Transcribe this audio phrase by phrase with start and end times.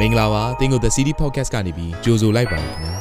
[0.00, 2.92] မင်္ဂလာပါတင်းကို The City Podcast ကနေပြီးကြိုဆိုလိုက်ပါခင်ဗျာ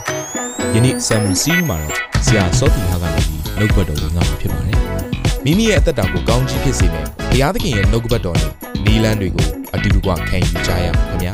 [0.75, 1.93] ယနေ့ Sermon Series မှာတော့
[2.25, 4.77] ဆရာစောတီဟာကနေပြီးနှုတ်ဘတ်တော်ကိုငါမှာဖြစ်ပါတယ်
[5.45, 8.51] မိမိရဲ့အသက်တာကိုကောင်းချီးဖြစ်စေမယ့်ဘုရားသခင်ရဲ့နှုတ်ဘတ်တော်နဲ့
[8.85, 11.31] နီလန်းတွေကိုအတူတူကခံယူကြရအောင်ခင်ဗျာ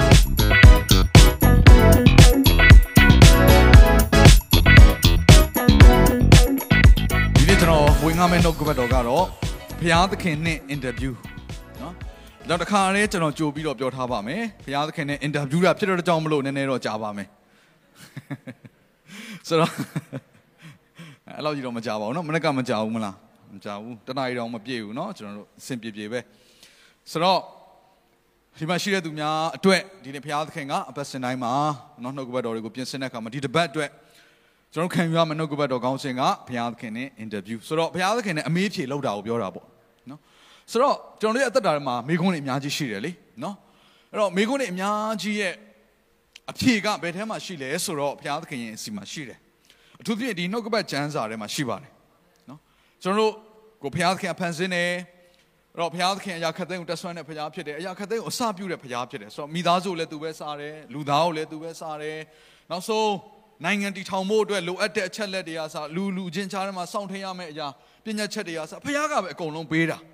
[7.35, 9.25] ဒီနေ့ကျွန်တော်ဝင်ငါမဲ့နှုတ်ကပတ်တော်ကတော့
[9.79, 11.32] ဘုရားသခင်နဲ့အင်တာဗျူး
[12.42, 17.28] နော်နောက်တစ်ခါလေးကျွန်တော်ကြိုပြီးတော့ပြောထားပါမယ်ဘုရားသခင်နဲ့အင်တာဗျူးတာဖြစ်တော့ကြောင်းမလို့နည်းနည်းတော့ကြာပါမယ်
[19.48, 19.72] ဆိုတော့
[21.26, 23.14] အဲ့လောက်ကြီးတော့မကြာပါဘူးเนาะမနေ့ကမကြာဘူးမလား
[23.54, 26.20] မကြာဘူးတနားရီတော့မပြည့်ဘူးเนาะကျွန်တော်တို့အဆင်ပြေပြေပဲ
[27.10, 27.40] ဆိုတော့
[28.58, 31.52] ဒီမှာရှိတဲ့သူများအတွက်ဒီနေ့ဘုရားသခင်ကအပတ်စဉ်တိုင်းမှာ
[32.00, 33.90] เนาะနှုတ်ကပတ်တော်တွေကိုပြင်ဆင်တဲ့အခါမှာဒီတပတ်အတွက်
[34.74, 39.71] ကျွန်တော်ခံယူရမယ့်နှုတ်ကပတ်တော်ကောင်းစဉ်ကဘုရားသခင်နဲ့အင်တာဗျူးဆိုတော့ဘုရားသခင်နဲ့အမေးဖြေလောက်တာကိုပြောတာပေါ့နော်
[40.71, 43.11] ဆိုတော့ကျွန်တော်တို့ရဲ့အသက်တာထဲမှာမိခွန်းတွေအများကြီးရှိတယ်လေ
[43.43, 43.55] နော်
[44.11, 45.53] အဲ့တော့မိခွန်းတွေအများကြီးရဲ့
[46.51, 49.39] အဖြေကဘယ်ထဲမှာရှိလဲဆိုတော့ဘုရားသခင်ရဲ့အစီမှာရှိတယ်
[50.01, 51.91] အထူးသဖြင့်ဒီနှုတ်ကပတ်ကျမ်းစာထဲမှာရှိပါတယ်
[52.49, 52.59] နော်
[53.03, 53.33] ကျွန်တော်တို့
[53.81, 54.91] ကိုဘုရားသခင်အဖန်ဆင်းတယ်
[55.73, 62.19] အဲ့တော့ဘုရားသခင်အရာခတ်သိမ်းကိုတက်ဆွမ်းတဲ့ဘုရားဖြစ်တယ်အရာခတ်သိမ်းကိုအစပြုတဲ့ဘုရားဖြစ်တယ်ဆိုတော့မိသားစုကိုလည်းသူပဲစားတယ်လူသားကိုလည်းသူပဲစားတယ်
[62.71, 63.11] နောက်ဆုံး
[63.65, 67.67] နိုင်ငံတည်ထောင်ဖို့အတွက်လိုအပ်တဲ့အချက်လက်တွေအစားလူလူချင်းချားထဲမှာစောင့်ထင်းရမယ့်အရာ
[68.05, 70.12] ပညာချက်တွေအစားဘုရားကပဲအကုန်လုံးပေးတာနော်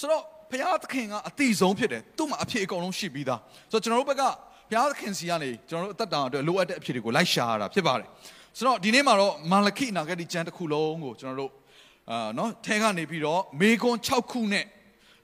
[0.00, 3.40] ဆိုတော့ဘုရားသခင်ကအတိဆုံးဖြစ်တယ်သူ့မှာအဖြစ်အကုန်လုံးရှိပြီးသား
[3.72, 8.08] ဆိုတော့ကျွန်တော်တို့ဘက်ကဘုရားသခင်စီကနေကျွန်တော်တို့အသက်တာအတွက်လိုအပ်တဲ့အဖြစ်တွေကိုလိုက်ရှာရတာဖြစ်ပါတယ်
[8.56, 11.52] ဆိုတော့ဒီနေ့မှာတော့မာလခိနာဂတိကျမ်းတစ်ခုလုံးကိုကျွန်တော်တို့
[12.10, 14.64] အာနော်ထဲကနေပြီးတော့မေကွန်6ခုနဲ့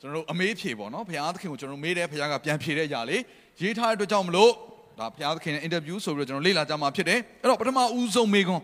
[0.00, 3.22] ကျွန်တော်တို့အမေးဖြေပေါ့နော်ဘုရားသခင်ကိုကျွန်တော်တို့မေးတယ်ဘုရားကပြန်ဖြေတဲ့အရာလေး
[3.62, 4.52] ရေးထားတဲ့အတွက်ကြောင့်မလို့
[4.98, 8.62] ဒါဘုရားသခင်ရဲ့အင်တာဗျူးဆိုပြီးတော့ကျွန်တော်လေ့လာကြမှာဖြစ်တယ်အဲ့တော့ပထမဦးဆုံးမေကွန်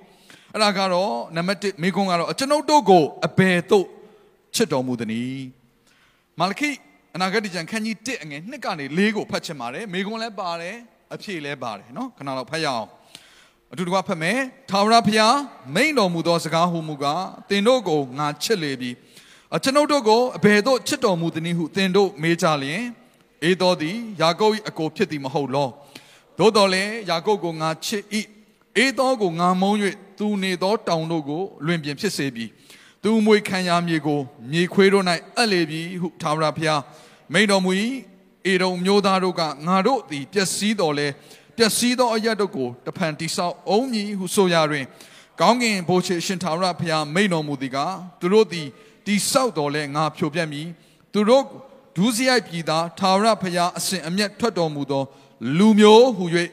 [0.55, 3.87] အဲ့ဒါကတော့နံပါတ်1မေကွန်ကတော့ကျွန်ုပ်တို့ကိုအဘယ်သို့
[4.55, 5.60] ချစ်တော်မူသနည်း
[6.41, 6.71] မာလခိ
[7.15, 10.77] အနာဂတ်ကျမ်းခန်းကြီး1အငယ်2ကနေ4ကိုဖတ်ချင်ပါတယ်မေကွန်လည်းပါတယ်
[11.15, 12.87] အဖြေလည်းပါတယ်နော်ခဏတော့ဖတ်ရအောင်
[13.73, 14.39] အတူတကွဖတ်မယ်
[14.71, 15.37] ထာဝရဘုရား
[15.75, 18.91] မိန်တော်မူသောစကားဟူမူကားသင်တို့ကိုငါချစ်လေပြီ
[19.55, 22.83] အကျွန်ုပ်တို့ကိုအဘယ်သို့ချစ်တော်မူသနည်းဟုသင်တို့မေးကြလျင်
[23.45, 25.69] အေသောသည်ယာကုပ်၏အကိုဖြစ်သည်မဟုတ်လော
[26.39, 28.05] သို့တော်လည်းယာကုပ်ကိုငါချစ်၏
[28.77, 29.79] အေသောကိုငါမုန်း၍
[30.19, 32.47] သူနေသောတောင်တို့ကိုလွင်ပြင်ဖြစ်စေပြီ
[33.05, 34.21] သူမွေခံရမြေကို
[34.53, 35.05] မြေခွေးတို့၌
[35.37, 36.83] အပ်လေပြီဟုထာဝရဘုရား
[37.33, 37.71] မိန်တော်မူ၏
[38.47, 41.09] အေရုံမျိုးသားတို့ကငါတို့သည်ပျက်စီးတော်လဲ
[41.57, 44.85] ပျက်စီးသောအရက်တို့ကိုတဖန်တိဆောက်အောင်မည်ဟုဆိုရတွင်
[45.41, 47.79] ကောင်းကင်ဘိုးချေရှင်ထာဝရဘုရားမိန်တော်မူသည်က
[48.21, 48.67] သူတို့သည်
[49.07, 50.67] တိဆောက်တော်လဲငါဖြိုပြက်မည်
[51.13, 51.45] သူတို့
[51.97, 55.03] ဒုစရိုက်ပြည်သားထာဝရဘုရားအစဉ်အမျက်ထွက်တော်မူသော
[55.59, 56.25] လူမျိုးဟု၍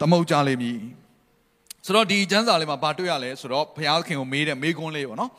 [0.00, 0.78] သမုတ်ကြလိမ့်မည်
[1.84, 5.30] ဆိုတော့ဒီကျမ်းစာလေးမှာဗာတွေ့ရလဲဆိုတော့ဘုရားခင်ကိုမေးတဲ့မေးခွန်းလေးပေါ့နော်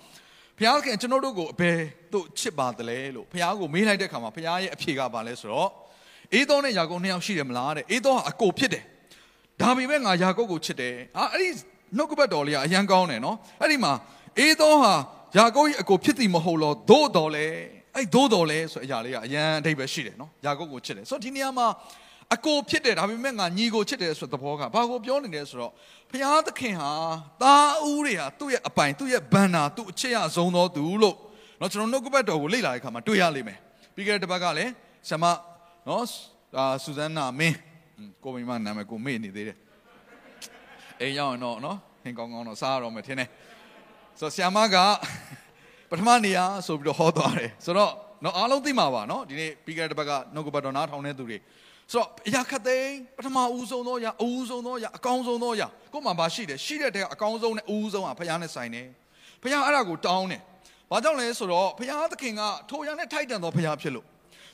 [0.58, 1.78] ဘုရားခင်ကျွန်တော်တို့ကိုအဘယ်
[2.14, 5.70] သို့ချစ်ပါသလဲလို့ဘုရားကိုမေးလိုက်တဲ့အခါမှာဘုရားရဲ့အဖြေကဘာလဲဆိုတော့
[6.34, 8.84] အေးသောနဲ့ယာကုပ်နှစ်ယောက်ရှိတယ်မလားတဲ့အေးသောကအကိုဖြစ်တယ်
[9.62, 11.50] ဒါပေမဲ့ငါယာကုပ်ကိုချစ်တယ်အာအဲ့ဒီ
[11.98, 13.94] နှုတ်ကပတ်တော်လေးကအရန်ကောင်းတယ်နော်အဲ့ဒီမှာ
[14.40, 14.94] အေးသောဟာ
[15.38, 17.48] ယာကုပ်ရဲ့အကိုဖြစ်သည်မဟုတ်လောသို့တော်လဲ
[17.96, 21.68] အဲ့သို့တော်လဲဆိုအရာလေးကအရန်အဓိပ္ပာယ်ရှိတယ်နော်ယာကုပ်ကိုချစ်တယ်ဆိုတော့ဒီနေရာမှာ
[22.34, 25.72] အကိုဖြစ်တယ်ဒါပေမဲ့ငါညီကိုချစ်တယ်ဆိုတဲ့သဘောကဘာကိုပြောနေလဲဆိုတော့
[26.11, 26.93] ဘုရားသခင်ဟာ
[27.43, 31.16] သားဦးတွေဟာသူ့ရဲ့အပိုင်သူ့ရဲ့ဘန္နာသူ့အချစ်ရဆုံးသောသူလို့
[31.59, 33.59] เนาะကျွန်တော်နှုတ်ကပတ်တော်ကိုလေ့လာတဲ့အခါမှာတွေ့ရလိမ့်မယ်
[33.94, 34.72] ပြီးခဲ့တဲ့တစ်ပတ်ကလည်း
[35.09, 35.25] ဆမ
[35.87, 36.03] เนาะ
[36.59, 37.56] အာဆူဇန်နာမင်း
[38.22, 39.59] ကိုမိမနာမည်ကိုမေ့နေသေးတယ်
[41.00, 43.28] အိမ်ရောက်ရင်တော့เนาะဟင်ကောင်းကောင်းတော့စားရတော့မယ်ထင်တယ်
[44.19, 44.77] ဆိုတော့ဆ iam က
[45.91, 51.38] ပထမနေရာဆိုပြီးတော့ဟောသွားတယ်ဆိုတော့เนาะအားလုံးသိမှာပါเนาะဒီနေ့ပြီးခဲ့တဲ့တစ်ပတ်ကနှုတ်ကပတ်တော်နားထောင်တဲ့သူတွေ
[51.91, 58.88] ဆိုတော့အရာခတ်သိမ်းပထမဦးဆုံးသောအရာအဦးဆုံးသောအရာအကောင်းဆုံးသောအရာကိုမှမရှိတယ်ရှိတဲ့တဲ့အကောင်းဆုံးနဲ့အဦးဆုံးကဘုရားနဲ့ဆိုင်တယ်
[59.41, 60.41] ဘုရားအဲ့ဒါကိုတောင်းတယ်
[60.91, 64.06] ဘာကြောင့်လဲဆိုတော့ဘုရားသခင်ကထိုရနဲ့ထိုက်တန်သောဘုရားဖြစ်လို့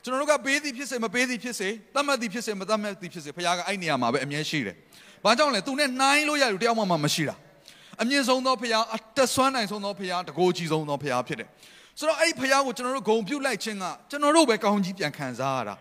[0.04, 4.76] ကျွန်တော်တို့ကပေးသည်ဖြစ်စေမပေးသည်ဖြစ်စေတတ်မှတ်သည်ဖြစ်စေမတတ်မှတ်သည်ဖြစ်စေဘုရားကအဲ့နေရာမှာပဲအမြဲရှိတယ်
[5.24, 7.36] ဘာကြောင့်လဲသူနဲ့နှိုင်းလို့ရလို့တယောက်မှမရှိတာ
[8.02, 11.50] အမြင့်ဆုံးသောဘုရားအသက်ဆွမ်းနိုင်ဆုံးသောဘုရားတကိုးကြီးဆုံးသောဘုရားဖြစ်တယ်
[12.00, 15.76] ဆိုတော့အဲ့ဒီဘုရားကိုကျွန်တော်တို့ဂုံပြုတ်လိုက်ခြင်းကကျွန်တော်တို့ပဲကောင်းကြီးပြန်ခံစားရတာ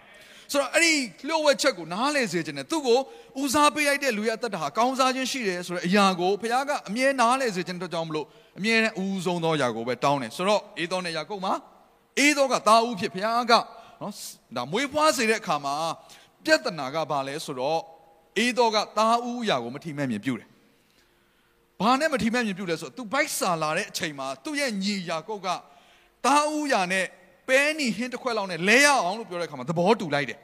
[0.53, 0.95] ဆိုတော့အဲ့ဒီ
[1.29, 2.99] လျှို့ဝှက်ချက်ကိုနားလေစေခြင်းနဲ့သူ့ကို
[3.41, 8.27] ဦးစားပေးလိုက်တဲ့လူရဲ့အသက်တာဟာကောင်းစားခြင်းရှိတယ်ဆိုတဲ့အရာကိုဘုရားကအမြဲနားလေစေခြင်းတို့ကြောင့်မလို့
[8.59, 11.55] အမြဲတမ်းဦးဆုံးသောအရာကိုပဲတောင်းတယ်ဆိုတော့အေးသောနဲ့ယာကုပ်မှာ
[12.19, 13.53] အေးသောကသားဦးဖြစ်ဘုရားက
[14.01, 14.15] နော်
[14.57, 15.75] ဒါမွေးဖွားစေတဲ့အခါမှာ
[16.45, 17.81] ပြဿနာကဘာလဲဆိုတော့
[18.39, 20.49] အေးသောကသားဦးအရာကိုမထိမဲ့မြင်ပြုတယ်
[21.81, 25.49] ဘာနဲ့မထိမဲ့မြင်ပြုလဲဆိုတော့သူဘိုက်စာလာတဲ့အချိန်မှာသူ့ရဲ့ညီယာကုပ်က
[26.27, 27.07] သားဦးရာနဲ့
[27.51, 30.39] ပဲနီဟင်းတစ်ခွက်လောက်နဲ့လဲရအောင်လို့ပြောတဲ့အခါမှာသဘောတူလိုက်တယ်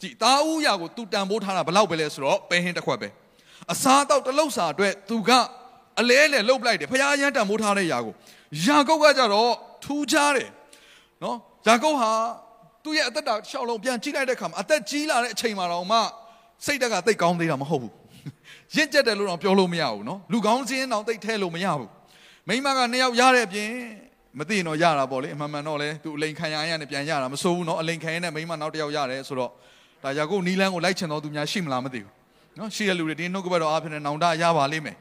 [0.00, 3.08] ကြည်သားဦးရာကိုသူတန်ဖိုးထားတာဘလောက်ပဲလဲဆိုတော့ပဲဟင်းတစ်ခွက်ပဲ
[3.72, 5.30] အစားတော့တလုတ်စာအတွက်သူက
[6.00, 8.14] အလဲလဲလှုပ်လိုက်တယ်ဖခင်ရန်တန်ဖိုးထားတဲ့ရာကို
[8.64, 9.52] ယာကုပ်ကကြတော့
[9.84, 10.48] ထူးခြားတယ်
[11.22, 12.12] နော်ယာကုပ်ဟာ
[12.84, 15.98] သူ့ရဲ့အသက်တာရှောက်လုံးပြန်ကြည့်လိုက်တဲ့အခါမှာအသက်ကြီးလာတဲ့အချိန်မှာတော့မှ
[16.64, 17.92] စိတ်တက်ကတိတ်ကောင်းသေးတာမဟုတ်ဘူး
[18.76, 21.90] ရင့်ကျက်တယ်လို့တော့ပြောလို့မရဘူးနော်လူကောင်းစင်းတော့တိတ်ထဲလို့မရဘူး
[22.48, 23.70] မိမကနှစ်ယောက်ရတဲ့အပြင်
[24.39, 29.51] မသိရင်တော့ရတာပေါ့လေအမှန်မှန်တော့လေသူအလိန်ခံရရနဲ့ပြန်ရတာမစိုးဘူးเนาะအလိန်ခံရနဲ့မိမနောက်တစ်ယောက်ရတယ်ဆိုတော့
[30.03, 32.13] ဒါယာကုပ်နီလန်းကိုလိုက်ချင်တော်သူများရှိမလားမသိဘူး
[32.57, 34.97] เนาะရှိတဲ့လူတွေဒီနှုတ်ကပတ်တော်အားဖြင့်နောင်တရပါလိမ့်မယ်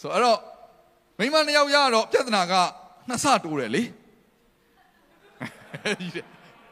[0.00, 0.38] ဆိုအဲ့တော့
[1.18, 2.54] မိမနှစ်ယောက်ရတော့ပြဿနာက
[3.08, 3.82] နှစ်ဆတိုးတယ်လေ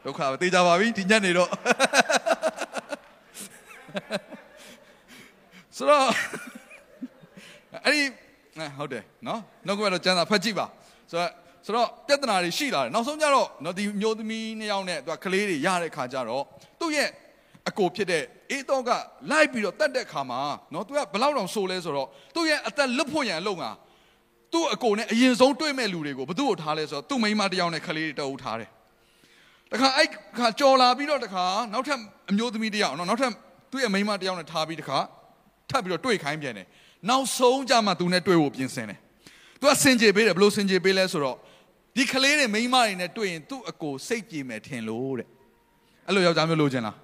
[0.03, 1.49] ဒုက္ခပဲတေးကြပါပြီဒီညနေတော့
[5.77, 6.05] ဆိုတော့
[7.85, 8.01] အဲ့ဒီ
[8.78, 10.66] ဟုတ်တယ်နော်နောက်ကဘက်တော့ကျမ်းစာဖတ်ကြည့်ပါ
[11.10, 11.30] ဆိုတော့
[11.66, 16.44] ဆိုတော့ပြဿနာတွေရှိလာတယ်နောက်ဆုံးကျတော့နော်ဒီမျိုးသမီးနှစ်ယောက်နဲ့သူကကလေးတွေရတဲ့ခါကျတော့
[16.80, 17.08] သူ့ရဲ့
[17.68, 18.90] အကိုဖြစ်တဲ့အေးတော့က
[19.30, 20.40] လိုက်ပြီးတော့တတ်တဲ့ခါမှာ
[20.74, 23.70] နော်သူကဘလောက်တောင်ဆိုလဲဆိုတော့သူ့ရဲ့အသက်လွတ်ဖို့ရန်အလုပ်ငါ
[24.52, 28.70] သူ့အကိုနဲ့အရင်ဆုံးတွေ့မဲ့လူတွေကိုဘသူ့ကိုထားလဲဆိုတော့သူ့မိန်းမတစ်ယောက်နဲ့ကလေးတွေတအုပ်ထားတယ်
[29.72, 30.08] တခါအဲ့
[30.38, 31.98] ခါကြော်လာပြီးတော့တခါနောက်ထပ်
[32.30, 33.32] အမျိုးသမီးတစ်ယောက်နော်နောက်ထပ်
[33.70, 34.98] သူ့ရဲ့မိန်းမတစ်ယောက်နဲ့ထားပြီးတခါ
[35.70, 36.66] ထပ်ပြီးတော့တွေ့ခိုင်းပြန်တယ်
[37.08, 38.98] နောက်ဆုံးကြမှာသူနဲ့တွေ့ဖို့ပြင်ဆင်တယ်
[39.60, 41.36] သူကစင်ကြေပေးတယ်ဘလို့စင်ကြေပေးလဲဆိုတော့
[41.96, 45.28] ဒီကလေးတွေမိန်းမတွေနဲ့တွေ့ရင်သူ့အကိုစိတ်ကြည်မယ်ထင်လို့တဲ့
[46.06, 46.96] အဲ့လိုယောက်ျားမျိုးလိုချင်လား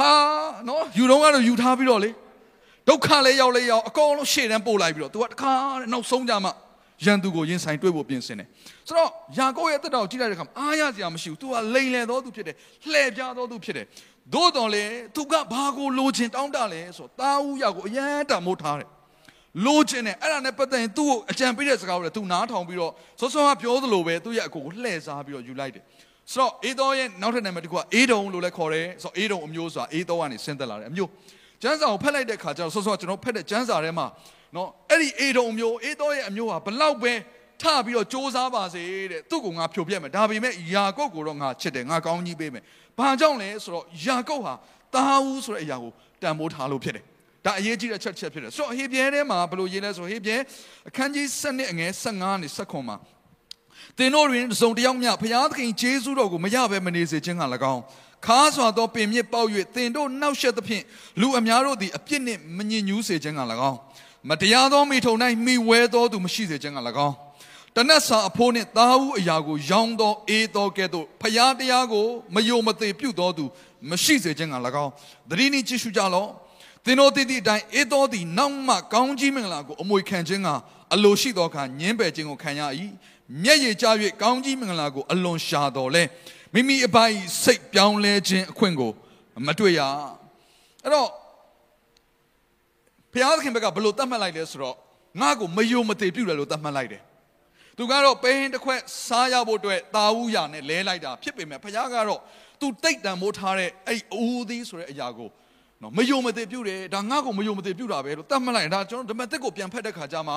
[0.00, 0.10] ဟာ
[0.68, 2.10] နော်ယူတော့ကတော့ယူထားပြီးတော့လေ
[2.88, 6.52] ဒုက္ခလည်းရောက်လည်းရောက်အကုန်လုံးရှေ့တန်းပို့လိုက်ပြီးတော့ तू ကတခါတဲ့နောက်ဆုံးကြမှာ
[7.04, 8.48] ရန်သူကိုရင်ဆိုင်တွေ့ဖို့ပြင်ဆင်တယ်
[8.88, 12.56] ဆိုတော့ယာကုပ်ရဲ့တက်တော်ကြည့်လိုက်တဲ့အခါအားရစရာမရှိဘူး तू ကလိန်လေသောသူဖြစ်တယ်
[12.92, 13.86] လှည့်ပြားသောသူဖြစ်တယ်
[14.32, 14.84] သို့တော်လေ
[15.16, 18.88] သူကဘာကိုလိုချင်တောင်းတလဲဆိုတော့တာဝူရကိုအရန်တမိုးထားတယ်
[19.66, 25.84] လိုချင်တယ်အဲ့ဒါနဲ့ပတ်သက်ရင်သူ့ကိုအကြံပေးတဲ့စကားကိုလည်းသူနားထောင်ပြီးတော့စောစောကပြောသလိုပဲသူ့ရဲ့အကိုကိုလှည့်စားပြီးတော့ယူလိုက်တယ်
[26.32, 31.10] ဆိုတော့အေသောရဲ့နောက်ထပ်နာမည်တစ်ခုကအေဒုံလို့လည်းခေါ်တယ်ဆိုတော့အေဒုံအမျိုးဆိုတာအေသောကနေဆင်းသက်လာတယ်အမျိုး
[31.62, 34.06] ကျမ်းစာကိုဖတ်လိုက်တဲ့ခါကျတော့စောစောကျွန်တော်ဖတ်တဲ့ကျမ်းစာထဲမှာ
[34.56, 37.12] နော်အဲ့ဒီအေဒုံမျိုးအေသောရဲ့အမျိုးဟာဘလောက်ပဲ
[37.64, 42.62] ထပြီးတော့စ조사ပါစေတဲ့သူ့ကိုငါဖြိုပြက်မယ်ဒါပေမဲ့ယာကုပ်ကိုတော့ငါချစ်တယ်ငါကောင်းကြီးပေးမယ်
[42.98, 44.54] ဘာကြောင့်လဲဆိုတော့ယာကုပ်ဟာ
[44.94, 47.04] တာဝူဆိုတဲ့အရာကိုတန်ဖိုးထားလို့ဖြစ်တယ်
[47.44, 50.36] ဒါအရေးကြီးတဲ့ချက်ချက်ဖြစ်တယ်ဆိုတော့ဟေပြဲထဲမှာဘယ်လိုရေးလဲဆိုဟေပြဲ
[50.88, 52.96] အခန်းကြီး7နှစ်အငယ်15နဲ့19မှာ
[53.98, 57.82] သင်တို့တွင်စုံတယောက်မျှဘုရားသခင်ဂျေဇုတော်ကိုမရဘဲမနေစေခြင်းက၎င်း
[58.26, 60.84] ခါစွာသောပင်မြစ်ပေါက်၍သင်တို့နှောက်ယှက်သဖြင့်
[61.20, 63.40] လူအများတို့သည်အပြစ်နှင့်မညစ်ညူးစေခြင်းက၎
[63.70, 63.78] င်း
[64.30, 65.14] မတရားသောမိထုံ၌
[65.46, 67.14] မိဝဲသောသူမရှိစေခြင်းက၎င်း
[67.76, 73.44] တနတ်စာအဖိုးနှင့်သားဦးအရာကိုရောင်းသောအေးသောကဲ့သို့ဖျားတရားကိုမယုံမသိပြုသောသူ
[73.90, 74.92] မရှိစေခြင်းက၎င်း
[75.30, 76.28] သတိနှင့်ကြည့်ရှုကြလော့
[76.84, 80.48] သင်တို့တည်သည့်အတိုင်းအေးသောသည်နောက်မှကောင်းကြီးမင်္ဂလာကိုအမွေခံခြင်းက
[80.94, 82.62] အလိုရှိသောအခါညင်းပယ်ခြင်းကိုခံရ၏
[83.42, 83.86] မျက်ရည်ကျ၍
[84.22, 86.02] ကောင်းကြီးမင်္ဂလာကိုအလွန်ရှာတော်လဲ
[86.54, 88.92] မိမိအပိုင်စိတ်ပြောင်းလဲခြင်းအခွင့်ကို
[89.46, 89.80] မတွေ့ရ
[90.82, 91.10] အဲ့တော့
[93.12, 94.76] ဘုရားသခင်ဘက်ကဘလို့တတ်မှတ်လိုက်လဲဆိုတော့
[95.20, 97.02] ငါ့ကိုမယုံမသိပြုတယ်လို့တတ်မှတ်လိုက်တယ်
[97.78, 102.20] သူကတော့ပဲဟင်းတစ်ခွက်စားရဖို့အတွက်တာဝူရာနဲ့လဲလိုက်တာဖြစ်ပေမဲ့ဘုရားကတော့
[102.60, 105.30] သူတိတ်တန်မိုးထားတဲ့အဲ့အူသီးဆိုတဲ့အရာကို
[105.82, 110.34] နော်မယုံမသိပြုတယ်ဒါငါ့ကိုမယုံမသိပြုတာပဲလို့တတ်မှတ်လိုက်ဒါကျွန်တော်ဓမ္မသစ်ကိုပြန်ဖက်တဲ့ခါကျမှ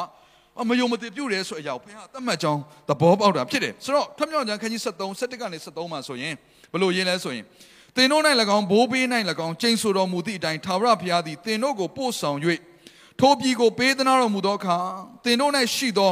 [0.69, 6.33] မယုံမသိပြုတယ်ဆိုအရာကိုဘုရားတတ်မှတ်ကြောင်းသဘောပေါက်တာဖြစ်တယ်ဆိုတော့ထမြောင်ကျမ်းခန်းကြီး73 71ကနေ73မှာဆိုရင်
[6.71, 7.43] ဘယ်လိုရေးလဲဆိုရင်
[7.95, 8.23] သင်တို့၌၎
[8.57, 9.05] င်းဘိုးဘေး၌၎
[9.45, 12.37] င်းကျိန်ဆိုတော်မူသည့်အတိုင်းသာဝရဘုရားသည်သင်တို့ကိုပို့ဆောင်၍
[13.19, 14.77] ထိုပြည်ကိုပေးသနာတော်မူသောအခါ
[15.23, 16.11] သင်တို့၌ရှိသော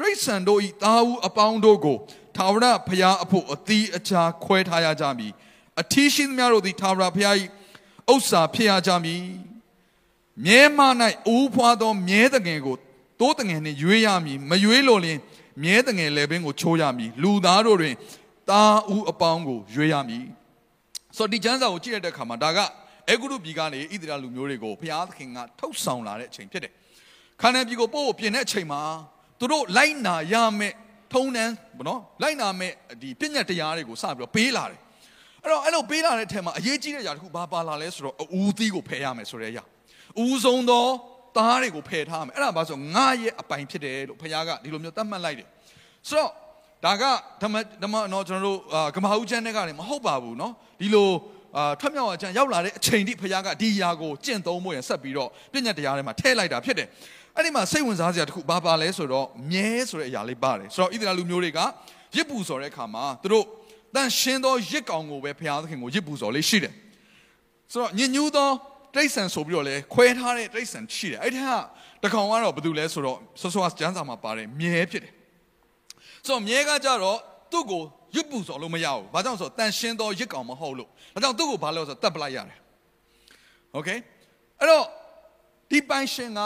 [0.00, 1.96] တိရစ္ဆာန်တို့၏သားဦးအပေါင်းတို့ကို
[2.36, 5.32] သာဝရဘုရားအဖို့အသီးအခြားခွဲထားရကြမည်
[5.80, 7.36] အထီးရှိသမျှတို့သည်သာဝရဘုရား၏
[8.12, 9.22] ဥစ္စာဖြစ်ရကြမည်
[10.46, 10.78] မြဲမ၌
[11.28, 12.76] အူးဖွာသောမြဲတငယ်ကို
[13.20, 15.18] တိုးတငယ်နှင့်ရွေးရမည်မရွေးလို့လင်
[15.62, 17.94] မြဲတငယ်လည်းပင်ကိုချိုးရမည်လူသားတို့တွင်
[18.50, 18.62] တာ
[18.94, 20.24] ဦးအပေါင်းကိုရွေးရမည်
[21.16, 22.58] ဆိုတော့ဒီကျမ်းစာကိုကြည့်ရတဲ့အခါမှာဒါက
[23.08, 26.72] အေဂုရုပြည်ကနေဣသရေလလူမျိုးတွေကိုဘုရားသခင်ကထုတ်ဆောင်လာတဲ့အချိန်ဖြစ်တယ်
[27.40, 28.82] ခါနန်ပြည်ကိုပို့ဖို့ပြင်တဲ့အချိန်မှာ
[29.39, 30.75] သူတို့လိုက်နာရမယ့်
[31.13, 34.79] ထုံးတန်းဗောနော်လိုက်နာမယ့်ဒီပြည့်ညတ်တရားတွေကိုစပြီးတော့ပေးလာတယ်
[35.43, 39.63] အဲ့တော့အဲ့လိုပေးလာတဲ့အထက်မှာအရေးကြီးတဲ့အရာတစ်ခုဘာပါလာလဲဆိုတော့အူသီးကိုဖယ်ရမယ်ဆိုတဲ့အရာ
[40.23, 40.85] ဦးဆုံးသော
[41.37, 45.47] သားတွေကိုဖယ်ထားမယ်အဲ့ဒါဘာဆိုငါရဲ့အပိုင်ဖြစ်တယ်လို့ဘုရားကဒီလိုမျိုးသတ်မှတ်လိုက်တယ်
[46.07, 46.31] ဆိုတော့
[46.85, 47.03] ဒါက
[47.43, 48.59] ဓမ္မဓမ္မတော့ကျွန်တော်တို့
[48.95, 51.09] ကမ္ဘာဦးချမ်းတဲ့ကနေမဟုတ်ပါဘူးเนาะဒီလို
[51.57, 56.87] အာထွက်မြောက်အကျမ်းရောက်လာတဲ့အချိန်ထိဘုရားကဒီຢာကိုကျင့်သုံးဖို့ရဆက်ပြီးတော့ပြည့်ညတ်တရားထဲမှာထည့်လိုက်တာဖြစ်တယ်
[57.35, 61.59] အဲ့ဒီမှာစိတ်ဝင်စားစရာတစ်ခုဘာပါလဲဆိုတော့မြဲဆိုတဲ့အရာလေးပါတယ်ဆိုတော့ဣသရေလလူမျိုးတွေက
[62.15, 63.45] ရစ်ပူဆိုတဲ့အခါမှာသူတို့
[63.95, 66.73] တန်ရှင်းသောရစ်ကောင်ကိုပဲဘုရားသခင်ကိုရစ်ပူဆိုလေးရှိတယ်
[67.71, 68.49] ဆိုတော့ညဉ့်ညူးသော
[68.95, 71.49] တိရစ္ဆာန်ဆိုပြီးတော့လဲခွဲထားတဲ့တိရစ္ဆာန်ရှိတယ်အဲ့ဒီက
[72.03, 75.13] တကောင်ကတော့ဘာတူလဲဆိုတော့ဆောဆောကျမ်းစာမှာပါတယ်မြဲဖြစ်တယ်
[76.25, 77.17] ဆိုတော့မြဲကကြတော့
[77.51, 77.81] သူ့ကို
[78.15, 82.57] ရွတ်ပူစော်လို့မရဘူးဘာကြောင့်ဆိုတော့တန်ရှင်းသောရစ်ကောင်မဟုတ်လို့ဒါကြောင့်သူ့ကိုဘာလို့ဆိုတော့တတ်ပလိုက်ရတယ်
[83.73, 83.89] โอเค
[84.59, 84.85] အဲ့တော့
[85.69, 86.41] ဒီပိုင်ရှင်က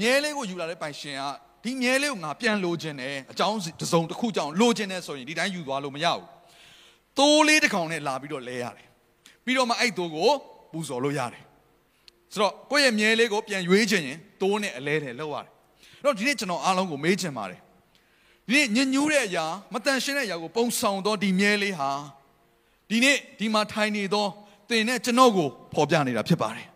[0.00, 1.22] မြဲလေးကိုယူလာတဲ့ပိုင်ရှင်က
[1.64, 6.26] ဒီမြဲလေးကိုငါပြန်လိုချင်တယ်အကြောင်းတစုံတစ်ခုကြောင့်လိုချင်တယ်ဆိုရင်ဒီတိုင်းယူသွားလို့မရဘူး
[7.18, 8.86] တိုးလေးတစ်ကောင်နဲ့လာပြီးတော့လဲရတယ်
[9.44, 10.30] ပြီးတော့မှအဲ့သိုးကို
[10.72, 11.42] ပူဇော်လို့ရတယ်
[12.32, 15.50] ဆိုတော့ကိုယ့်ရဲ့မြဲလေးကိုပြန်ရွေးချင်ရင်သိုးနဲ့အလဲတယ်လောက်ရတယ်
[15.98, 17.60] အဲ့တော့ဒီနေ့ကျွန်တော်အားလုံးကိုမေးချင်ပါတယ်
[18.48, 21.90] ဒီနေ့ညညူးတဲ့အရာမတန်ရှင်းတဲ့အရာကိုပုံဆောင်တော့ဒီမြဲလေးဟာ
[22.90, 24.26] ဒီနေ့ဒီမှာထိုင်နေသော
[24.68, 26.66] သင်နဲ့ကျွန်တော်ကိုဖော်ပြနေတာဖြစ်ပါတယ်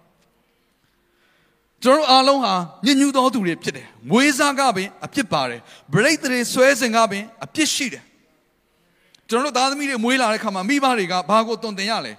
[1.85, 2.55] ကျွန်တော်အားလုံးဟာ
[2.87, 5.61] ညညူးသောသူတွေဖြစ်တယ်မွေးစားကပင်အပြစ်ပါတယ်
[5.95, 8.05] ဗရိတ်တွေဆွဲစင်ကပင်အပြစ်ရှိတယ်
[9.29, 12.13] ကျွန်တော်တို့သားသမီးတွေမွေးလာတဲ့ခါမှာမိဘတွေကဘာကိုတုံတင်ရလဲ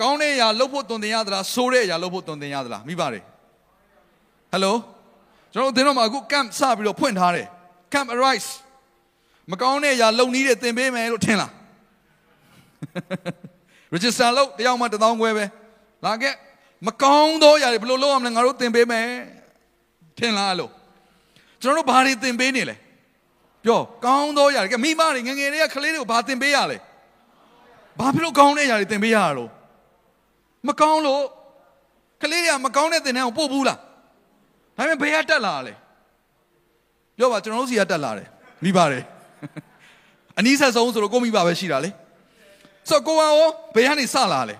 [0.00, 3.24] ကောင်းတဲ့အရာလုပ်ဖို့တုံတင်ရသလားဆိုးတဲ့အရာလုပ်ဖို့တုံတင်ရသလားမိဘတွေဟ
[4.54, 4.76] ယ်လို
[5.52, 7.46] ကျွန်တော်တို့သင်တော့မှာအခု camp စပြီးတော့ဖွင့်ထားတယ်
[7.92, 8.48] camp arise
[9.50, 11.50] မကောင်းတဲ့အရာလုပ်နည်းတွေသင်ပေးမယ်လို့ထင်လား
[13.94, 15.44] register လုပ်တယောက်မှ1000ခွဲပဲ
[16.04, 16.34] လာခဲ့
[16.86, 19.08] မကောင်းသောအရာတွေဘယ်လိုလုပ်ရမလဲငါတို့သင်ပေးမယ်
[20.18, 20.70] ထင်လားလို့
[21.62, 22.76] ကျွန်တော်တို့ဘာတွေသင်ပေးနေလဲ
[23.64, 26.76] ပြောကောင်းသောအရာတွေကမိမတွေငငယ်တွေကကလေးတွေကိုဘာသင်ပေးရလဲ
[27.98, 29.50] ဘာဖြစ်လို့ကောင်းတဲ့အရာတွေသင်ပေးရတာလို့
[30.68, 31.22] မကောင်းလို့
[32.22, 33.78] ကလေးတွေကမကောင်းတဲ့သင်တန်းကိုပို့ဘူးလား
[34.76, 35.74] ဒါပေမဲ့ဘယ်ကတက်လာလဲ
[37.16, 38.28] ပြောပါကျွန်တော်တို့စီကတက်လာတယ်
[38.64, 39.04] မိပါတယ်
[40.38, 41.90] အနည်းဆက်ဆုံးဆိုတော့ကိုမိပါပဲရှိတာလေ
[42.88, 43.34] ဆိုတော့ကိုကရော
[43.74, 44.56] ဘယ်ကနေစလာလဲ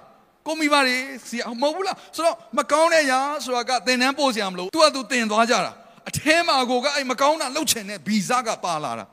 [0.48, 0.96] ကိုမိဘတွေ
[1.28, 5.72] စီမဟုတ်ဘူးလားဆိုတော့မကောင်းတဲ့ຢာဆိုတာကသင်တန်းပို့စရာမလိုသူကသူတင်သွားကြတာ
[6.08, 9.06] အထဲမှာကိုကအဲ့မကောင်းတာလှုပ်ချင်တဲ့ဗီဇကပါလာတာ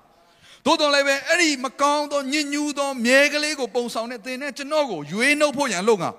[0.66, 6.10] သို့တော်လည်းပဲအဲ့ဒီမကောင်းသောညစ်ညူးသောမြဲကလေးကိုပုံဆောင်တဲ့သင်နဲ့ကျွန်တော်ကိုရွေးနှုတ်ဖို့ရန်လုပ်ငါ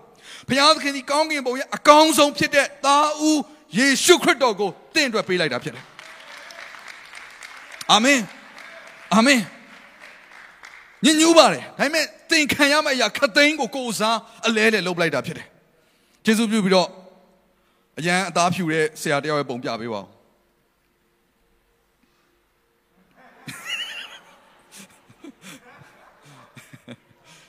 [0.49, 3.41] ဘုရားသခင်ဒီကောင်းကင်ဘုံရဲ့အကောင်းဆုံးဖြစ်တဲ့သားဦး
[3.79, 5.85] ယေရှုခရစ်တော်ကိုတင့်အတွက်ပေးလိုက်တာဖြစ်တယ်
[7.93, 8.21] အာမင်
[9.15, 9.41] အာမင်
[11.05, 15.49] ညညူးပါတယ်ဒါပေမဲ့သင်ခံရမယ့်အရာခတ်သိန်းကိုကိုယ်စားအလဲလဲလုပ်လိုက်တာဖြစ်တယ်
[16.25, 16.89] ကျေးဇူးပြုပြီးတော့
[17.99, 20.07] အရန်အသားဖြူတဲ့ဆရာတယောက်ရဲ့ပုံပြပေးပါဦး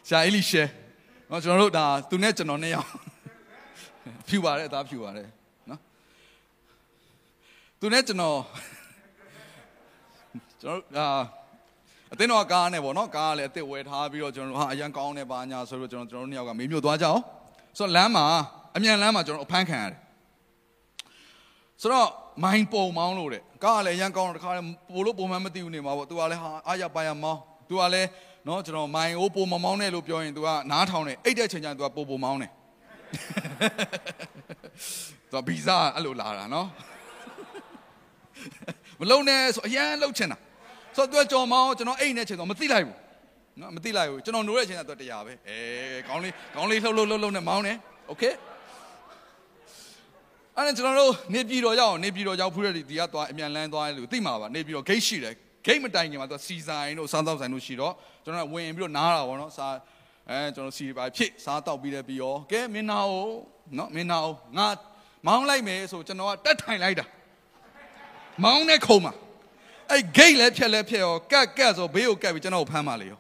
[0.08, 0.64] ဆရာအလီရှဲ
[1.30, 2.90] နော်ကျွန်တော်တို့ဒါသူနဲ့ကျွန်တော်နှစ်ယောက်
[4.28, 5.28] ဖြူပါတယ်အသားဖြူပါတယ်
[5.70, 5.80] နော်
[7.80, 8.38] သူနဲ့ကျွန်တော်
[10.62, 11.37] ကျွန်တော်အာ
[12.14, 17.22] အတင်းတော့ကားနဲ့ပေါ့နော်ကားကလည်းအစ်စ်ဝယ်ထားပြီးတော့ကျွန်တော်တို့ဟာအရန်ကောင်းနေပါညာဆိုတော့ကျွန်တော်ကျွန်တော်တို့နှစ်ယောက်ကမေးမြို့သွားကြအောင်
[17.78, 18.26] ဆိုတော့လမ်းမှာ
[18.76, 20.00] အမြန်လမ်းမှာကျွန်တော်အဖမ်းခံရတယ်
[21.82, 22.10] ဆိုတော့
[22.44, 28.10] မိုင်းပုံမောင်းလို့တဲ့ကားကလည်းအရန်ကောင်းတော့တခါလည်းပိုလို့ပုံမှန်မသိဘူးနေမှာပေါ့သူကလည်းဟာအားရပါရမောင်းသူကလည်း
[28.48, 32.52] နော်ကျွန်တော်မိုင်းအိုးပုံမမောင်းနဲ့လို့ပြောရင်သူကနားထောင်တယ်အိတ်တဲ့ချိန်ကျရင်သူကပုံပုံမောင်းတယ်
[35.32, 36.68] သူကဗီဇာအဲ့လိုလာတာနော်
[39.00, 40.38] မလုံနဲ့ဆိုအရန်လှုပ်ချင်တာ
[40.97, 42.97] ဆိုတော့သူကကြော်မောင်းကျွန်တော်အိတ်နဲ့ချိန်တော့မသိလိုက်ဘူး
[43.61, 45.59] နော်မသိလိုက်ဘူးကျွန်တော်နိုးတဲ့ချိန်ကသူတရားပဲအဲ
[46.07, 47.77] ခေါင်းလေးခေါင်းလေးလှုပ်လှုပ်လှုပ်လှုပ်နဲ့မောင်းတယ်
[48.09, 48.23] โอเค
[50.57, 55.35] အဲ့ဒါကျွန်တော်တို့နေပြည်တော်ရောက်နေပြည်တော်ရောက်ဖူးတဲ့ဒီကသွားအမြန်လန်းသွားလို့သိမှာပါနေပြည်တော်ဂိတ်ရှိတယ်
[55.67, 57.95] ဂိတ်မတိုင်ခင်မှာသူစီဆိုင်တို့စားတော့ဆိုင်တို့ရှိတော့
[58.25, 59.75] ကျွန်တော်ဝင်ပြီးတော့နားတာပေါ့နော်စား
[60.31, 63.33] အဲကျွန်တော်စီပါဖြစ်စားတော့ပြီးတယ်ပြီးရောကဲမင်းနာအောင်
[63.79, 64.69] နော်မင်းနာအောင်ငါ
[65.27, 67.07] မောင်းလိုက်မယ်ဆိုကျွန်တော်ကတက်ထိုင်လိုက်တာ
[68.45, 69.13] မောင်းတဲ့ခုံမှာ
[69.92, 73.20] အဲ့ဂိတ်လည်းဖြက်လည်းဖြက်ရောကတ်ကတ်ဆိုဘေးကိုကတ်ပြီးကျွန်တော်ကိုဖမ်းပါလေရော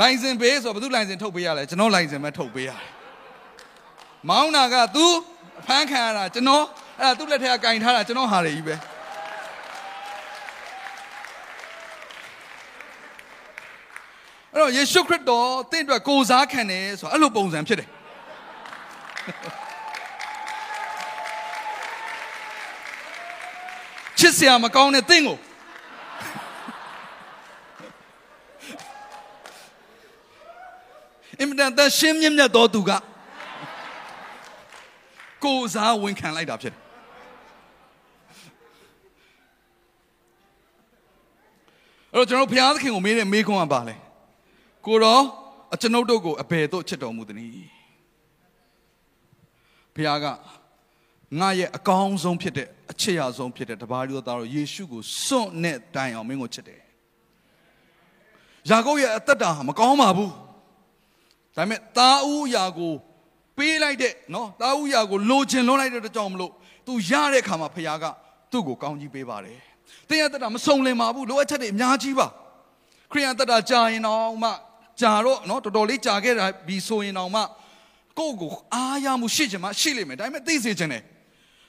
[0.00, 2.82] လိုင်စင်ဘေးဆိုဘယ်သူလိုင်စင်ထုတ်ပေးရလဲကျွန်တော်လိုင်စင်ပဲထုတ်ပေးရတယ်
[4.28, 5.06] မောင်းတာက तू
[5.66, 6.64] ဖမ်းခံရတာကျွန်တော်
[7.00, 8.74] အဲ့ဒါသူ့လက်ထက်ကကင်ထားတာကျွန်တော်ဟာလေကြီးပဲ
[14.52, 17.88] အဲ့တော့ယေရှုခရစ်တော်တင့်အတွက်ကိုစားခံတယ်ဆိုတော့အဲ့လိုပုံစံဖြစ်တယ်
[24.18, 25.38] ချစ်စရာမကောင်းတဲ့တင့်ကို
[31.40, 32.90] အင်မတန်တန်ရှင်းမြတ်မြတ်တော်သူက
[35.44, 36.82] ကိုစားဝန်ခံလိုက်တာဖြစ်တယ်
[42.14, 43.94] အဲ့တော့ကျွန်တော်ဘုရားသခင်ကိုမေးတဲ့မေးခွန်းကပါလဲ
[44.86, 45.22] ကိုတော့
[45.74, 47.52] အကျွန်ုပ်တို့ကိုအဘယ်သို့ချစ်တော်မူသနည်း
[49.94, 50.26] ဘုရားက
[51.40, 56.80] ငါရဲ့အကောင်းဆုံးဖြစ်တဲ့အချစ်ရဆုံးဖြစ်တဲ့တပါးရီတော်သားတော်ယေရှုကိုစွန့်နဲ့တိုင်အောင်မင်းကိုချစ်တယ်
[58.70, 60.32] ယာကုပ်ရဲ့အသက်တာဟာမကောင်းပါဘူး
[61.56, 62.94] ဒါပေမဲ့တာဦးယာကို
[63.56, 66.52] ပေးလိုက်တဲ့နော်တာဦးယာကိုလိုချင်လွန်းလိုက်တဲ့ကြောင့်မလို့
[66.86, 68.04] သူရတဲ့အခါမှာဖခင်က
[68.52, 69.58] သူ့ကိုကောင်းကြီးပေးပါတယ်
[70.08, 72.26] တင်းရသက်တာမစုံလင်ပါဘူးလိုအပ်ချက်တွေအများကြီးပါ
[73.12, 74.50] ခရိယန်သက်တာကြာရင်တော့မှ
[75.00, 77.40] ကြာတော့နော်တော်တော်လေးကြာခဲ့တာပြီးဆိုရင်တော့မှ
[78.18, 81.02] ကိုယ့်ကိုအားရမှုရှိချင်မှရှိလိမ့်မယ်ဒါပေမဲ့သိစေချင်တယ်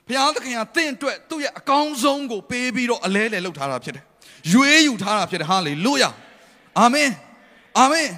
[0.07, 4.03] ဘုရားသခင်ကတင့်အတွက်သူ့ရဲ့အကောင်းဆုံးကိုပေးပြီးတော့အလဲလဲလုပ်ထားတာဖြစ်တယ်
[4.53, 6.09] ရွေးယူထားတာဖြစ်တယ်ဟာလေလုယာ
[6.79, 7.09] အာမင်
[7.79, 8.09] အာမင်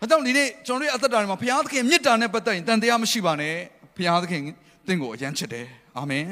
[0.00, 3.54] ဒါကြောင့်ဒီနေ့ကျွန်တော်တို့အသက်တာတွေမှာဘုရားသခင်မေတ္တာနဲ့ပတ်သက်ရင်တန်တရားမရှိပါနဲ့
[3.96, 4.42] ဘုရားသခင်
[4.86, 5.66] တင့်ကိုအယမ်းချစ်တယ်
[5.98, 6.24] အာမင်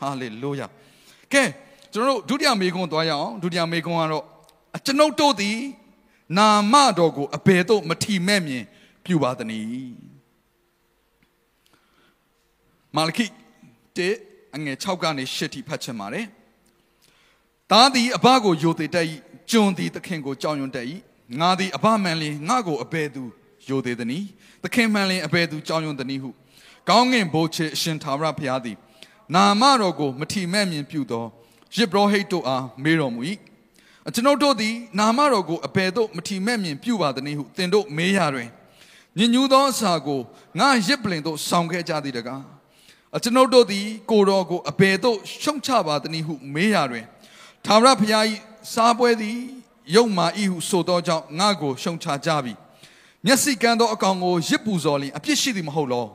[0.00, 0.66] ဟာလေလုယာ
[1.32, 1.44] ကဲ
[1.92, 4.24] ကျွန်တော်တို့ဒုတိယမေကွန်းသွားရအောင်ဒုတိယမေကွန်းကတော့
[4.86, 5.58] ကျွန်ုပ်တို့သည်
[6.38, 8.64] နာမတော်ကိုအဘယ်သို့မထီမဲ့မြင်
[9.04, 9.96] ပြုပါသနည်း
[12.96, 13.26] မာလခိ
[13.88, 16.26] 1အငယ်6ကနေ8ထိဖတ်ချင်ပါတယ်
[17.70, 19.06] သားသည်အဘကိုယိုသေးတတ်၏
[19.50, 20.86] ကျွန်သည်သခင်ကိုကြောက်ရွံ့တတ်၏
[21.40, 23.22] ငါသည်အဘမှန်လျင်ငါကိုအဘယ်သူ
[23.68, 24.26] ယိုသေးသနည်း
[24.62, 26.30] သခင်မှန်လျင်အဘယ်သူကြောက်ရွံ့သနည်းဟု
[26.88, 28.76] ကောင်းငင်ဘိုးချေအရှင်သာရဘုရားသည်
[29.34, 31.24] နာမတော်ကိုမထီမဲ့မြင်ပြုသော
[31.76, 33.20] ယစ်ဘရဟိတ်တို့အားမေးတော်မူ၏
[34.08, 38.48] အကျွန်ုပ်တို့သည် နာမတော်ကိုအဘယ်သို့မထီမဲ့မြင်ပြုပါသနည်းဟုသင်တို့မေးရတွင်
[39.18, 40.20] ညညူးသောအစာကို
[40.58, 42.42] ငါရစ်ပလင်သို့ဆောင်ခဲ့ကြသည်တကား
[43.16, 47.04] အကျွန်ုပ်တို့သည် ကိုတော်ကိုအဘယ်သို့ရှုံချပါသနည်းဟုမေးရတွင်
[47.66, 48.24] သာရဘုရား၏
[48.72, 49.38] စားပွဲသည်
[49.94, 52.54] ယုံမာ၏ဟုဆိုသောကြောင့်ငါကိုရှုံချကြပြီ
[53.24, 56.06] မျက်စိကန်းသောအကောင်ကိုရစ်ပူဇော်လင်အပြစ်ရှိသည်မဟုတ်လော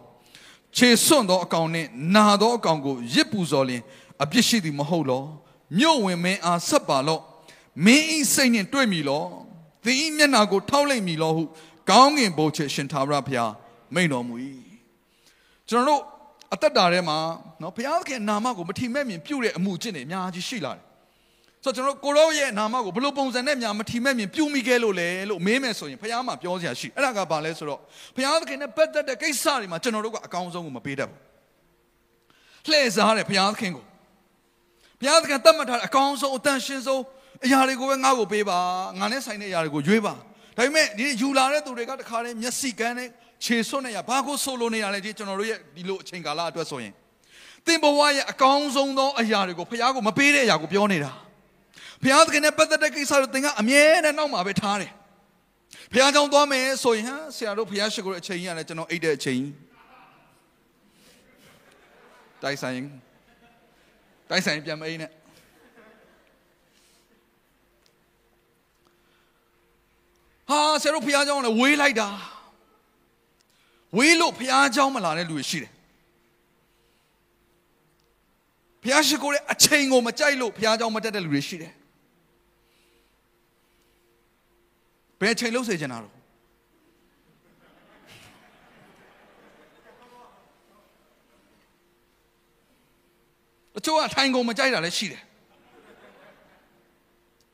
[0.75, 3.81] ခြေစွန့်သောအကောင်နှင့်နာသောအကောင်ကိုရစ်ပူဇော်လင်
[4.23, 5.23] အပြစ်ရှိသည်မဟုတ်လော
[5.77, 7.21] မြို့ဝင်မင်းအားဆက်ပါလော့
[7.85, 9.23] မင်းဤစိတ်နှင့်တွေ့မည်လော
[9.85, 11.43] သင်ဤမျက်နာကိုထောက်လိုက်မည်လောဟု
[11.89, 13.51] ကောင်းကင်ဘုရားရှင်သာရဘုရား
[13.93, 14.35] မိန်တော်မူ၏
[15.69, 16.01] ကျွန်တော်တို့
[16.53, 17.17] အသက်တာထဲမှာ
[17.61, 20.83] နော်ဘုရားသခင်နာမကိုမထီမဲ့မြင်ပြုတဲ့အမှုကျင့်တွေအများကြီးရှိလာတယ်
[21.63, 27.79] ဆိုတော့ကျွန်တော်ကိုရောရဲ့နာမကိုဘယ်လိုပုံစံနဲ့များမထီမဲ့မြင်ပြုမိခဲ့လို့လဲလို့မေးမယ်ဆိုရင်ဘုရားမှာပြောစရာရှိအဲ့ဒါကဘာလဲဆိုတော့
[28.15, 31.19] ဘုရားသခင်နဲ့ပတ်သက်တဲ့ကိစ္စတွေမှာကျွန်တော်တို့ကအကောင်းဆုံးကိုမပေးတတ်ဘူး
[32.69, 33.85] လှည့်စားတယ်ဘုရားသခင်ကို
[34.99, 37.01] ဘုရားသခင်တတ်မှတ်ထားတဲ့အကောင်းဆုံးအတန်ရှင်းဆုံး
[37.45, 38.59] အရာတွေကိုပဲငါ့ကိုပေးပါ
[38.99, 40.13] ငါနဲ့ဆိုင်တဲ့အရာတွေကိုရွေးပါ
[40.57, 43.09] ဒါပေမဲ့ဒီယူလာတဲ့သူတွေကတခါတည်းမျက်စိကန်းနဲ့
[43.45, 46.93] ခြေစွပ်နဲ့ရဘာကိုဆိုလိုနေရလဲဒီကျွန်တော်တို့ရဲ့ဒီလိုအချိန်ကာလအတွက်ဆိုရင်
[47.65, 51.11] သင်ဘဝရဲ့အကောင်းဆုံးသောအရာတွေကိုဘုရားကိုမပေးတဲ့အရာကိုပြောနေတာ
[52.03, 54.91] ဘုရားသခင်နဲ့ပတ်သက်တဲ့ကိစ္စတွေသင်ကအမြဲတမ်းနောက်မှာပဲထားတယ်
[55.93, 59.53] ဘုရားကြောင့်သွားမယ်ဆိုရင်ဟမ်ဆရာတို့ဘုရားရှိခိုးတဲ့အချိန်ကြီးရတယ်ကျွန်တော်အိတ်တဲ့အချိန်ကြီး
[62.43, 62.75] တိုက်ဆိုင်
[64.29, 65.11] တိုက်ဆိုင်ပြန်မအိတ်နဲ့
[70.49, 72.09] ဟာဆရာတို့ဘုရားကြောင့်လည်းဝေးလိုက်တာ
[73.97, 75.71] ဝေးလို့ဘုရားကြောင့်မလာတဲ့လူတွေရှိတယ်
[78.83, 81.73] ဘုရားရှိခိုးတဲ့အချိန်ကိုမကြိုက်လို့ဘုရားကြောင့်မတက်တဲ့လူတွေရှိတယ်
[85.23, 86.13] ဘယ်အချိန်လုံးစေချင်တာတော့
[93.77, 95.21] အချို့ကထိုင်ကုန်မကြိုက်တာလည်းရှိတယ်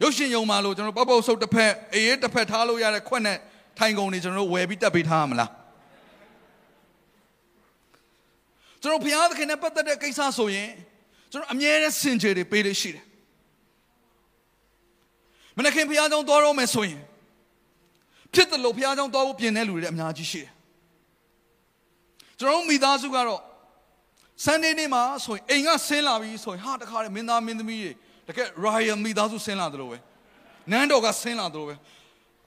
[0.02, 3.38] ရုပ်ရှင်ယုံမာလို့ကျွန်တော်ပေါက်ပေါက်ဆုပ်တစ်ဖက်အေးအေးတစ်ဖက်ထားလို့ရတဲ့ခွက်နဲ့
[3.78, 5.52] ထိုင်ကုန်နေကျွန်တော်တို့ဝယ်ပြီးတက်ပေးထားရမလား
[8.82, 10.70] ကျွန်တော်ဘုရားသခင်နဲ့ပတ်သက်တဲ့ကိစ္စဆိုရင်
[11.32, 13.04] ကျွန်တော်အမြဲတမ်းစင်ကြယ်တွေပေးလို့ရှိတယ်
[15.58, 17.02] မနခင်ဘုရားကြောင့်သွားတော့မယ်ဆိုရင်
[18.34, 20.52] ဖြစ်တယ်လို့ဘုရားကြောင့်သွားဖို့ပြင်တဲ့လူတွေလည်းအများကြီးရှိတယ်
[22.40, 23.42] ကျွန်တော်မိသားစုကတော့
[24.44, 27.92] ဆန်နေနေ့မှာဆိုရင်အိမ်ကဆင်းလာပြီဆိုရင်ဟာတခါတည်းမင်းသားမင်းသမီးတွေ
[28.28, 29.98] တကယ် Ryan မိသားစုဆင်းလာတယ်လို့ပဲ
[30.72, 31.76] နန်းတော်ကဆင်းလာတယ်လို့ပဲ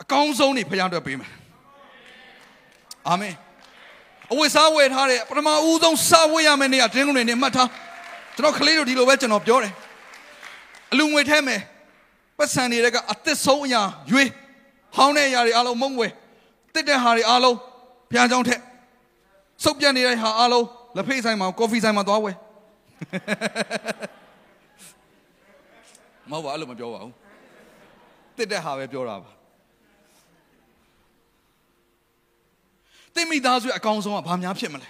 [0.03, 1.33] အကောင်းဆုံးနေဖခင်အတွက်ပေးမယ်
[3.09, 3.35] အာမင်
[4.33, 7.69] အဝတ်စားဝယ်ထားတဲ့ပထမဦးဆုံးစားဝယ်ရမယ့်နေရာတင်းကုန်တွေနဲ့မှတ်ထား
[8.37, 9.73] ကျွန်တော်ကလေးတို့ဒီလိုပဲကျွန်တော်ပြောတယ်
[10.93, 11.61] အလူငွေထဲမယ်
[12.39, 14.31] ပတ်စံတွေကအသစ်ဆုံးအရာရွေး
[14.97, 16.09] ဟောင်းတဲ့အရာတွေအားလုံးမုံဝဲ
[16.75, 17.57] တစ်တဲ့ဟာတွေအားလုံး
[18.11, 18.61] ဘုရားကျောင်းထက်
[19.65, 22.37] စုပ်ပြတ်နေတဲ့ဟာအားလုံးလက်ဖေးဆိုင်မှာကော်ဖီဆိုင်မှာသွားဝယ်
[26.31, 27.15] မဟုတ်ပါအဲ့လိုမပြောပါဘူး
[28.37, 29.31] တစ်တဲ့ဟာပဲပြောတာပါ
[33.15, 34.89] တင်မိသားစုအကောင်ဆုံးကဘာများဖြစ်မလဲ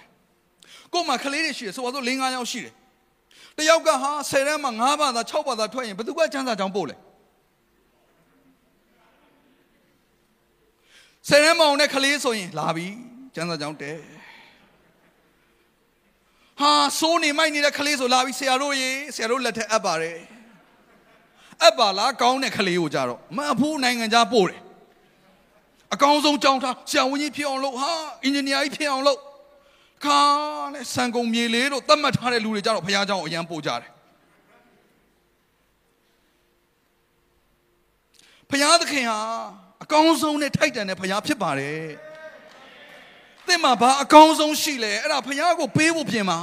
[0.93, 2.73] ကို့မှာကလေးတွေရှိတယ်ဆိုတော့၄၅ယောက်ရှိတယ်
[3.57, 6.95] တယောက်ကဟာ10တန်းမှာ9ဘာသာ6ဘာသာထွက်ရင်ဘယ်သူကချမ်းသာကြောင်းပို့လဲ
[11.29, 12.87] 10တန်းမောင်နဲ့ကလေးဆိုရင်လာပြီ
[13.35, 13.91] ချမ်းသာကြောင်းတဲ
[16.59, 20.17] ဟာစိုးနေမိုက်နေတဲ့ကလေးဆိုလာပြီဆရာတို့ရေဆရာတို့လက်ထက်အပ်ပါတယ်
[21.61, 24.59] အပ်ပါလားကောင်းတဲ့ကလေးကိုကြတော့မအဖိုးနိုင်ငံခြားပို့တယ်
[25.93, 27.91] အကောင်းဆုံးကြောင်းထားဆရာဝန်ကြီးဖြစ်အောင်လုပ်ဟာ
[28.23, 29.19] အင်ဂျင်နီယာကြီးဖြစ်အောင်လုပ်
[30.05, 30.19] ခါ
[30.73, 33.89] နဲ့စံကုန်မြေလေးတို့သတ်မှတ်ထားတဲ့လူတွေကြတော့ဘုရားကျောင်းအရန်ပို့ကြတယ်
[38.49, 39.19] ဘုရားသခင်ဟာ
[39.83, 41.81] အကောင်းဆုံးနဲ့ထိုက်တန်တဲ့ဘုရားဖြစ်ပါတယ်
[43.47, 46.39] သင်မှာဘာအကောင်းဆုံးရှိလဲအဲ့ဒါဘုရားကိုပေးဖို့ပြင်ပါ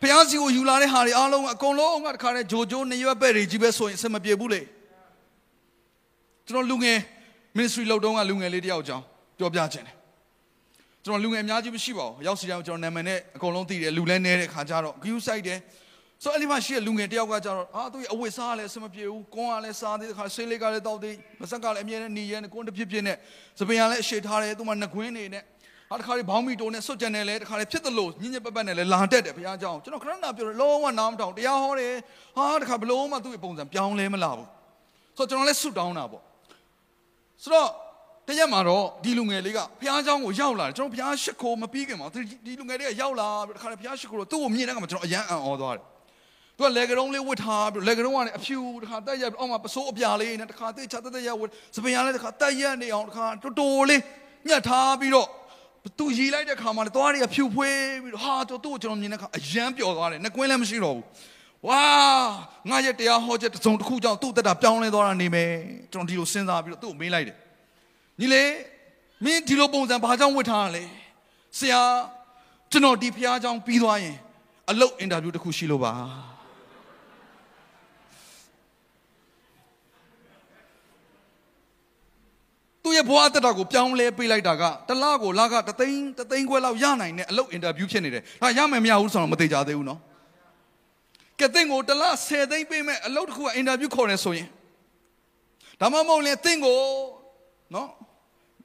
[0.00, 4.62] ဘုရားစီကိုယူလာတဲ့ဟာတွေအားလုံးအကုန်လုံးကတခါတည်းဂျိုဂျိုနေရွက်ပဲ့တွေကြီးပဲဆိုရင်အဆင်မပြေဘူးလေ
[6.46, 6.98] ကျွန်တော်လူငယ်
[7.56, 9.04] ministry လောက်တုန်းကလူငယ်လေးတယောက်ကြောင်း
[9.38, 9.96] ပြောပြခြင်းတယ်
[11.04, 15.58] ကျွန်တော်လူငယ်အများကြီးမရှိပါဘူးရောက်စီတိုင်းကျွန်တော်နာမည်နဲ့အကုန်လုံးသိတယ်လူလဲနေတဲ့ခါကျတော့ view site တယ်
[16.23, 23.17] ဆိုအဲ့ဒီမှာရှိတဲ့လူငယ်တယောက်ကကျတော့အာသူအဝတ်စားလည်းအဆင်မပြေဘူးကွန်းကလည်းစားသေးတဲ့ခါဆေးလေးကလည်းတောက်သေးမဆက်ကလည်းအမြဲတမ်းနေရဲကွန်းတစ်ဖြစ်ဖြစ်နဲ့
[23.59, 25.43] စပင်ကလည်းအရှိထားတယ်သူမှနှကွင်းနေနဲ့
[25.89, 31.93] ဟာတခါလေးဘောင်းမီတိုနဲ့ဆွတ်ကြံနေလဲတခါလေးဖြစ်သလိုညင်ညင်ပတ်ပတ်နဲ့လဲလာတက်တယ်ဘုရားကြောင့်ကျွန်တော်ခဏနာပြောတယ်လုံးဝနားမထောင်တရားဟောတယ်
[32.37, 34.47] ဟာတခါဘလုံးမှသူ့ရဲ့ပုံစံပြောင်းလဲမလာဘူး
[35.17, 36.23] ဆိုတော့ကျွန်တော်လည်းဆွတ်တောင်းတာပေါ့
[37.43, 37.69] ဆိုတော့
[38.27, 42.07] တရက်မှာတော့ဒီလူငယ်လေးကဘုရားเจ้าကိုရောက်လာတယ်ကျွန်တော်ဘုရားရှိခိုးမပြီးခင်မှာ
[42.45, 45.85] ဒီလူငယ်လေးကရောက်လာပြီးတခါတည်းဘုရားရှိခိုးတော့သူ့ကိုမြင်တဲ့အခါမှာကျွန်တော်အယံအံ့ဩသွားတယ်
[46.58, 54.00] သူကလေကရုံးလေးဝတ်ထားပြီးလေကရုံးကနေအဖြူတခါတက်ရက်အောက်မှာပစိုးအပြာလေးနဲ့တခါသိချတက်တက်ရက်ဝတ်စပင်ရလေးတခါတက်ရက်နေအောင်တခါတော်တော်လေး
[54.48, 55.28] ညှက်ထားပြီးတော့
[55.98, 61.04] သူရီလိုက်တဲ့ခါမှာလည်းသွားတွေကဖြူဖွေးပြီးတော့ဟာသူ့ကိုကျွန်တော်မြင်တဲ့ခါအယံပျော်သွားတယ်နှကွင်းလည်းမရှိတော့ဘူး
[61.68, 61.82] ဝါ
[62.70, 65.50] ငါရဲ့တရားဟောချက်တစ်စုံတစ်ခုကြောင့်သူ့တက်တာပြောင်းလဲသွားတာနေမယ်
[65.92, 67.36] ကျွန်တော်ဒီလိုစဉ်းစားပြီးတော့သူ့ကိုမေးလိုက်တယ်
[68.20, 68.50] ညီလေး
[69.24, 70.84] မင်းဒီလိုပုံစံဘာကြောင့်ဝတ်ထားရလဲ
[71.58, 71.80] ဆရာ
[72.70, 74.16] ကျွန်တော်ဒီဖះကြောင့်ပြီးသွားရင်
[74.70, 75.92] အလုပ်အင်တာဗျူးတစ်ခုရှိလို့ပါ
[82.85, 89.99] သူ့ရဲ့ဘဝတက်တာကိုပြောင်းလဲပေးလိုက်တာကတလားကိုလကတသိန်းတသိန်းခွဲလောက်ရနိုင်တဲ့အလုပ်အင်တာဗျူးဖြစ်နေတယ်။ဒါရမယ်မရဘူးဆိုတော့မသိကြသေးဘူးနော်။
[91.39, 94.47] ကဲတဲ့ကိုတလား10သိန်းပေးမဲ့အလုပ်တစ်ခုကအင်တာဗျူးခေါ်နေဆိုရင်
[95.79, 96.79] ဒါမှမဟုတ်လေတင့်ကို
[97.73, 97.89] နော်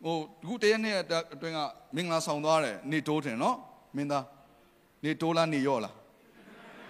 [0.04, 0.96] ဟိုအခုတရက်နဲ့
[1.34, 1.58] အတွင်းက
[1.96, 3.56] မင်္ဂလာဆောင်သွားတယ်နေတိုးတယ်နော်
[3.96, 4.24] မင်းသား
[5.04, 5.94] နေတိုးလားနေရော့လား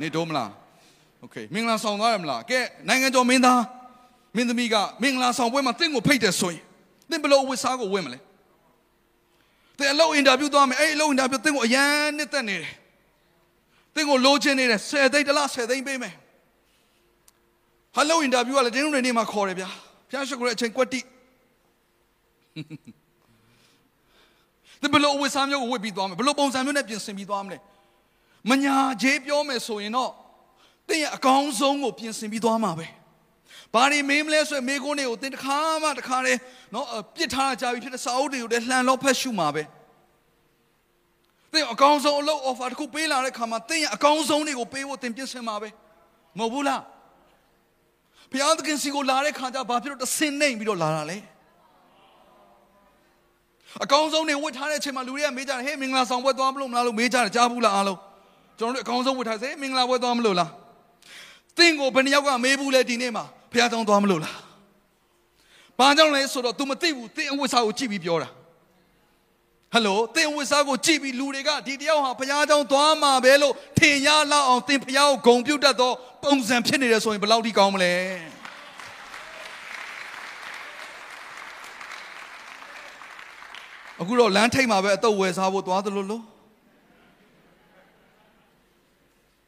[0.00, 0.50] နေတိုးမလား
[1.20, 3.62] โอเคမင်္ဂလာဆောင်သွားရမလားကဲနိုင်ငံကျော်မင်းသား
[4.36, 6.62] မင်းသမီးကမင်္ဂလာဆောင်ပွဲမှာတင့်ကိုဖိတ်တယ်ဆိုရင်
[7.11, 8.19] သင်ဘလို့ဝစ်စားကိုဝင်မလဲ
[9.77, 12.73] သင်အလုပ်အင်တာဗျူးသွားမယ်အဲ့အလုပ်အင်တာဗျူးသင်ကိုအရန်နှစ်သက်နေတယ်
[13.95, 16.13] သင်ကိုလိုချင်နေတယ်10သိန်းတစ်လား10သိန်းပေးမယ်
[17.95, 19.69] ဟယ်လိုအင်တာဗျူးကလည်းတင်းတို့နေမှာခေါ်တယ်ဗျာ
[20.09, 20.99] ဖျားရှိခိုးတဲ့အချိန်ကွက်တိ
[24.81, 27.57] သင်ဘလို့ဝစ်စားမျိုးကိုဝစ်ပြီးသွားမယ်ဘလို့ပုံစံမျိုးနဲ့ပြင်ဆင်ပြီးသွားမလဲ
[28.49, 30.11] မညာခြေပြောမယ်ဆိုရင်တော့
[30.87, 32.87] သင်ရဲ့အကောင်းဆုံးကိုပြင်ဆင်ပြီးသွားမှာပဲ
[33.73, 36.39] ဘာတွေမေးမလဲဆိုရင်မေးခွန်းတွေကိုသင်တစ်ခါမှတစ်ခါတည်း
[36.73, 39.63] နော်ပြစ်ထားကြပြီဖြစ်တဲ့စာအုပ်တွေကိုလည်းလှန်လို့ဖတ်ရှုမှာပဲ
[41.53, 45.69] သင်အကောင်းဆုံးအလုပ် offer တစ်ခုပေးလာတဲ့ခါမှာသင်ရဲ့အကောင်းဆုံးတွေကိုပေးဖို့သင်ပြင်ဆင်မှာပဲ
[46.39, 46.81] မဟုတ်ဘူးလား
[48.31, 51.17] ဘုရားသခင်စီကိုလာတဲ့ခါကျဘာဖြစ်လို့တဆင်းနေပြီးတော့လာတာလဲ
[53.83, 57.99] အကောင်းဆုံးတွေဝတ်ထားတဲ့အချိန်မှာလူတွေကမေးကြတယ်ဟေးမင်္ဂလာဆောင်ပွဲသွားမလို့မလားလို့မေးကြတယ်ကြားဘူးလားအားလုံး
[58.59, 60.51] ကျွန်တော်တို့အကောင်းဆုံးဝတ်ထားစေမင်္ဂလာပွဲသွားမလို့လား
[61.57, 64.37] သင်ကိုဘယ်နှယောက်ကမေးဘူးလဲဒီနေ့မှာ ဖះတောင်းသွားမလို့လား
[65.77, 68.29] ဘာကြောင့်လဲဆိုတော့ तू မသိဘူးသင်အဝတ်စားကိုကြည့်ပြီးပြောတာ
[69.73, 75.91] ဟယ်လိုသင်အဝတ်စားကိုကြည့်ပြီးလူတွေကဒီတယောက်ဟာဖះတောင်းသွားမှာပဲလို့ထင်ရလောက်အောင်သင်ဖះကိုဂုံပြုတ်တတ်သော
[76.23, 77.93] ပုံစံဖြစ်နေတယ်ဆိုရင်ဘယ်လောက်ထိကောင်းမလဲ
[84.01, 86.23] အခုတော့လမ်းထိပ်မှာပဲအတော့ဝယ်စားဖို့သွားသလိုလို့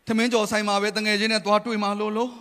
[0.08, 2.32] သမင်းကျော်ဆိုင်မှာပဲတငယ်ချင်းနဲ့သွားတွေ့မှာလို့လို့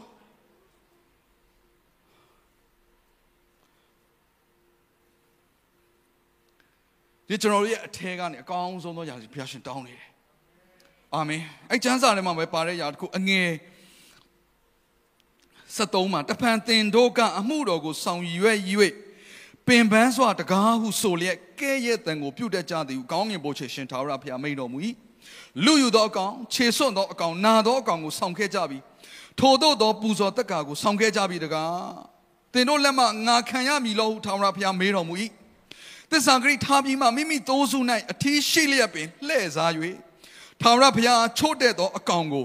[7.33, 10.09] ဒီကျွန်တော်တို့ရဲ့အထဲကနေအကောင်းဆုံးသောຢာစီဘုရားရှင်တောင်းနေတယ်
[11.15, 13.51] အာမင်အဲ့ကျမ်းစာထဲမှာပဲပါတဲ့ຢာတစ်ခုအငယ်
[15.77, 18.59] 73မှာတဖန်တင်တို့ကအမှုတော်ကိုဆောင်ရွက်၍
[19.67, 24.79] ပင်ပန်းစွာတကားဟုဆိုလျက်ကဲ့ရဲ့တန်ကိုပြုတ်တတ်ကြသည်ဟုကောင်းငင်ဘိုးချေရှင်ထာဝရဘုရားမိန်တော်မူ၏
[25.65, 28.79] လူယူသောအကောင်ခြေစွန့်သောအကောင်နာသောအကောင်ကိုဆောင်ခဲ့ကြပြီ
[29.39, 32.13] ထို့သောသောပူဇော်တက်ကာကိုဆောင်ခဲ့ကြပြီတကား
[32.53, 35.15] တင်တို့လက်မှငါခံရမည်လို့ဟုထာဝရဘုရားမေးတော်မူ၏
[36.13, 37.79] သစ္စာဂရိထားပြီးမှမိမိသိုးစု၌
[38.13, 39.73] အထီးရှိလျက်ပင်လှည့်စား၍
[40.61, 42.45] ထာဝရဘုရားချို့တဲ့သောအကောင်ကို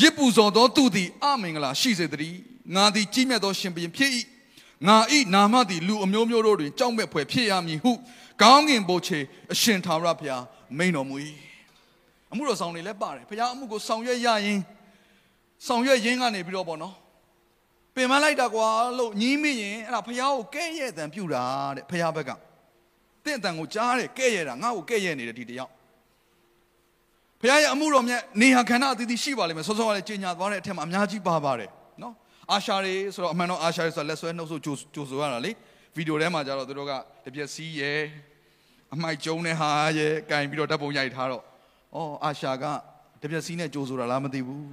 [0.00, 2.38] ရစ်ပူဇော်သောသူသည်အမင်္ဂလာရှိစေတည်း
[2.74, 4.10] ငါသည်ကြီးမြတ်သောရှင်ဘုရင်ဖြစ်၏
[4.86, 7.92] ငါဤနာမသည်လူအမျိုးမျိုးတို့တွင်ကြောက်မဲ့ဖွယ်ဖြစ်ရမည်ဟု
[8.42, 9.18] ကောင်းကင်ဘိုးချေ
[9.52, 10.44] အရှင်ထာဝရဘုရား
[10.78, 11.16] မိန်တော်မူ၏
[12.32, 14.60] အမှုတော်ဆောင်တွေလည်းပါတယ်ဘုရားအမှုကိုဆောင်ရွက်ရရင်
[15.66, 16.94] ဆောင်ရွက်ရင်းကနေပြီးတော့ပေါ့နော်
[17.94, 18.68] ပင်မလိုက်တာကွာ
[18.98, 21.44] လို့ညီးမိရင်အဲ့ဒါဘုရားကိုကဲ့ရဲ့တံပြူတာ
[21.76, 22.30] တဲ့ဘုရားဘက်က
[23.26, 25.72] တင့်အတန်ကိုကြားတယ်ကဲ့ရဲ့တာငါ့ကိုကဲ့ရဲ့နေတယ်ဒီတယောက်
[27.40, 31.70] ဘုရားရဲ့အမှုတော်မြတ်နေဟာခန္ဓာအသီးသီးရှိပါလိမ့်မယ်ဆောစောကလည်းကြီးညာသွားတဲ့အထက်မှာအများကြီးပါပါတယ်
[32.02, 32.14] နော်
[32.52, 35.52] အာရှာတွေဆိုတော့အမှန်တော့အာရှာတွေဆိုတော့လက်ဆွဲနှုတ်ဆုကြိုကြိုဆိုရတာလေ
[35.96, 36.92] ဗီဒီယိုထဲမှာကျတော့သူတို့က
[37.24, 37.92] တပြက်စီးရဲ
[38.94, 42.64] အမိုက်ကျုံတဲ့ဟာရဲကင်ပြီးတော့ဓာတ်ပုံရိုက်ထားတော့ဩအာရှာက
[43.22, 44.68] တပြက်စီးနဲ့ကြိုဆိုတာလားမသိဘူး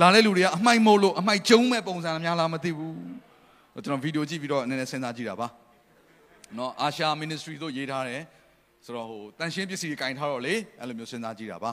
[0.00, 2.96] လာတဲ့လူတွေကအမိုက်မို့လို့အမိုက်ကျုံမဲ့ပုံစံများလားမသိဘူး
[3.84, 5.48] ကျွန်တော်ဗီဒီယိုကြည့်ပြီးတော့နည်းနည်းစဉ်းစားကြည့်တာပါ
[6.58, 8.22] နော်အာရှာ ministry တို့ရေးထားတယ်
[8.84, 11.70] ဆိုတော့ဟိုတန်ရှင်းပစ္စည်းတွေကင်ထားတော့လေအဲ့လိုမျိုးစဉ်းစားကြည့်တာပါ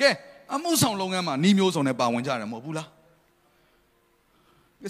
[0.00, 0.08] ကဲ
[0.54, 2.88] အမှုဆောင်လုပ်ငန်းမှာနှီးမျိုးစုံနဲ့ပါဝင်ကြတယ်မဟုတ်ဘူးလား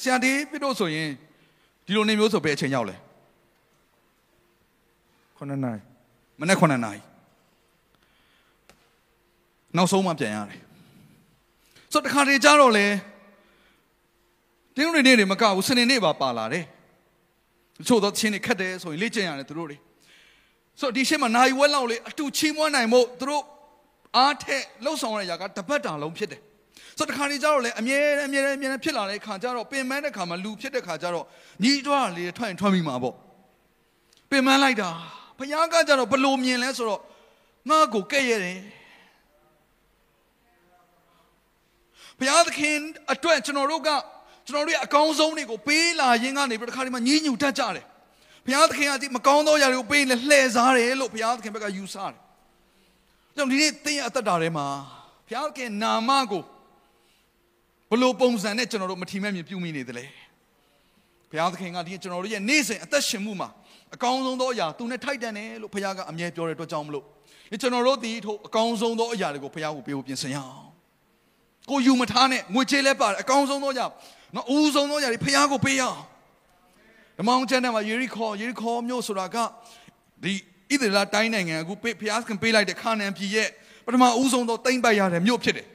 [0.02, 1.08] ဆရာဒီပြတော့ဆိုရင်
[1.86, 2.96] ဒီလိုနေမျိုးဆိုပဲအချိန်ရောက်လဲ
[5.36, 5.80] ခုနှစ်နာရီ
[6.40, 7.00] မနေ့9နာရီ
[9.76, 10.60] နောက်ဆုံးမှပြန်ရတယ်
[11.92, 12.86] ဆိုတော့တခါတည်းကြတော့လေ
[14.76, 16.64] တင်းတွေနေတွေမကဘူးစနေနေ့ပါပါလာတယ်
[17.86, 19.78] ချို့တော့ချင်းတွေခတ်တယ်ဆိုရင်လေ့ကျင့်ရတယ်သူတို့တွေ
[20.80, 23.44] ဆိုတော့ဒီရှေ့မှာနိုင်ဝက်လောက်လေအတူချီးမွမ်းနိုင်မို့သူတို့
[24.16, 26.40] အားထက်လှုပ်ဆောင်ရတဲ့ຢာကတပတ်တာလုံးဖြစ်တယ်
[26.98, 31.26] ဆိုတော့တခါနေကြတော့လေအမြဲတမ်းအမြဲတမ်းအမြဲတမ်းဖြစ်လာတဲ့ခါကျတော့ပင်ပန်းတဲ့ခါမှာလူဖြစ်တဲ့ခါကျတော့
[31.62, 33.14] ညီးတွားလေးထွက်ရင်ထွက်မိမှာပေါ့
[34.30, 34.90] ပင်ပန်းလိုက်တာ
[35.38, 37.00] ဘုရားကကြတော့ဘလို့မြင်လဲဆိုတော့
[37.70, 38.58] ငါ့ကိုကဲ့ရတယ်
[42.18, 42.76] ဘုရားသခင်
[43.12, 43.90] အတွက်ကျွန်တော်တို့က
[44.52, 47.84] ကျွန်တော်တို့ရဲ့အကောင်းဆုံးတွေကိုပေးလာရင်းကနေပြီးတခါဒီမှာညှဉ်းညူတတ်ကြတယ်
[48.46, 52.14] ဘုရားသခင်ကဒီမကောင်းသောຢာတွေကိုပေးနေလှည့်စားတယ်လို့ဘုရားသခင်ဘက်ကယူဆတယ်
[53.36, 54.66] ကြောင့်ဒီနေ့သင်ရဲ့အသက်တာထဲမှာ
[55.26, 56.42] ဘုရားသခင်နာမကို
[57.90, 60.06] ဘလို့ပုံစံနဲ့ကျွန်တော်တို့မထီမဲ့မြင်ပြုမိနေတယ်လေ
[61.30, 63.48] ဘုရားသခင်ကဒီကျွန်တော်တို့ရဲ့နေ့စဉ်အသက်ရှင်မှုမှာ
[63.94, 67.04] အကောင်းဆုံးသောအရာသူနဲ့ထိုက်တန်တယ်လို့ဘုရားကအမြဲပြောတဲ့အတွက်ကြောင့်မလို့
[67.50, 70.72] ဒီကျွန်တော်တို့ဒီထို့အကောင်းဆုံးသောအရာတွေကိုဘုရားကိုပေးဖို့ပြင်ဆင်ရအောင်
[71.70, 73.86] ကိုယူမထားနဲ့ငွေချေးလဲပါတယ်အကောင်းဆုံးသောအရာ
[74.34, 75.98] နော်အဦးဆုံးသောအရာတွေဘုရားကိုပေးရအောင်
[77.18, 79.36] ဓမ္မအောင်ကျမ်းထဲမှာယေရီခေါယေရီခေါမြို့ဆိုတာက
[80.22, 80.32] ဒီ
[80.70, 83.48] ဣသရေလတိုင်းနိုင်ငံအခုဘုရားသခင်ပေးလိုက်တဲ့ခါနန်ပြည်ရဲ့
[83.86, 85.66] ပထမဦးဆုံးသောတိမ့်ပိုက်ရတဲ့မြို့ဖြစ်တယ်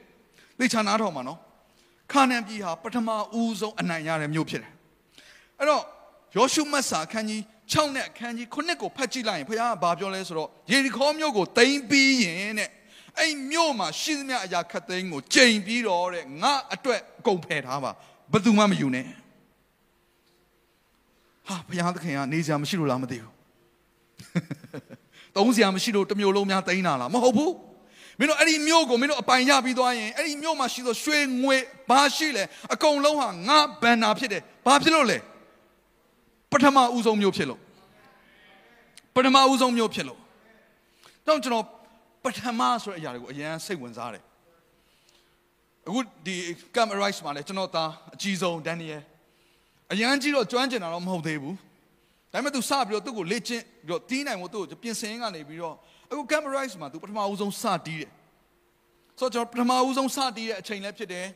[0.58, 1.38] သိချာနားထောင်ပါနော်
[2.12, 3.08] ခါနန်ပြည်ဟာပထမ
[3.40, 4.72] ဦးဆုံးအနိုင်ရတဲ့မြို့ဖြစ်တယ်
[5.58, 5.84] အဲ့တော့
[6.36, 7.40] ယောရှုမတ်စာအခန်းကြီး
[7.72, 12.70] 6နဲ့အခန်းကြီး9ကိုဖတ်ကြည့်လိုက်ရင်ဘုရားကဘာပြောလဲဆိုတော့ယေရီခေါမြို့ကိုတိမ့်ပြီးရင်တဲ့
[13.18, 17.90] အဲ့မြို့မှာရှိသမျှအရာခတ်သိမ်းကိုကြိမ်ပြီးတော့တဲ့ငါအတွက်အကုန်ဖယ်ထားပါ
[18.32, 19.06] ဘယ်သူမှမယူနဲ့
[21.48, 23.32] ဟာဘုရားသခင်ကနေစရာမရှိလို့လားမသိဘူး
[25.36, 27.54] တုံးစရာမရှိလို့တမျိုးလုံးများတိန်းတာလားမဟုတ်ဘူး
[28.18, 31.56] မင်းတို့အဲ့ဒီမြို့ကိုမင်းတို့အပိုင်ရပြီးသွားရင်အဲ့ဒီမြို့မှာရှိသောရွှေငွေ
[31.88, 35.18] ဘာရှိလဲအကုန်လုံးဟာငါဘန်နာဖြစ်တယ်ဘာဖြစ်လို့လဲ
[36.52, 37.60] ပထမဦးဆုံးမြို့ဖြစ်လို့
[39.14, 40.20] ပထမဦးဆုံးမြို့ဖြစ်လို့
[41.26, 41.64] တော့ကျွန်တော်
[42.24, 44.22] ပထမဆိုတဲ့အရာတွေကိုအရင်စိတ်ဝင်စားတယ်
[45.88, 46.36] အခုဒီ
[46.74, 49.02] Camp Arise မှာလဲကျွန်တော်သားအကြီးဆုံးဒန်နီယယ်
[49.92, 51.56] အရန်ကြီးတော့ကျွမ်းကျင်တာတော့မဟုတ်သေးဘူး
[52.32, 55.74] ဒါပေမဲ့ तू စပြီးတော့သူ့ကိုလေ့ကျင့်ပြီးတော့တီးနိုင်ဖို့သူ့ကိုပြင်ဆင်ကနေပြီးတော့
[56.10, 58.10] အခု Camp Arise မှာ तू ပထမဦးဆုံးစတီးတယ်
[59.18, 61.26] ဆိုတော့ကျွန်တော်ပထမဦးဆုံးစတီးတဲ့အချိန်လည်းဖြစ်တယ်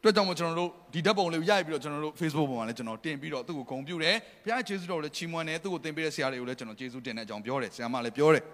[0.00, 8.44] အတွက်ကြောင့်မို့ကျွန်တော်တို့ဒီဓာတ်ပုံလေးကိုရိုက်ပြီးတော့ကျွန်တော်တို့ Facebook ပေါ်မှာလည်းကျွန်တော်တင်ပြီးတော့သူ့ကိုဂုဏ်ပြုတယ်ဘုရားကျေးဇူးတော်လည်းချီးမွမ်းတယ်သူ့ကိုတင်ပေးတဲ့ဆရာတွေကိုလည်းကျွန်တော်ကျေးဇူးတင်တဲ့အကြောင်းပြောတယ်ဆရာမလည်းပြောတယ်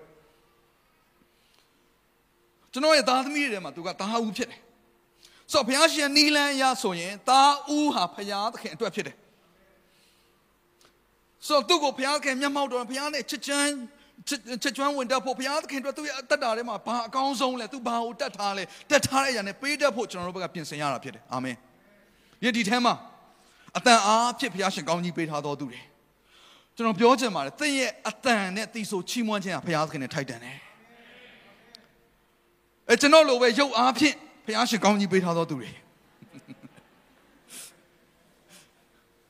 [2.73, 4.64] ကျွန်တော်ရဲ့သားသမီးတွေထဲမှာသူကသားဦးဖြစ်တယ်
[5.53, 9.17] ဆိုတော့ဘုရားရှင်နီလန်းရဆိုရင်သားဦးဟာဘုရားသခင်အတွက်ဖြစ်တယ်
[11.47, 13.71] ဆိုတော့သူ့ကိုဘုရားသခင်မျက်မှောက်တော်ဘုရားနဲ့ချစ်ချမ်း
[14.29, 21.57] ချစ်ကျွမ်းဝင်တတ်ဖို့ဘုရားသခင်တို့သူ့ရဲ့အသက်တာထဲမှာဘာအကောင်းဆုံးလဲသူဘာကိုတတ်ထားလဲတတ်ထားတဲ့အရာနဲ့ပေးတတ်ဖို့ကျွန်တော်တို့ဘက်ကပြင်ဆင်ရတာဖြစ်တယ်အာမင်
[22.45, 22.95] ယဒီထဲမှာ
[23.77, 25.81] အတန်အားဖြစ်ဘုရားရှင်ကောင်းကြီးပေးထားတော်သူတွေ
[26.77, 30.59] ကျွန်တော်ပြောချင်ပါတယ်သင်ရဲ့အတန်နဲ့တီဆိုချီးမွမ်းခြင်းဟာဘုရားသခင်နဲ့ထိုက်တန်တယ်
[32.91, 35.71] အဲကျွန်တော်လိုပဲရုပ်အားဖြင့် ဘုရားရှင်ကောင်းကြီးပေးထားတော်သူတွေ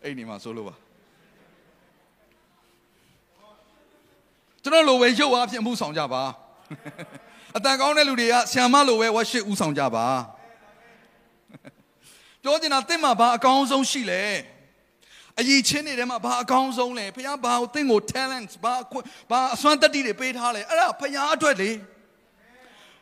[0.03, 0.75] အဲ့ဒီမှာဆိုလို့ပါ
[4.63, 6.23] ကျွန်တော်လိုပဲရုပ်အားဖြင့်မှုဆောင်ကြပါ
[7.57, 10.07] အတန်ကောင်းတဲ့လူတွေကဆ iam မလိုပဲဝတ်ရှိဥဆောင်ကြပါ
[12.43, 14.23] ပြောချင်တာတင့်မှာဘာအကောင်းဆုံးရှိလဲ
[15.41, 18.75] အကြီးချင်းတွေထဲမှာဘာအကောင်းဆုံးလဲဖခင်ဘာကိုတင့်ကို talent ဘာ
[19.31, 21.71] ဘာအစွမ်းတတ္တိတွေပေးထားလဲအဲ့ဒါဖခင်အတွက်လေ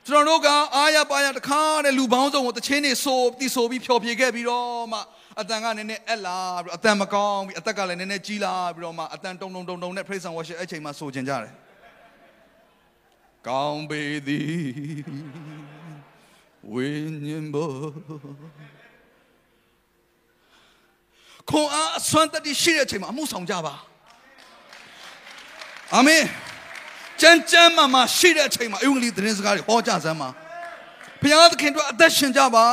[0.06, 4.98] ကျွန်တော်တို့ကအားရပါရတခါတဲ့လူပေါင်းစုံကိုတချင်းနေဆိုတီဆိုပြီးဖျော်ဖြေခဲ့ပြီးတော့မှ
[5.40, 11.52] အတန်ကနည်းနည်းအက်လာပြီးအတန်မကောင်းပြီးအသက်ကလည်းနည်းနည်းကြီးလာပြီးတော့မှအတန်တုံတုံတုံတုံနဲ့ praise and worship အဲ့ချိန်မှာဆိုကျင်ကြတယ်
[13.48, 15.04] ကောင်းပေသည်
[16.72, 16.88] ဝိ
[17.24, 17.70] ညာဉ်ဘော
[21.50, 23.74] ခွန်အားအစွမ်းတတိရှိတဲ့အချိန်မှာအမှုဆောင်ကြပါ
[25.94, 26.24] အာမင်
[27.22, 30.28] ကြမ်းကြမ်းမာမာရှိတဲ့အချိန်မှာအင်္ဂလိပ်သတင်းစကားတွေဟောကြစမ်းပါ
[31.22, 32.66] ဘုရားသခင်တို့အသက်ရှင်ကြပါ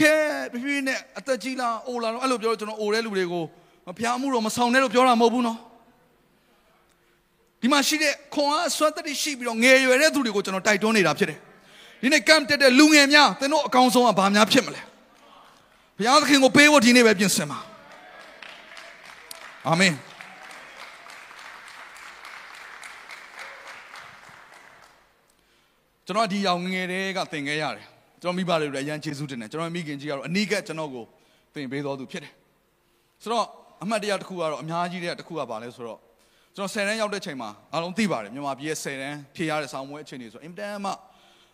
[0.00, 0.14] ကဲ
[0.52, 3.44] ပြပြနဲ့အသက်ကြီးလားအိုလာတော့အဲ့လိုပြောတော့ကျွန်တော်အိုတဲ့လူတွေကို
[3.86, 5.58] ဘုရားအမှုတော်မဆောင်နဲ့လို့ပြောတာမဟုတ်ဘူးနော်
[7.60, 11.38] ဒီမှာရှိတဲ့ခွန်အားဆွတ်တည်းရှိပြီးတော့ငယ်ရွယ်တဲ့သူတွေကိုကျွန်တော်တိုက်တွန်းနေတာဖြစ်တယ်
[12.02, 14.80] ဒီနေ့ကမ်တက်တဲ့လူငယ်များသင်တို့အကောင်ဆုံးကဘာများဖြစ်မလဲ
[15.98, 17.58] ဘုရားသခင်ကိုပေးဖို့ဒီနေ့ပဲပြင်ဆင်ပါ
[19.68, 19.94] အာမင်
[26.08, 27.86] ကျွန်တော်ဒီအောင်ငယ်တွေကသင်ခဲ့ရတယ်
[28.22, 31.04] ကျွန်တော်မိဘတွေလည်းအရန်ကျေးဇူးတင်တယ်ကျွန်တော်မိခင်ကြီးကတော့အနီးကပ်ကျွန်တော်ကို
[31.54, 32.32] သင်ပေးတော်သူဖြစ်တယ်
[33.22, 33.46] ဆိုတော့
[33.82, 35.98] အမှတ်တရတစ်ခုကတော့အများကြီးတဲ့တစ်ခုကပါလဲဆိုတော့
[36.56, 40.90] ကျွန်တော်10တန်းရောက်တဲ့ချိန်မှာအားလုံးသိပါတယ်မြန်မာပြည်ရဲ့10တန်းဖြည့်ရတဲ့ဆောင်းပွဲအချိန်တွေဆိုအင်တန်မှ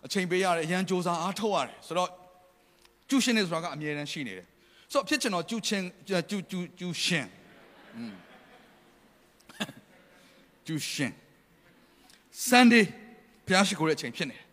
[0.06, 2.10] အချိန်ပေးရတယ်အရန်စူးစမ်းအားထုတ်ရတယ်ဆိုတော့
[3.08, 4.46] ကျူရှင်နေဆိုတာကအမြဲတမ်းရှိနေတယ်
[4.92, 7.26] ဆိုတော့ဖြစ်ချင်တော့ကျူချင်းကျူကျူကျူရှင်
[10.66, 11.12] ကျူရှင်
[12.48, 12.84] Sunday
[13.46, 14.43] ဘုရားရှိခိုးတဲ့အချိန်ဖြစ်နေတယ်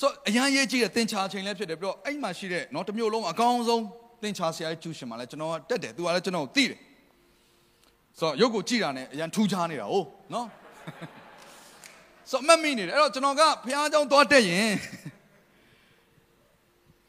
[0.00, 3.82] ဆိုတော့အရန်ရေးကြည့်တဲ့သင်္ချာချိန်လည်းဖြစ်တယ်ပြီးတော့အဲ့မှာရှိတဲ့เนาะတစ်မျိုးလုံးအကောင်းဆုံး
[4.22, 6.78] သင်္ချာဆရာကြီးကျူရှင်မှာလည်းကျွန်တော်ကတက်တယ်သူကလည်းကျွန်တော်ကိုသိတယ်
[8.18, 10.46] ဆိုတော့ရုပ်ကိုကြည့်တာနဲ့အရန်ထူးခြားနေတာဟုတ်နော်
[12.30, 14.70] ဆိုတော့မမိနေတယ်အဲ့တော့ကျွန်တော်ကဘုရားเจ้าသွားတက်ရင်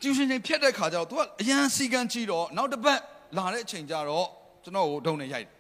[0.02, 3.00] ကျူရှင်ချိန်ဖြတ်တဲ့ခါကျတော့ तू ကအရန်စီကံကြီးတော့နောက်တစ်ပတ်
[3.38, 4.28] လာတဲ့အချိန်ကျတော့
[4.64, 5.55] ကျွန်တော်ကိုဒုံနဲ့ရိုက်တယ်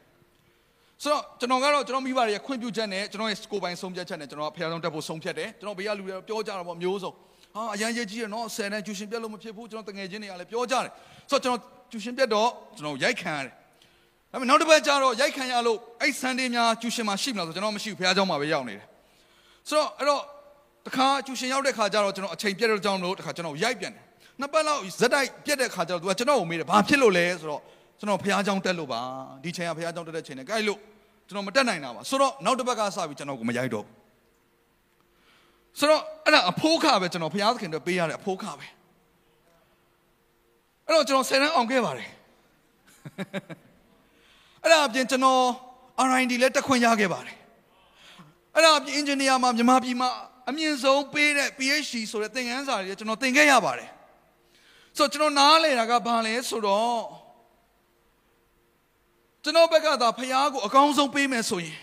[1.03, 7.11] ဆိုတော့ကျွန်တော်ကတော့ကျွန်တော်မိဘတွေရဲ့ခွင့်ပြုချက်နဲ့ကျွန်တော်ရဲ့ကိုယ်ပိုင်ဆုံးဖြတ်ချက်နဲ့ကျွန်တော်ကဖခင်တော်တက်ဖို့ဆုံးဖြတ်တယ်ကျွန်တော်ဘေးကလူတွေပြောကြတာပေါ့မျိုးစုံ
[7.55, 10.91] ဟာအရန်ရေးကြီးရနော်ဆယ်တန်းကျူရှင်ပြတ်လို့မဖြစ်ဘူးကျွန်တော်တငယ်ချင်းတွေကလည်းပြောကြတယ်
[11.29, 11.59] ဆိုတော့ကျွန်တော်
[11.91, 13.53] ကျူရှင်ပြတ်တော့ကျွန်တော်ရိုက်ခံရတယ်
[14.31, 18.85] ဒါပေမဲ့နောက်တစ်ပတ်ကျတော့ရိုက်ခံရလို့အဲ့ဆန်ဒေးများကျူရှင်မှာရှိမလားဆိုကျွန်တော်မရှိဘူးဖခင်เจ้าမှာပဲရောက်နေတယ်
[19.69, 20.21] ဆိုတော့အဲ့တော့
[20.87, 24.05] တခါကျူရှင်ရောက်တဲ့ခါကျတော့ကျွန်တော်အချိန်ပြတ်တဲ့ကြောင်းလို့တခါကျွန်တော်ရိုက်ပြန်တယ်
[24.39, 27.61] နှစ်ပတ်လောက်ဇက်တိုက်ပြတ်တဲ့ခါကျတော့ तू ကကျွန်တော်ကိုမေးတယ်ဘာဖြစ်လို့လဲဆိုတော့
[27.99, 29.01] ကျွန်တော်ဖခင်เจ้าတက်လို့ပါ
[29.43, 30.79] ဒီချိန်ကဖခင်เจ้าတက်တဲ့ချိန်နဲ့ကြိုက်လို့
[31.27, 33.93] ကျွန်တော်မတက်နိုင်တာပါဆိုတော့နောက်တစ်ပတ်ကစပြီးကျွန်တော်ကိုမရိုက်တော့ဘူး
[35.79, 38.67] ဆိုတော့အဲ့ဒါအဖိုးခပဲကျွန်တော်ဘုရားသခင်တို့ပေးရတဲ့အဖိုးခပဲ
[40.85, 42.09] အဲ့တော့ကျွန်တော်ဆယ်တန်းအောင်ခဲ့ပါတယ်
[44.63, 45.41] အဲ့ဒါအပြင်ကျွန်တော်
[46.07, 47.35] R&D လည်းတက်ခွင့်ရခဲ့ပါတယ်
[48.55, 50.09] အဲ့ဒါအပြင် engineer မှာမြန်မာပြည်မှာ
[50.49, 53.89] အမြင့်ဆုံးပေးတဲ့ PhD ဆိုတဲ့သင်ခန်းစာတွေကျွန်တော်သင်ခဲ့ရပါတယ်
[54.97, 56.99] ဆိုတော့ကျွန်တော်နားလေတာကဘာလဲဆိုတော့
[59.46, 61.76] ကျွန်တော်ဘက်ကသာဖះကိုအကောင်းဆုံးပေးမယ်ဆိုရင်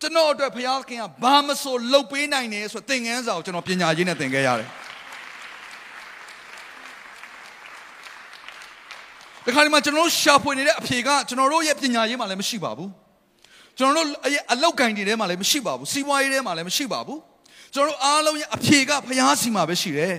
[0.00, 4.68] ကျွန်တော်အတွက်ဖះခင်ကဘာမဆိုလုပ်ပေးနိုင်တယ်ဆိုသင်ခန်းစာကိုကျွန်တော်ပညာရေးနဲ့သင်ခဲ့ရတယ်
[9.44, 12.90] ဒီခါဒီမှာကျွန်တော်တို့ရှာဖွေနေတဲ့အဖြေကကျွန်တော်တို့ရဲ့ပညာရေးမှာလည်းမရှိပါဘူး
[13.78, 14.08] ကျွန်တော်တို့
[14.52, 17.20] အလောက်ကင်တွေထဲမှာလည်းမရှိပါဘူးစီးပွားရေးထဲမှာလည်းမရှိပါဘူး
[17.74, 20.14] ကျွန်တော်တို့အားလုံးရဲ့အဖြေကဖះစီမှာပဲရှိတယ်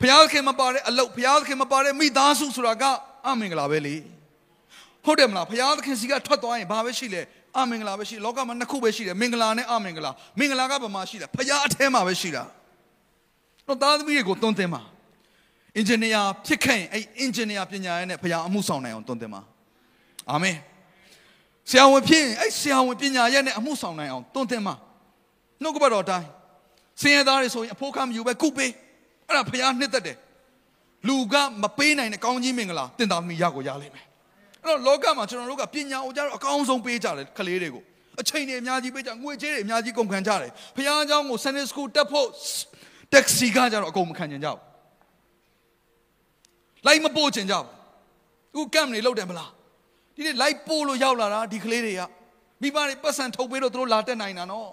[0.00, 2.84] ဖះခင်မပါတဲ့အလောက်ဖះခင်မပါတဲ့မိသားစုဆိုတာက
[3.26, 3.96] အမင်္ဂလာပဲလေ
[5.04, 7.22] ဟုတ်တယ်မလားဘုရားသခင်စီကထွက်သွားရင်ဘာပဲရှိလဲ
[7.58, 12.42] အမင်္ဂလာပဲရှိလောကမှာနှစ်ခုပဲရှိတယ်မင်္ဂလာနဲ့အမင်္ဂလာမင်္ဂလာကဘာမှရှိတာဘုရားအထဲမှာပဲရှိတာ
[13.66, 14.80] တော့သားသမီးတွေကိုတွန်းတင်ပါ
[15.76, 19.40] အင်ဂျင်နီယာဖြစ်ခဲ့ရင်အဲ့အင်ဂျင်နီယာပညာရေးနဲ့ဘုရားအမှုဆောင်နိုင်အောင်တွန်းတင်ပါ
[20.30, 20.56] အာမင်
[21.70, 24.74] ဆရာဝန်ဖြစ်ရင်အဲ့ဆရာဝန်ပညာရေးနဲ့အမှုဆောင်နိုင်အောင်တွန်းတင်ပါ
[25.62, 26.26] နှုတ်ကပတ်တော်တိုင်း
[27.00, 28.72] ဆင်းရဲသားတွေဆိုရင်အဖို့ခမယူပဲကုပေး
[29.28, 30.16] အဲ့ဒါဘုရားနှစ်သက်တယ်
[31.08, 34.13] လူကမပေးနိုင်တဲ့ကောင်းကြီးမင်္ဂလာတင်သားသမီးရကိုရလိမ့်မယ်အဲ့
[34.65, 37.83] တော့လောကမှာကျွန်တော်တို့ကပညာကိုကြတော့အကောင်းဆုံးပေးကြတယ်ကလေးတွေကို
[38.21, 42.27] အချိန်တွေအများကြီးပေးကြငွေကြေးတွေအများကြီးကုန်ခံကြတယ်ဖခင်เจ้าကို Sunday School တက်ဖို့
[43.13, 44.59] taxi ကကြတော့အကုန်မခံချင်ကြဘူး
[46.85, 47.65] လိုက်မပို့ချင်ကြဘူး
[48.53, 49.51] အခုကမ်နေလောက်တယ်မလား
[50.15, 52.01] ဒီနေ့လိုက်ပို့လို့ရောက်လာတာဒီကလေးတွေက
[52.61, 54.69] မိဘတွေပတ်စံထုတ်ပေးလို့သူတို့လာတက်နိုင်တာနော်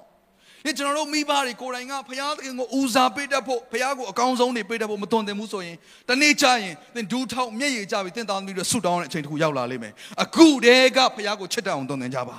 [0.65, 5.76] ဒီကျွန်တော်တို့မိဘတွေကိုယ်တိုင်ကဘုရားသခင်ကိုဦးစားပေးတတ်ဖို့ဘုရားကိုအကောင်းဆုံးနေပေးတတ်ဖို့မသွန်သင်ဘူးဆိုရင်
[6.10, 9.93] တနေ့ကျရင်သင်ဒူးထောက်မျက်ရည်ကျပြီးသင်သားသမီးတွေဆုတောင်းတဲ့အချိန်တစ်ခုရောက်လာလိမ့်မယ်
[10.24, 12.38] အခုတည်းကဘုရားကိုချစ်တတ်အောင်သွန်သင်ကြပါ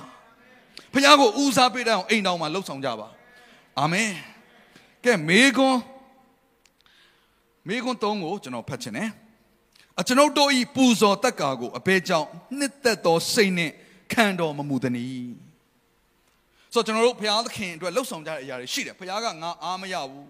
[0.93, 3.07] ဘုရားကိုဦးစားပေးတတ်အောင်အိမ်တော်မှာလှုပ်ဆောင်ကြပါ
[3.79, 4.09] အာမင်
[5.05, 5.79] ကဲမေကွန်း
[7.67, 9.09] မေကွန်း၃ကိုကျွန်တော်ဖတ်ချင်တယ်
[9.99, 13.73] အကျွန်ုပ်တို့ဤပူဇော်တက်ကာကိုအဘဲကြောင့်နှစ်သက်သောစိတ်နှင့်
[14.11, 15.52] ခံတော်မမူသနည်း
[16.73, 20.29] ဆိုတော့ကျွန်တော်တို့ဘုရားသခင်အတွက်လှုပ်ဆောင်ကြတဲ့အရာတွေရှိတယ်ဘုရားကငါအားမရဘူး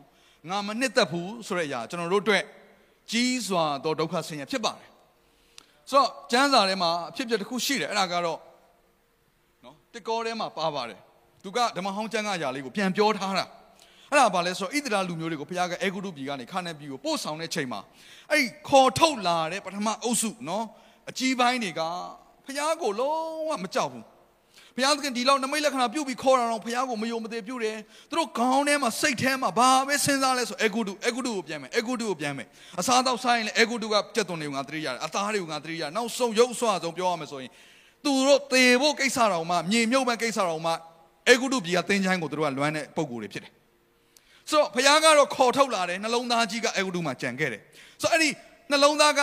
[0.49, 2.43] ငါမနှစ်သက်ဘူးဆိုတဲ့အရာကျွန်တော်တို့အတွက်
[3.11, 4.89] ကြီးစွာသောဒုက္ခဆင်းရဲဖြစ်ပါတယ်
[5.89, 8.39] ဆိုတော့ကျမ်းစာထဲမှာအဖြစ်အပျက်တစ်ခုရှိတယ်အဲ့ဒါကတော့
[9.63, 10.99] နော်တကောထဲမှာပါပါတယ်
[11.43, 13.45] သူကဓမ္မဟောင်းကျမ်းကအရာလေးကိုပြန်ပြောထားတာ
[14.11, 17.79] အဲ့ဒါဘာလဲဆိုတော့ဣသရေလလူမျိုးတွေကိုဘုရားကအေဂုတုပြည်ကနေခါနန်ပြည်ကိုပို့ဆောင်တဲ့ချိန်မှာ
[18.31, 20.65] အဲ့ခေါ်ထုတ်လာတဲ့ပထမအုပ်စုနော်
[21.09, 21.81] အကြီးပိုင်းတွေက
[22.45, 24.03] ဘုရားကိုလုံးဝမကြောက်ဘူး
[24.75, 27.77] ဘုရားသခင်ဒီလောက်နမိတ်လက္ခဏာပြုတ်ပြီးခေါ်တာတော့ဘုရားကိုမယုံမသေးပြုတ်တယ်
[28.09, 32.47] သူတို့ခေါင်းထဲမှာစိတ်ထဲမှာဘာပဲစဉ်းစားလဲဆိုအေဂုတုအေဂုတုကိုပြန်မယ်အေဂုတုကိုပြန်မယ်
[32.79, 37.51] အစားတော့ဆိုင်ရင်လည်းအေဂုတုကကြက်သွန်တွေကိုငါသတိရတယ်အသားတွေကိုငါသတိရနောက်ဆုံးရုပ်ဆွဆုံးပြောရမယ်ဆိုရင်
[38.03, 40.71] သူတို့သေဖို့ကိစ္စတော်မှမြေမြုပ်မဲ့ကိစ္စတော်မှ
[41.29, 43.51] အေဂုတုပြည်ကသင်ချိုင်းကိုသူတို့ကလွမ်းတဲ့ပုံကိုယ်တွေဖြစ်တယ်
[44.49, 47.61] ဆိုတော့ဘုရားကတော့ခေါ်ထုတ်လာတယ်နှလုံးသားကြီးကအေဂုတုမှာကြံခဲ့တယ်
[48.01, 48.29] ဆိုတော့အဲ့ဒီ
[48.71, 49.21] နှလုံးသားက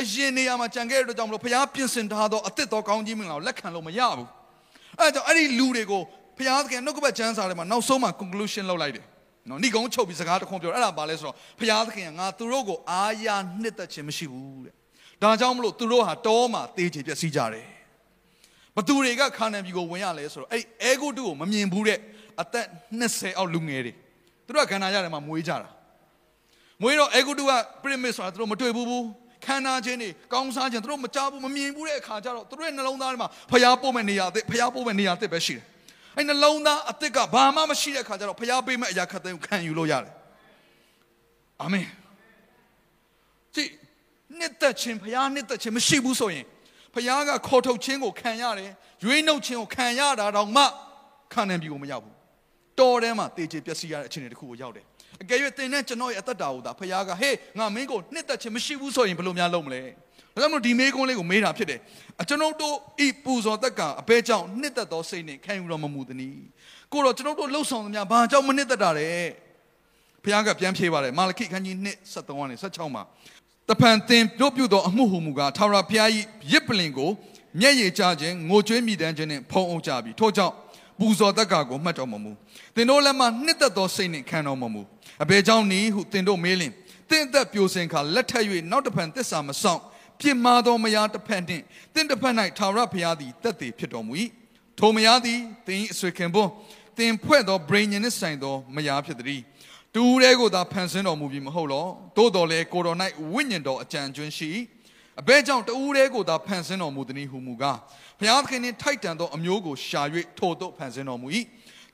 [0.00, 4.28] အရင်နေရာမှာကြံခဲ့တဲ့အတွက်ကြောင့်မလို့ဘုရားပြင်ဆင်ထားသောအသစ်တော်ကောင်းကြီးမင်္ဂလာကိုလက်ခံလို့မရဘူး
[4.98, 6.02] အဲကြောင့်အဲ့ဒီလူတွေကို
[6.38, 9.04] ဘုရားသခင်နှုတ်ကပတ်ကျမ်းစာထဲမှာနောက်ဆုံးမှာ conclusion လုပ်လိုက်တယ်
[9.48, 13.26] နော်ဏိကုံချုပ်ပြီးစကားတစ်ခွန်းပြောအဲ့ဒါဘာလဲဆိုတော့ဘုရားသခင်ကငါသူတို့ကိုအာရ
[13.60, 14.74] နှစ်သက်ခြင်းမရှိဘူးတဲ့
[15.22, 17.66] ဒါကြောင့်မလို့သူတို့ဟာတောမှာတေးချေပြည့်စည်ကြတယ်
[18.76, 21.98] ဘသူတွေကခါနန်ပြည်ကိုဝင်ရလဲဆိုတော့အဲ့အဲဂုတုကိုမမြင်ဘူးတဲ့
[22.40, 22.66] အသက်
[23.00, 23.92] 20အောက်လူငယ်တွေ
[24.46, 25.68] သူတို့ကခန္ဓာရတယ်မှာမွေးကြတာ
[26.82, 29.04] မွေးတော့အဲဂုတုက pyramid ဆိုတာသူတို့မတွေ့ဘူးဘူး
[29.46, 35.64] ခန္ဓာချင်းတွေကောင်းစားခြင်းသူတို့မကြဘူးမမြင်ဘူးတဲ့အခါကျတော့သူတို့ရဲ့နှလုံးသားထဲမှာဖျားပို့မဲ့နေရာအသစ်ဖျားပို့မဲ့နေရာအသစ်ပဲရှိတယ်။
[36.16, 40.12] အဲနှလုံးသားအသစ်ကဘာမှမရှိတဲ့အခါကျတော့ဖျားပေးမဲ့အရာခတ်သိမ်းခံယူလို့ရတယ်။
[41.62, 41.86] အာမင်။
[43.54, 43.64] ဒီ
[44.38, 46.46] နှစ်သက်ခြင်းဖျားနှစ်သက်ခြင်းမရှိဘူးဆိုရင်
[46.94, 48.70] ဖျားကခေါ်ထုတ်ခြင်းကိုခံရတယ်။
[49.04, 50.64] ရွေးနှုတ်ခြင်းကိုခံရတာတော့မှ
[51.32, 52.14] ခံနိုင်ပြီကိုမရောက်ဘူး။
[52.80, 54.86] တော်ထဲမှာတေချေပျက်စီးရတဲ့အခြေအနေတစ်ခုကိုရောက်တယ်။
[55.22, 59.82] အကယ်၍သင်နဲ့ကျွန်တော်ရဲ့အသက်တာကိုသာဖခင်ကဟေးငါမင်းကိုနှစ်သက်ခြင်းမရှိဘူးဆိုရင်ဘယ်လိုများလုပ်မလဲ
[60.34, 61.80] ဒါကြောင့်မလို့ဒီမေးခွန်းလေးကိုမေးတာဖြစ်တယ်
[62.20, 62.74] အကျွန်ုပ်တို့
[63.06, 66.36] ဤပူဇော်သက်ကအဘဲကြောင့်နှစ်သက်သောစိတ်နဲ့ခံယူတော်မမူသည်။
[66.92, 69.08] ကိုတော့ကျွန်ုပ်တို့လှုပ်ဆောင်သမျှဘာကြောင့်မနှစ်သက်တာလဲ။
[70.24, 73.02] ဘုရားကပြန်ဖြေပါတယ်မာလခိခန်းကြီး1 73ကနေ16မှာ
[73.68, 76.08] တဖန်သင်တို့ပြုသောအမှုဟုမူကားထာဝရဘုရား၏
[76.52, 77.10] ရစ်ပလင်ကို
[77.60, 80.54] မျက်ရည်ကျခြင်းငိုကြွေးမိတမ်းခြင်းနှင့်ဖုံးအုပ်ကြပြီထို့ကြောင့်
[80.98, 82.30] ပူဇော်တက်ကကိုမှတ်တော်မမူ
[82.74, 84.82] သင်တို့လည်းမှနှစ်သက်သောစိတ်နှင့်ခံတော်မမူ
[85.22, 86.72] အဘယ်ကြောင့်နည်းဟုသင်တို့မေးလင်
[87.10, 89.80] သင်သက်ပြိုစင်ခါလက်ထက်၍နောက်တစ်ဖန်သစ္စာမဆောင်
[90.20, 91.64] ပြစ်မှားသောမယားတစ်ဖက်နှင့်
[91.94, 94.14] သင်တစ်ဖက်၌ထာဝရဘုရားသည်တက်တည်ဖြစ်တော်မူ၏
[94.78, 96.50] ထိုမယားသည်သင်၏အဆွေခင်ပွန်း
[96.98, 99.42] သင်ဖွဲ့သောဗြိဉ္ဉ်နှင့်ဆိုင်သောမယားဖြစ်သည်
[99.94, 102.96] တူရဲကိုသာဖန်ဆင်းတော်မူပြီးမဟုတ်လောသို့တော်လည်းကိုတော်၌
[103.32, 104.50] ဝိညာဉ်တော်အကြံကျွန်းရှိ
[105.20, 107.78] အဘဲကြောင့်တူရဲကိုသာဖန်ဆင်းတော်မူသည်ဟုမူကား
[108.18, 110.02] ဘုရားသခင်နှင့်ထိုက်တန်သောအမျိုးကိုရှာ၍
[110.38, 111.28] ထို့သို့ဖန်ဆင်းတော်မူ၏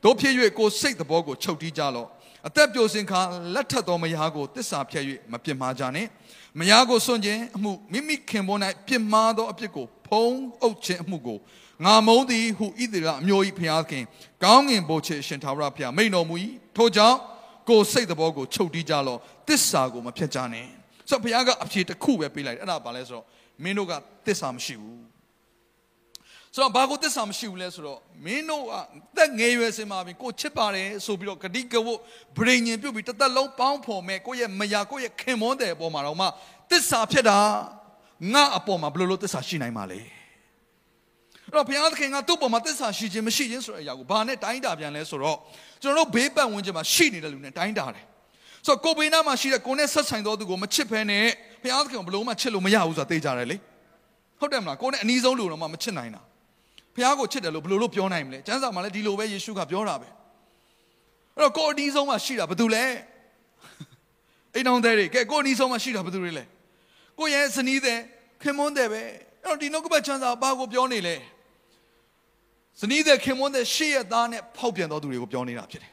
[0.05, 2.09] တို့ဖြစ်၍ကိုစိတ်သဘောကိုချုပ်တီးကြလော့
[2.49, 3.20] အသက်ပြိုစင်ခါ
[3.55, 6.09] လက်ထက်သောမယားကိုတစ္ဆာဖြတ်၍မပြစ်မှားကြနှင့်
[6.59, 11.38] မယားကိုစွန့်ခြင်းအမှုမိမိခင်ပွန်း၌ပြစ်မှားသောအပြစ်ကိုဖုံးအုပ်ခြင်းအမှုကို
[11.84, 14.05] ငါမုန်းသည်ဟုဣသရေလအမျိုး၏ဘုရားခင်
[14.44, 16.34] ကောင်းငင်ဘို့ချေရှင်သာဝရဘုရားမိန်တော်မူ၏
[16.76, 17.18] ထို့ကြောင့်
[17.68, 20.66] ကိုစိတ်သဘောကိုချုပ်တီးကြလော့တစ္ဆာကိုမဖြတ်ကြနဲ့
[21.09, 23.24] ဆိုတော့ဘုရားကအဖြေတစ်ခုပဲပေးလိုက်တယ်အဲ့ဒါဘာလဲဆိုတော့
[23.62, 23.92] မင်းတို့က
[24.26, 25.16] တစ္ဆာမရှိဘူး
[26.57, 28.73] ဆိုတော့ဘာကိုတစ္ဆာမရှိဘူးလဲဆိုတော့မင်းတို့က
[29.17, 31.99] တက်ငယ်ရွယ်စင်မှာပြီကိုချစ်ပါတယ်ဆိုပြီးတော့ဂတိကဝတ်
[32.39, 36.27] ဗြိဉ္ဉ်ပြုတ်ပြီးတစ်သက်လုံးပေါင်းဖော်မဲ့ကိုရဲ့မယာကိုရဲ့ခင်မွန်းတဲ့အပေါ်မှာတော့မှ
[36.71, 37.39] တစ္ဆာဖြစ်တာ
[38.33, 45.39] ငါအပေါ်မှာဘယ်လိုလုပ်တစ္ဆာရှိနိုင်မှာလဲအဲ့တော့ဘုရားသခင်ကသူ့ပေါ်မှာတစ္ဆာရှိခြင်းမရှိခြင်းဆိုတဲ့အရာကိုဘာနဲ့တိုင်းတာပြန်လဲဆိုတော့
[45.83, 48.05] ကျွန်တော်တို့ဘေးပတ်ဝန်းကျင်မှာရှိနေတဲ့လူနဲ့တိုင်းတာတယ်
[48.67, 51.25] ဆိုတော့ကိုဘေးနားမှာရှိတဲ့ကိုနဲ့ဆက်ဆိုင်သောသူကိုမချစ်ဖဲနဲ့
[51.63, 53.57] ဘုရားသခင်ကိုဘယ်လိုမှချစ်လို့မရဘူးဆိုတာသိကြတယ်လေ
[54.41, 56.23] ဟုတ်တယ်မလားကိုနဲ့အနီးဆုံးလူတော့မှမချစ်နိုင်တာ
[56.97, 60.09] ဘုရားကိုချစ်တယ်လို့ဘယ်လိုလုပ်ပြောနိုင်မလဲကျမ်းစာမှာလည်းဒီလိုပဲယေရှုကပြောတာပဲ
[61.36, 62.84] အဲ့တော့ကိုအနီးဆုံးမှာရှိတာဘာတူလဲ
[64.55, 66.44] အိမ်တော်တဲ့တွေကဲကိုအနီးဆုံးမှာရှိတာဘာတူလဲ
[67.18, 67.99] ကိုရဲ့ဇနီးတဲ့
[68.42, 69.03] ခင်မွန်းတဲ့ပဲ
[69.44, 71.16] အဲ့တော့ဒီနှုတ်ကပတ်ချမ်းစာဘာကိုပြောနေလဲ
[72.80, 75.92] ဇနီးတဲ့ခင်မွန်းတဲ့ရှေ့ရသားနဲ့ဖောက်ပြန်တော်သူတွေကိုပြောနေတာဖြစ်တယ်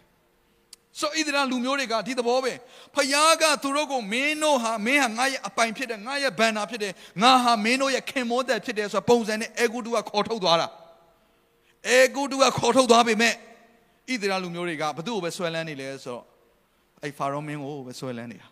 [1.00, 2.54] ဆိုဣသရေလလူမျိုးတွေကဒီသဘောပဲ
[2.96, 10.68] ဖယားကသူတို့ကိုမင်းတို့ဟာမင်းဟာငါရဲ့အပိုင်ဖြစ်တယ်ငါရဲ့ဘန်နာဖြစ်တယ်ငါဟာမင်းတို့ရဲ့ခင်မောတဲ့ဖြစ်တယ်ဆိုတော့ပုံစံနဲ့အေဂုတုကခေါ်ထုတ်သွားတာ
[11.88, 13.36] အေဂုတုကခေါ်ထုတ်သွားပေမဲ့ဣ
[14.08, 16.24] သရေလလူမျိုးတွေကဘသူ့ကိုပဲဆွဲလန်းနေလဲဆိုတော့
[17.04, 18.48] အဲ့ဖာရောမင်းကိုပဲဆွဲလန်းနေတာ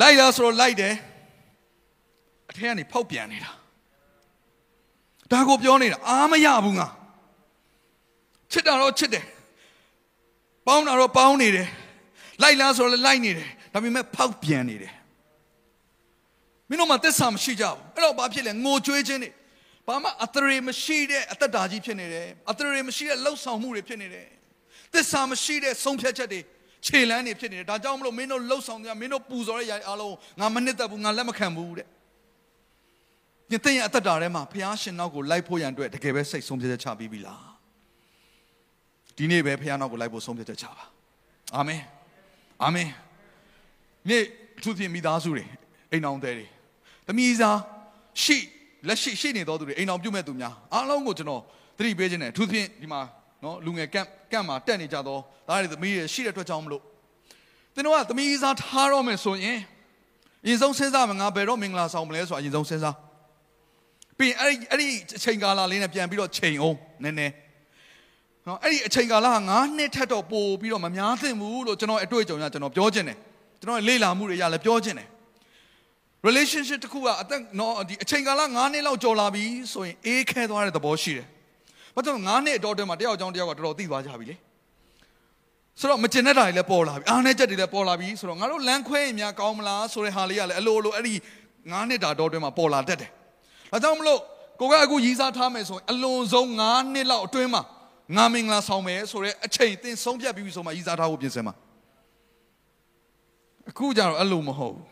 [0.00, 0.94] လိုက်လားဆိုတော့လိုက်တယ်
[2.50, 3.50] အထက်ကနေဖောက်ပြန်နေတာ
[5.32, 6.88] ဒါကိုပြောနေတာအားမရဘူးငါ
[8.52, 9.24] ချစ်တာတော့ချစ်တယ်
[10.66, 11.68] ပေါင်းတာတော့ပေါင်းနေတယ်
[12.42, 14.92] လိုက်လားဆိုတော့လိုက်နေတယ်ဒါပေမဲ့ဖောက်ပြန်နေတယ်
[16.72, 19.30] မင်းတို့မှသစ္စာမရှိကြဘူးအဲ့တော့ဘာဖြစ်လဲငိုကြွေးခြင်းတွေ
[19.86, 24.28] ဘာမှအသရေမရှိတဲ့အသက်တာကြီးဖြစ်နေတယ်အသရေမရှိတဲ့လှုပ်ဆောင်မှုတွေဖြစ်နေတယ်
[24.94, 26.40] သစ္စာမရှိတဲ့ဆုံးဖြတ်ချက်တွေ
[26.86, 31.86] ခြေလန်းတွေဖြစ်နေတယ်ဒါကြောင့်မလို့မင်းတို့လှုပ်ဆောင်ကြမင်းတို့ပူဇော်တဲ့ຢာအားလုံးငါမနှစ်သက်ဘူးငါလက်မခံဘူးတဲ့
[33.50, 37.44] ညတဲ့ရဲ့အသက်တာထဲမှာဘုရားရှင်နောက်ကိုလိုက်ဖို့ရန်အတွက်တကယ်ပဲစိတ်ဆုံးဖြတ်ချက်ချပြီးပြီလား
[39.16, 40.84] ဒီနေ့ပဲဖခင်နောက်ကိုလိုက်ဖို့ဆုံးဖြတ်ချက်ချပါ
[41.56, 41.80] အာမင်
[42.62, 42.88] အာမင်
[44.08, 44.22] နေ့
[44.62, 45.44] သူပြင်မိသားစုတွေ
[45.92, 46.46] အိမ်အောင်တဲ့တွေ
[47.08, 47.58] သမီးစား
[48.22, 48.38] ရှိ
[48.88, 51.42] လက်ရှိရှိနေတော်သူတွေအိမ်အောင်ပြုတ်မဲ့သူများအားလုံးကိုကျွန်တော်
[51.78, 53.00] သတိပေးခြင်းနဲ့သူပြင်ဒီမှာ
[53.44, 56.82] နော်လူငယ်ကန့်ကန့်မှာတက်နေကြတော့ဒါတွေသမီးတွေရှိတဲ့အတွက်ကြောင့်မလို့
[57.74, 59.58] သင်တို့ကသမီးစားထားတော့မယ်ဆိုရင်
[60.44, 62.96] အရင်ဆုံးစဉ်းစားမယ်ငါဘယ်တော့မင်္ဂလာဆောင်မလဲဆိုတာအရင်ဆုံးစဉ်းစား
[64.18, 64.86] ပြီးရင်အဲ့ဒီအဲ့ဒီ
[65.16, 67.32] အချိန်ကာလလေးနဲ့ပြန်ပြီးတော့ချိန်အောင်နည်းနည်း
[68.46, 73.18] နော်အဲ့ဒီအချိန်ကာလက9နှစ်ထက်တော့ပိုပြီးတော့မများသင့်ဘူးလို့ကျွန်တော်အတွေ့အကြုံရကျွန်တော်ပြောခြင်းတယ်
[73.60, 75.08] ကျွန်တော်လေ့လာမှုတွေရလည်းပြောခြင်းတယ်
[76.28, 81.26] relationship တခုကအသက်နော်ဒီအချိန်ကာလ9နှစ်လောက်ကျော်လာပြီဆိုရင်အေးခဲသွားတဲ့သဘောရှိတယ်။
[81.94, 84.36] ဘာကြောင့်9နှစ်အတော်အတွင်းမှာတယောက်ကြောင့်တယောက်ကတော်တော်သိသွားကြပြီလေ။
[85.80, 91.14] ဆိုတော့မကျင်တဲ့တာတွေလည်းပေါ်လာပြီ။အားနဲ့ချက်တွေလည်းပေါ်လာပြီဆိုတော့ငါတို့လမ်းခွဲရင်များကောင်းမလားဆိုတဲ့ဟာလေးကလည်းအလိုလိုအဲ့ဒီ
[91.50, 93.10] 9နှစ်တာတော်အတွင်းမှာပေါ်လာတတ်တယ်။
[93.72, 94.20] ဒါကြောင့်မလို့
[94.60, 97.62] ကိုကအခုရည်စားထားမယ်ဆိုရင်အလွန်ဆုံး9နှစ်လောက်အတွင်းမှာ
[98.16, 101.54] ငါမင်္ဂလာဆောင်မယ်ဆိုတော့အချိန်သင်ဆုံးဖြတ်ပြီးပြီဆိုမှရည်စားထားဖို့ပြင်ဆင်ပါ
[103.70, 104.91] အခုကျတော့အဲ့လိုမဟုတ်ဘူး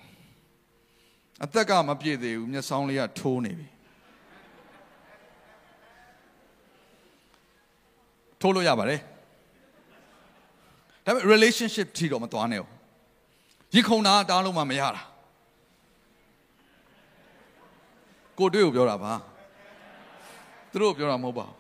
[1.45, 3.69] အသက်ကမပြည့်သေးဘူးမျက်စောင်းလေးကထိုးနေပြီ
[8.41, 9.01] ထိုးလို့ရပါတယ်
[11.05, 12.73] ဒါပေမဲ့ relationship ထီတော့မသွားနဲ့ဘူး
[13.75, 15.03] ရင်ခုန်တာတားလို့မှမရတာ
[18.39, 19.13] ကိုတွေ့ကိုပြောတာပါ
[20.71, 21.57] သူတို့ပြောတာမဟုတ်ပါဘူး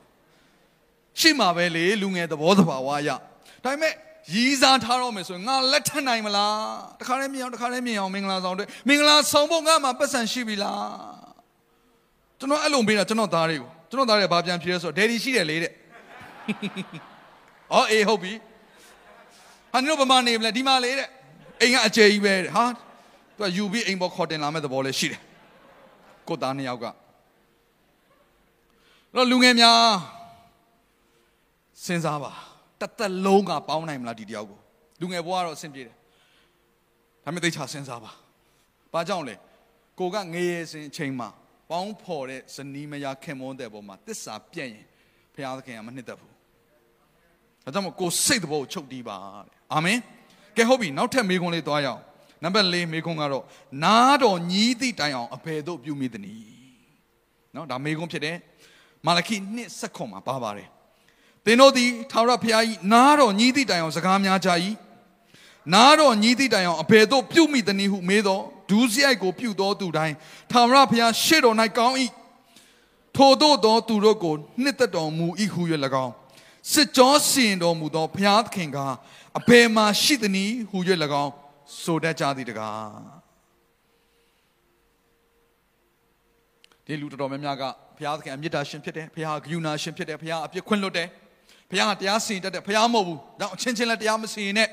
[1.20, 3.16] ရှိမှာပဲလေလူငယ်သဘောသဘာဝရဒါ
[3.64, 3.94] ပေမဲ့
[4.34, 6.58] ရီးစားထားတော့မယ်ဆိုရင်ငါလက်ထပ်နိုင်မလား
[7.00, 11.30] တခါတည်းမြင်အောင်တခါတည်းမြင်အောင်မင်္ဂလာဆောင်တဲ့မင်္ဂလာဆောင်ဖို့ငါမှာပတ်စံရှိပြီလား
[12.38, 15.72] ကျွန်တော်အဲ့လိုမေးတာကျွန်တော်သားတွေကိုကျွန်တော်သားတွေဘာပြန်ဖြေလဲဆိုတော့ဒယ်ဒီရှိတယ်လေတဲ့
[17.72, 18.32] အော်အေးဟုတ်ပြီ
[19.72, 21.08] ဟာနင်တို့ဗမာနေမလဲဒီမှာလေတဲ့
[21.60, 25.20] အိမ်ကအကျယ်ကြီးပဲတဲ့ဟာသူကယူပြီးအိမ်ပေါ်ခေါ်တင်လာမဲ့သဘောလေးရှိတယ်
[26.28, 26.84] ကိုသားနှစ်ယောက်က
[29.14, 29.82] တော့လူငယ်များ
[31.84, 32.32] စဉ်းစားပါ
[32.80, 34.58] တသက်လုံးကပေါင်းနိုင်မလားဒီတယောက်ကို
[35.00, 35.96] လူငယ်ဘဝကတော့အဆင်ပြေတယ်
[37.24, 38.12] ဒါမဲ့သိချစဉ်းစားပါ
[38.92, 39.34] ဘာကြောင့်လဲ
[39.98, 41.28] ကိုကငရေစင်အချိန်မှာ
[41.70, 44.86] ပေါင်းဖော်တဲ့ဇနီးမယားခင်မွန်းတဲ့ပုံမှာတစ္ဆာပြည့်ရင်
[45.34, 46.32] ဘုရားသခင်ကမနှစ်သက်ဘူး
[47.64, 49.98] ဒါကြောင့်မို့ကိုစိတ်တဘောကိုချုပ်တီးပါတဲ့အာမင်
[50.56, 52.00] ကဲဟုတ်ပြီနောက်ထပ်မေခွန်းလေးသွားရအောင်
[52.44, 53.44] နံပါတ်၄မေခွန်းကတော့
[53.84, 56.44] နားတော်ညီးသည့်တိုင်အောင်အဘယ်သို့ပြုမိသနည်း
[57.54, 58.36] နော်ဒါမေခွန်းဖြစ်တယ်
[59.06, 60.68] မာလခိနှစ်ဆက်ခွန်မှာပါပါတယ်
[61.46, 62.62] သင်တို့သည်ထာဝရဘုရား၏
[62.92, 64.50] နားတော်ညီးသည့်တိုင်အောင်စကားများကြ၏
[65.74, 70.14] နားတော်ညီးသည့်တိုင်အောင်အဘယ်သို့ပြုမိသနည်းဟုမေးတော့ဒူးစရိုက်ကိုပြုတော်သူတိုင်း
[70.50, 71.96] ထာဝရဘုရားရှေ့တော်၌ကောင်း၏
[73.16, 75.62] ထိုတို့သောသူတို့ကိုနှစ်သက်တော်မူ၏ဟု၍၎
[76.04, 76.12] င်း
[76.72, 78.78] စစ်ကြောစီရင်တော်မူသောဘုရားသခင်က
[79.38, 80.78] အဘယ်မှာရှိသနည်းဟု၍၎
[81.22, 81.32] င်း
[81.82, 83.20] ဆိုတတ်ကြသည်တကား
[86.86, 87.62] ဒီလူတော်တော်များများက
[87.96, 91.08] ဘုရားသခင်အမြတ်တာရှင်ဖြစ်တယ်ဘုရားဂရုဏာရှင်ဖြစ်တယ်ဘုရားအပြစ်ခွင့်လွတ်တယ်
[91.70, 94.68] ဘုရားတရားစီရင်တတ်တယ်ဘုရားမဟုတ်ဘူးဒါအချင်းချင်းလည်းတရားမစီရင်နဲ့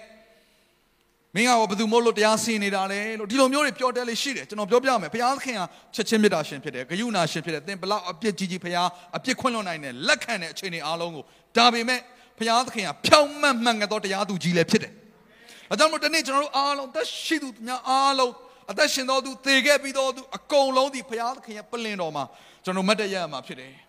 [1.35, 5.61] မင်းကဘယ်သူမို့လို့တရားစီရင်နေတာလဲလို့ဒီလိုမျိုးတွေပြောတယ်လေရှိတယ်ကျွန်တော်ပြောပြမယ်ဘုရားသခင်က
[5.95, 8.87] ချက်ချင်းမြတ်တာရှင်ဖြစ်တယ်ဂရုဏာရှင်ဖြစ်တယ်သင်ဘလောက်အပြစ်ကြီးကြီးဘုရား
[9.17, 11.23] အပြစ်ခွင့်လွတ်နိုင်တယ်လက်ခံတဲ့အခြေအနေအားလုံးကို
[11.57, 11.99] ဒါပေမဲ့
[12.37, 14.91] ဘုရားသခင်ကဖြောင့်မတ်မှန်ကန်သောတရားသူကြီးလည်းဖြစ်တယ်။
[15.69, 18.33] ဒါကြောင့်မို့ဒီနေ့ကျွန်တော်တို့အားလုံးသက်ရှိသူများအားလုံး
[18.71, 22.23] အသက်ရှင်တော်သူသေခဲ့ပြီးတော်သူအကုန်လုံးဒီဘုရားသခင်ရဲ့ပလင်တော်မှာ
[22.63, 23.73] ကျွန်တော်မတ်တရရမှာဖြစ်တယ်။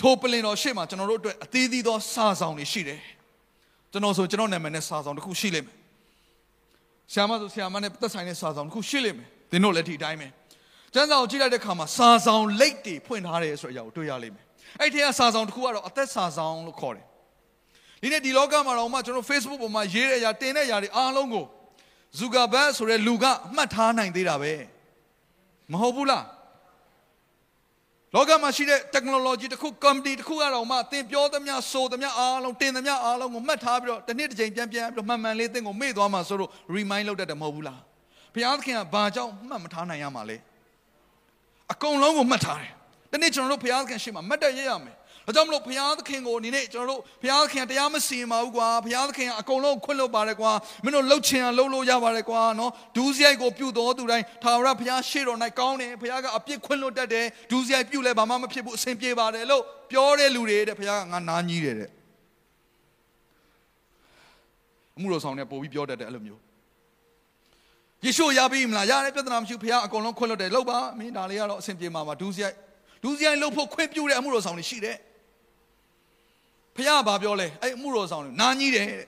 [0.00, 3.00] ထိုပလင်တော်ရှေ့မှာကျွန်တော်တို့အတွက်အသေးသေးသောစာဆောင်တွေရှိတယ်။
[3.92, 5.76] ကျွန်တော်ဆိုကျွန်တော်နာမည်နဲ့စာဆောင်တစ်ခုရှိလိမ့်မယ်။
[7.12, 10.28] ဆရာမဆိုဆရာမနဲ့သက်ဆိုင်တဲ့စာဆောင်တစ်ခုရှိလိမ့်မယ်။သင်တို့လည်းဒီအတိုင်းပဲ။
[10.94, 14.44] ကျမ်းစာကိုကြည့်လိုက်တဲ့အခါမှာစာဆောင်လိတ်တွေဖွင့်ထားတယ်ဆိုတဲ့အရာကိုတွေ့ရလိမ့်မယ်။
[14.80, 17.06] အဲ့ဒီကစာဆောင်တစ်ခုကတော့အသက်စာဆောင်လို့ခေါ်တယ်။
[18.02, 21.44] ဒီနေ့ဒီလောကမှာတော့မှကျွန်တော် Facebook ပေါ်မှာရေးတဲ့အရာတင်တဲ့အရာတွေအားလုံးကို
[22.18, 23.24] ဇူကာဘတ်ဆိုတဲ့လူက
[23.56, 24.52] မှတ်ထားနိုင်သေးတာပဲ
[25.72, 26.24] မဟုတ်ဘူးလား
[28.14, 37.80] လောကမှာရှိတဲ့ technology တစ်ခု company တစ်ခုကတော့မှသင်ပြောသမျှဆိုသမျှအားလုံးတင်သမျှအားလုံးကိုမှတ်ထားပြီးတော့တစ်နေ့တစ်ချိန်ပြန်ပြန်ပြီးတော့မှန်မှန်လေးသင်ကိုမေ့သွားမှာဆိုတော့ remind လုပ်တတ်တယ်မဟုတ်ဘူးလား
[38.34, 40.36] ဘုရားသခင်ကဘာကြောင့်မှတ်မထားနိုင်ရမှာလဲ
[41.72, 42.72] အကုန်လုံးကိုမှတ်ထားတယ်
[43.10, 44.96] ဒီနေ့ကျွန်တော်တို့ဘုရားသခင်ရှေ့မှာမှတ်တရရမယ်
[45.26, 50.52] ဒါကြောင့်မလို့ဘုရားသခင်ကိုဒီနေ့ကျွန်တော်တို့ဘုရားသခင်တရားမစီရင်ပါဘူးကွာဘုရားသခင်ကအကုန်လုံးခွင့်လွှတ်ပါတယ်ကွာ
[50.84, 61.90] မင်းတို့လှုပ်ချင်အောင်လှုပ်လို့ရပါတယ်ကွာနော်ဒူးစရိုက်ကိုပြုတော်သူတိုင်းထာဝရဘုရားရှေ့တော်၌ကောင်းတယ်ဘုရားကအပြစ်ခွင့်လွှတ်တတ်တယ်ဒူးစရိုက်ပြုလဲဘာမှမဖြစ်ဘူးအဆင်ပြေပါတယ်လို့ပြောတဲ့လူတွေတဲ့ဘုရားကငါနားကြီးတယ်တဲ့
[64.96, 66.40] အမှုတော်ဆောင်နဲ့ပို့ပြီးပြောတတ်တယ်အဲ့လိုမျိုး
[68.04, 72.56] ယေရှုရပြီမလားရတယ်ပြဿနာမရှိဘူးဘုရားအကုန်လုံးခွင့်လွှတ်တယ်လို့ပါမင်းဒါလေးကတော့အဆင်ပြေမှာပါဒူးစရိုက်
[73.02, 74.96] ဒူးစရိုက်လှုပ်ဖို့ခွင့်ပြုတဲ့အမှုတော်ဆောင်တွေရှိတယ်
[76.76, 79.06] ဖះဘာပြောလဲအဲ့အမှုတော်ဆောင်တွေနာကြီးတယ်တဲ့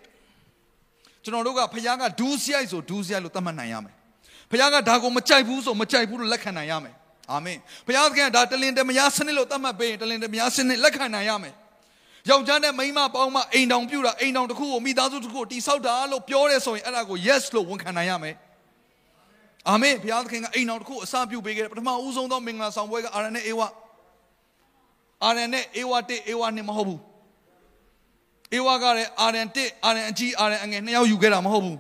[1.23, 3.95] ကျွန်တော်တို့ကဖះကဒူးစရိုက်ဆိုဒူးစရိုက်လို့သတ်မှတ်နိုင်ရမယ်
[4.51, 6.95] ဖះကဒါကိုမကြိုက်ဘူးဆိုမကြိုက်ဘူးလို့လက်ခံနိုင်ရမယ်
[7.33, 11.55] အာမင်ဖះကဒါတလင်တမယားစနစ်လို့သတ်မှတ်ပေးရင်တလင်တမယားစနစ်လက်ခံနိုင်ရမယ်
[12.31, 18.35] ယောက်ျားနဲ့မိန်းမပေါင်းမအိမ်တောင်ပြူတာအိမ်တောင်တစ်ခုကိုမိသားစုတစ်ခုကိုတိဆောက်တာလို့ပြောရဲဆိုရင်အဲ့ဒါကို yes လို့ဝန်ခံနိုင်ရမယ်
[19.69, 23.69] အာမင်ဘုရားသခင်ကအိမ်တော်တစ်ခုအစပြုပေးခဲ့တယ်ပထမဦးဆုံးသောမင်္ဂလာဆောင်ပွဲကအာရန်နဲ့အေဝါ
[25.25, 27.01] အာရန်နဲ့အေဝါတစ်အေဝါနှစ်မဟုတ်ဘူး
[28.55, 31.79] အေဝါကလည်းအာရန်တစ်အာရန်အကြီးအာရန်အငယ်နှစ်ယောက်ယူခဲ့တာမဟုတ်ဘူး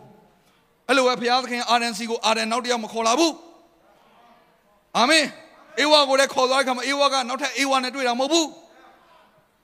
[0.88, 3.34] အဲ့လိုပဲဘုရားသခင်အာရန်စီကိုအာရန်နောက်တစ်ယောက်မခေါ်လာဘူး
[4.98, 5.24] အာမင်
[5.80, 8.48] အေဝါကိုလည်းခေါ်သွားတဲ့ခါမှာအေဝါကနောက်ထပ်အေဝါနဲ့တွေ့တာမဟုတ်ဘူး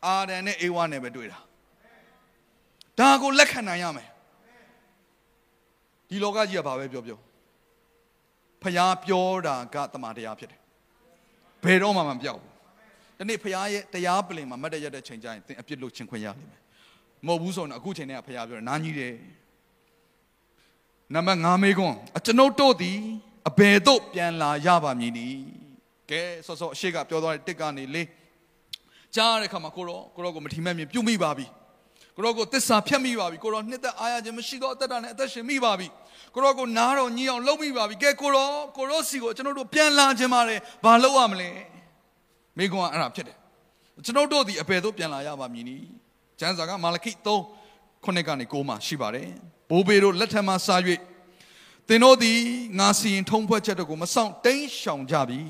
[0.07, 1.38] အာရန်နဲ့အေဝါနဲ့ပဲတွေ့တာ
[2.98, 4.09] ဒါကိုလက်ခံနိုင်ရမယ်
[6.09, 7.18] ဒီလောကကြီးကဘာပဲပြောပြော
[8.62, 10.61] ဖျားပြောတာကတမန်တရားဖြစ်တယ်
[11.64, 12.53] ဘယ်တော့မှမပြောက်ဘူး
[13.18, 16.61] ဒီနေ့ဖျားရဲ့တရားပလင်မှာမတ်တရတဲ့ချိန်ကျရင်သင်အပြစ်လို့ချင်းခွင့်ရလိမ့်မယ်
[17.27, 19.14] မဟုတ်ဘူးဆိုရင်အခုချိန်တည်းကဖျားပြောတယ်နားကြီးတယ်
[21.14, 22.99] နံပါတ်5မေးခွန်းအကျွန်ုပ်တို့သည်
[23.49, 25.41] အဘယ်သို့ပြန်လာရပါမည်နည်း
[26.11, 28.09] ကဲဆော့ဆော့အရှိကပြောသွားတဲ့တစ်ကနေလေး
[29.14, 31.47] ကြားတဲ့ခါမှာကိုရောကိုရောကိုမထီမဲ့မြင်ပြုတ်မိပါပြီ
[32.16, 35.87] ကိုရောကိုတစ္ဆာဖြတ်မိပါပြီကိုရောနှစ်သက်အားရခြင်းမရှိတော့အသက်တာနဲ့အသက်ရှင်မိပါပြီ
[36.35, 41.51] ကိုရောကိုနားတော်ညီအောင်လုပ်မိပါပြီကဲကိုရောကိုရောစီကိုကျွန်တော်တို့ပြန်လာခြင်းပါတယ်ဘာလုပ်ရမလဲ
[42.59, 43.37] မိကွန်းအဲ့ဒါဖြစ်တယ်
[44.05, 45.77] ကျွန်တော်တို့ဒီအပေတို့ပြန်လာရပါမည်နီ
[46.43, 47.12] ကျမ်းစာကမာလခိ
[47.57, 49.28] 3ခုနှစ်ကနေ9မှာရှိပါတယ်
[49.70, 50.76] ဘိုးဘေတို့လက်ထက်မှာစာ၍
[51.88, 52.38] သင်တို့သည်
[52.78, 55.40] ငါစီရင်ထုံးဖွဲ့ချက်တို့ကိုမဆောင်တိမ်းရှောင်ကြပြီ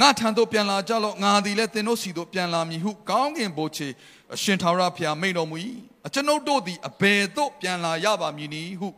[0.00, 3.88] ငါထံသို့ပြန်လာကြလော့ငါသည်လည်းသင်တို့စီသို့ပြန်လာမည်ဟုကောင်းကင်ဘိုးချေ
[4.34, 5.56] အရှင်ထာဝရဘုရားမိန့်တော်မူ၏
[6.06, 8.88] အကျွန်ုပ်တို့သည်အဘယ်သို့ပြန်လာရပါမည်နည်းဟု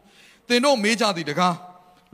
[0.49, 1.57] သင်တို့မေးကြသည်တကား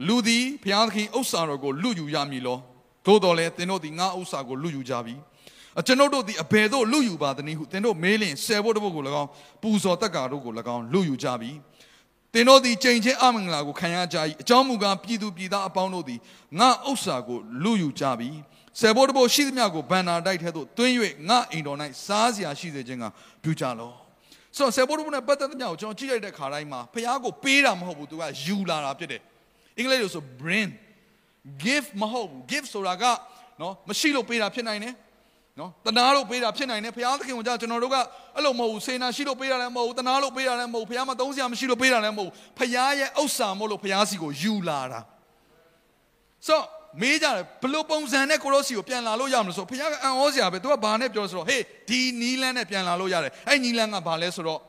[0.06, 2.58] လူသည်ဘုရားသခင်ဥစ္စာတော်ကိုလူယူရမည်လော
[3.06, 5.37] သို့တော်လည်းသင်တို့သည်ငါဥစ္စာကိုလူယူကြပြီအ
[5.86, 9.28] ကျွန်ုပ်တို့သည်အဘယ်သို့လူယူပါသနည်းဟုသင်တို့မေးလင်ဆယ်ဖို့တပုတ်ကို၎င်း
[9.62, 11.50] ပူဇော်တက်ကာတို့ကို၎င်းလူယူကြပြီ
[12.32, 16.20] သင်တို့သည်ကြိမ်ချင်းအမင်္ဂလာကိုခံရကြ၏အကြောင်းမူကားပြည်သူပြည်သားအပေါင်းတို့သည်
[16.58, 18.30] ငါဥစ္စာကိုလူယူကြပြီ
[18.80, 20.94] ဆယ်ဘိုးတဘိုးရှိသမျှကိုဘန္နာတိုက်ထဲသို့တွင်း၍
[21.28, 23.04] ငါအိမ်တော်၌စားစရာရှိစေခြင်းက
[23.42, 23.92] ပြုကြလော
[24.56, 29.22] ဆိုတော့ဆယ်ဘိုးတဘိုးနဲ့ပတ်သက်သမျှကိုကျွန်တော်ကြည့်လိုက်တဲ့ခါတိုင်းမှာဖះကိုပေးတာမဟုတ်ဘူးသူကယူလာတာဖြစ်တယ်
[29.78, 30.70] အင်္ဂလိပ်လိုဆို bring
[31.64, 33.04] give မဟုတ်ဘူး give ဆိုတာက
[33.60, 34.94] နော်မရှိလို့ပေးတာဖြစ်နိုင်တယ်
[35.58, 37.96] နော်တနာလို့ပေးတာဖြစ်နိုင်တယ်ဘုရားသခင်ကကျွန်တော်တို့က
[38.36, 45.00] အဲ့လိုမဟုတ်ဘူးစေနာရှိလို့ပေးတာလည်းမဟုတ်ဘူးတနာလို့ပေးတာလည်းမဟုတ်ဘူးဘုရားမသုံးစရာမရှိလို့ပေးတာလည်းမဟုတ်ဘူးဘုရားရဲ့ဥစ္စာမို့လို့ဘုရားစီကိုယူလာတာ
[46.46, 46.60] ဆို
[47.00, 54.60] မေးကြတယ်ဘလို့ပုံစံနဲ့ကိုရောစီကိုပြန်လာလို့ရမလို့ဆိုဘုရားကအံ့ဩစရာပဲသူကဘာနဲ့ပြောဆိုတော့ဟေးဒီနီလန်းနဲ့ပြန်လာလို့ရတယ်အဲ့နီလန်းကဘာလဲဆိုတော့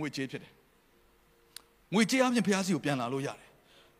[0.00, 0.52] ငွေကြေးဖြစ်တယ်
[1.94, 3.48] ငွေကြေးအပြင်ဘုရားစီကိုပြန်လာလို့ရတယ်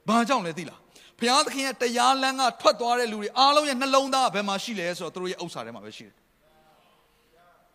[0.09, 0.81] ဘာကြောင့်လဲသိလား
[1.19, 6.15] ဘုရားသခင်ရဲ့တရားလမ်းကထွက်သွားတဲ့လူတွေအားလုံးရဲ့နှလုံးသားကဘယ်မှာရှိလဲဆိုတော့သူတို့ရဲ့ဥစ္စာထဲမှာပဲရှိတယ်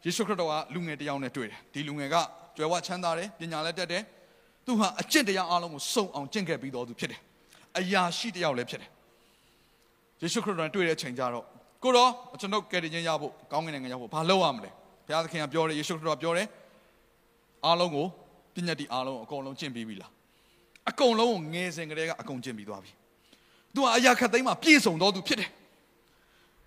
[0.06, 2.16] ယေရှုခရစ်တော်ကလူငယ်တစ်ယောက်နဲ့တွေ့တယ်ဒီလူငယ်က
[2.58, 4.04] ကြွယ်ဝချမ်းသာတယ်ပညာလည်းတက်တယ်
[4.66, 7.20] သူဟာအကျင့်တရားအားလုံးကိုစုံအောင်ကျင့်ခဲ့ပြီးတော်သူဖြစ်တယ်
[7.80, 8.90] အရာရှိတစ်ယောက်လည်းဖြစ်တယ်
[10.22, 11.46] ယေရှုခရစ်တော်နဲ့တွေ့တဲ့အချိန်ကျတော့
[11.84, 14.70] ကိုတော့ကျွန်တော်ကယ်တင်ခြင်းရဖို့ကောင်းကင်နိုင်ငံရောက်ဖို့ဘာလုပ်ရမလဲ
[15.08, 16.48] ဘုရားသခင်ကပြောတယ်ယေရှုခရစ်တော်ပြောတယ်
[17.66, 18.06] အားလုံးကို
[18.56, 20.12] ပညာတိအားလုံးအကုန်လုံးကျင့်ပြီးပြီလား
[20.90, 22.92] အကုန်လုံးကိုငယ်စဉ်ကတည်းကအကုန်ကျင့်ပြီးသွားပြီ
[23.76, 25.50] သူဟာအရာခတ်သိမ်းမှာပြည့်စုံတော်သူဖြစ်တယ်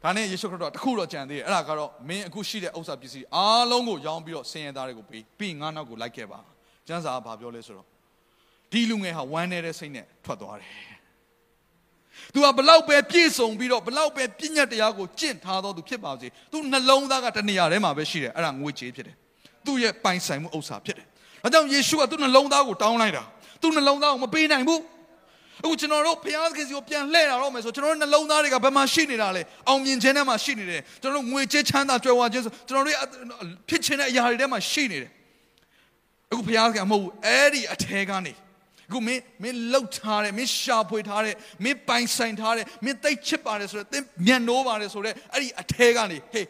[0.03, 6.39] ဒါနဲ့ယေရှုခရစ်တော်တခုတော့ကြံသေးတယ်အဲ့ဒါကတော့မင်းအခုရှိတဲ့ဥစ္စာပစ္စည်းအားလုံးကိုရောင်းပြီးတော့ဆင်းရဲသားတွေကိုပေးပြီးငါနောက်ကိုလိုက်ခဲ့ပါ
[6.89, 7.87] ကျမ်းစာကဘာပြောလဲဆိုတော့
[8.73, 10.71] ဒီလူငယ်ဟာဝမ်းနေတဲ့စိတ်နဲ့ထွက်သွားတယ်
[12.33, 19.17] သူကဘလောက်ပဲပြည့်စုံပြီးတော့ဘလောက်ပဲပြည့်ညတ်တရားကိုကျင့်ထားတော်သူဖြစ်ပါစေသူနှလုံးသားကတနေရာထဲမှာပဲရှိတယ်အဲ့ဒါငွေကြေးဖြစ်တယ်
[19.67, 21.07] သူ့ရဲ့ပိုင်ဆိုင်မှုဥစ္စာဖြစ်တယ်
[21.43, 23.25] ဒါကြောင့်ယေရှုကသူ့နှလုံးသားကိုတောင်းလိုက်တာ
[23.63, 24.81] သူ့နှလုံးသားကိုမပေးနိုင်ဘူး
[25.63, 32.97] အခုကျွန်တော်တို့ဘုရားသခင်စီကိုပြန်လှည့်လာတော့မယ်ဆိုကျွန်တော်တို့နှလုံးသားတွေကဘယ်မှာရှိနေတာလဲအောင်မြင်ခြင်းထဲမှာရှိနေတယ်ကျွန်တော်တို့ငွေကြေးချမ်းသာကြွယ်ဝခြင်းဆိုကျွန်တော်တို့
[33.69, 35.11] ဖြစ်ခြင်းတဲ့အရာတွေထဲမှာရှိနေတယ်
[36.31, 38.33] အခုဘုရားသခင်မဟုတ်ဘူးအဲ့ဒီအထဲကနေ
[38.89, 41.35] အခုမင်းမင်းလှုပ်ထားတယ်မင်းရှာဖွေထားတယ်
[41.65, 46.47] မင်းပိုင်ဆိုင်ထားတယ်မင်းသိချစ်ပါတယ်ဆိုတော့သင်မျက်နှိုးပါတယ်ဆိုတော့အဲ့ဒီအထဲကနေဟေး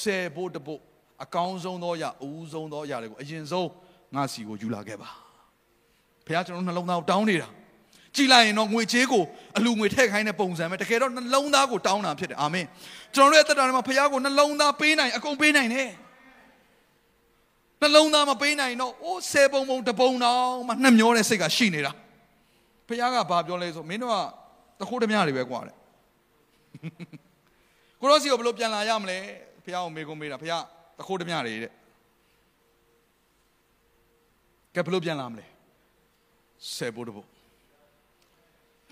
[0.00, 0.80] ဆယ်ဖို့တဖို့
[1.24, 3.68] အကောင်းဆုံးသောအရာအဦးဆုံးသောအရာတွေကိုအရင်ဆုံး
[4.14, 5.10] ငါစီကိုယူလာခဲ့ပါ
[6.26, 7.48] ဘုရားကျွန်တော်နှလုံးသားကိုတောင်းနေတာ
[8.16, 9.22] ကြည်လိုက်ရင်တော့ငွေချေးကို
[9.56, 12.66] အလူငွေထည့်ခိုင်းတဲ့ပုံစံပဲတကယ်တော့နှလုံးသားကိုတောင်းတာဖြစ်တယ်အာမင်
[13.14, 15.88] ကျွန်တော်တို့ရဲ့တက်တာတွေမှာဖခင်ကိုနှလုံးသားပေးနိုင်အကုန်ပေးနိုင်တယ်
[17.82, 21.92] နှလုံးသားမပေးနိုင်တော့အိုးဆယ်ပုံပုံတပုံတောင်မှနှမျောတဲ့စိတ်ကရှိနေတာ
[22.88, 24.16] ဖခင်ကဘာပြောလဲဆိုမင်းတို့က
[24.80, 25.74] တခိုးတမရတွေပဲကွာတဲ့
[28.00, 29.18] ကိုရောစီကိုဘယ်လိုပြန်လာရမလဲ
[29.64, 30.62] ဖခင်ကိုမေကုန်းမေးတာဖခင်
[30.98, 31.72] တခိုးတမရတွေတဲ့
[34.74, 35.44] ကဲဘယ်လိုပြန်လာမလဲ
[36.76, 37.31] ဆယ်ပုံတပုံ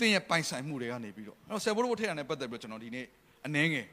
[0.00, 3.06] တင်းရဲ့ပိုင်ဆိုင်မှုတွေကနေပြီးတော့အဲ့တော့ဆယ်ဘိုးဘိုးထည့်ရတဲ့ပတ်သက်ပြီးတော့ကျွန်တော်ဒီနေ့
[3.46, 3.86] အနှဲငယ်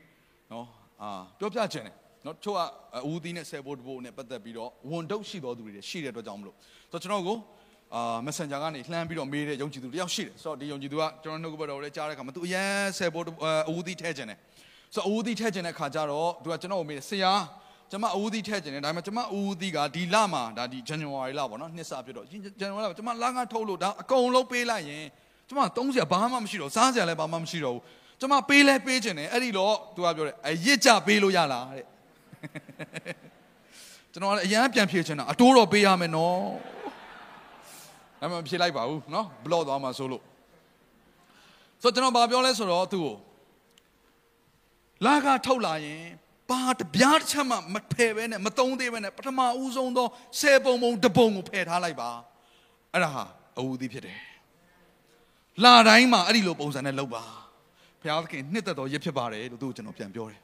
[0.52, 0.66] နော်
[1.02, 1.96] အာပြောပြချင်တယ်
[2.26, 2.60] နော်ချို့က
[3.06, 6.56] အဦးသီးနဲ့ဆယ်ဘိုးဘိုးနဲ့ပတ်သက်ပြီးတော့ဝန်တုပ်ရှိတော်သူတွေရှိတဲ့အတွက်ကြောင့်မလို့
[6.92, 7.38] ဆိုတော့ကျွန်တော်ကို
[7.96, 13.26] အာ Messenger ကနေလှမ်းပြီးတော့မေးတဲ့ယုံကြည်သူတယောက်ရှိတယ်ဆိုတော့ဒီယုံကြည်သူကကျွန်တော်နှုတ်ကပတ်တော်လေးကြားတဲ့အခါမှာသူအရန်ဆယ်ဘိုး
[13.70, 14.38] အဦးသီးထည့်ချင်တယ်
[14.94, 17.34] ဆိုတော့အဦးသီးထည့်ချင်တဲ့အခါကျတော့သူကကျွန်တော်ကိုမေးတယ်ဆရာ
[17.92, 22.26] ကျွန်မအဦးသီးထည့်ချင်တယ်ဒါပေမဲ့ကျွန်မအဦးသီးကဒီလမှာဒါဒီ January လပေါ့နော်နှစ်စပြတော့
[22.62, 25.04] January လကျွန်မလငါထုတ်လို့ဒါအကုန်လုံးပေးလိုက်ရင်
[25.48, 27.84] ကျမသုံးစရာဘာမှမရှိတော့စားစရာလည်းဘာမှမရှိတော့ဘူး
[28.20, 31.86] ကျမပေးလဲပေးချင်တယ်အဲ့ဒီတော့သူကပြောတယ်အရစ်ကြပေးလို့ရလားတဲ့
[34.12, 36.42] ကျွန်တော်လည်းအရန်ပြန်ဖြေချင်တာအတိုးတော့ပေးရမယ်နော်
[38.20, 40.24] ဒါမှမဖြေလိုက်ပါဘူးနော်ဘလော့သွားမှာဆိုလို့
[41.82, 43.16] ဆိုတော့ကျွန်တော်ဘာပြောလဲဆိုတော့သူ့ကို
[45.06, 46.04] လာကထုတ်လာရင်
[46.50, 50.08] ဘာတပြားတစ်ချက်မှမဖယ်ပဲနဲ့မသုံးသေးပဲနဲ့ပထမဦးဆုံးသော
[50.40, 52.10] ဆယ်ပုံပုံတပုံကိုဖယ်ထားလိုက်ပါ
[52.94, 53.24] အဲ့ဒါဟာ
[53.58, 54.18] အဝူသည်ဖြစ်တယ်
[55.64, 57.24] လာတိုင်းမှာအဲ့ဒီလိုပုံစံနဲ့လုပ်ပါ
[58.02, 60.40] ဘုရားသခင်နှစ်သက်တော်ရစ်ဖြစ်ပါတယ်လို့သူ့ကိုကျွန်တော်ပြန်ပြောတယ်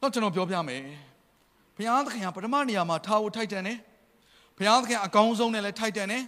[0.00, 0.82] တော့ကျွန်တော်ပြောပြမယ်
[1.76, 3.78] ဘုရားသခင်ကပထမနေရာမှာထားဖို့ထိုက်တန်တယ်
[4.58, 6.22] ဘုရားသခင်အကောင်းဆုံးနဲ့လည်းထိုက်တန်တယ်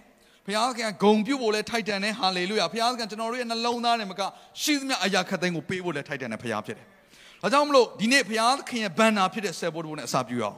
[0.45, 4.21] ဘုရားသခင်ဂုံပြုတ်ဖို့လည်းထိုက်တန်တယ်ဟာလေလုယာဘုရားသခင်ကျွန်တော်တို့ရဲ့နှလုံးသားနဲ့မက
[4.61, 6.85] ရှိသမျှအရာခတ်သိမ်းကိုပေးဖို့လည်းထိုက်တန်တယ်ဘုရားဖြစ်တယ်
[7.41, 10.57] ဒါကြောင့်မလို့ဒီနေ့ဘုရားသခင်ရဲ့ဘန်နာဖြစ်တဲ့ဆယ်ဘိုးတို့နဲ့အစာပြုရအောင်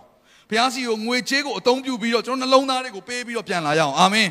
[0.50, 4.30] ဘုရားစီကိုငွေချေးကိုအသုံးပြုပြီးတော့ကျွန်တော်နှလုံးသားတွေကိုပေးပြီးတော့ပြန်လာရအောင်အာမင်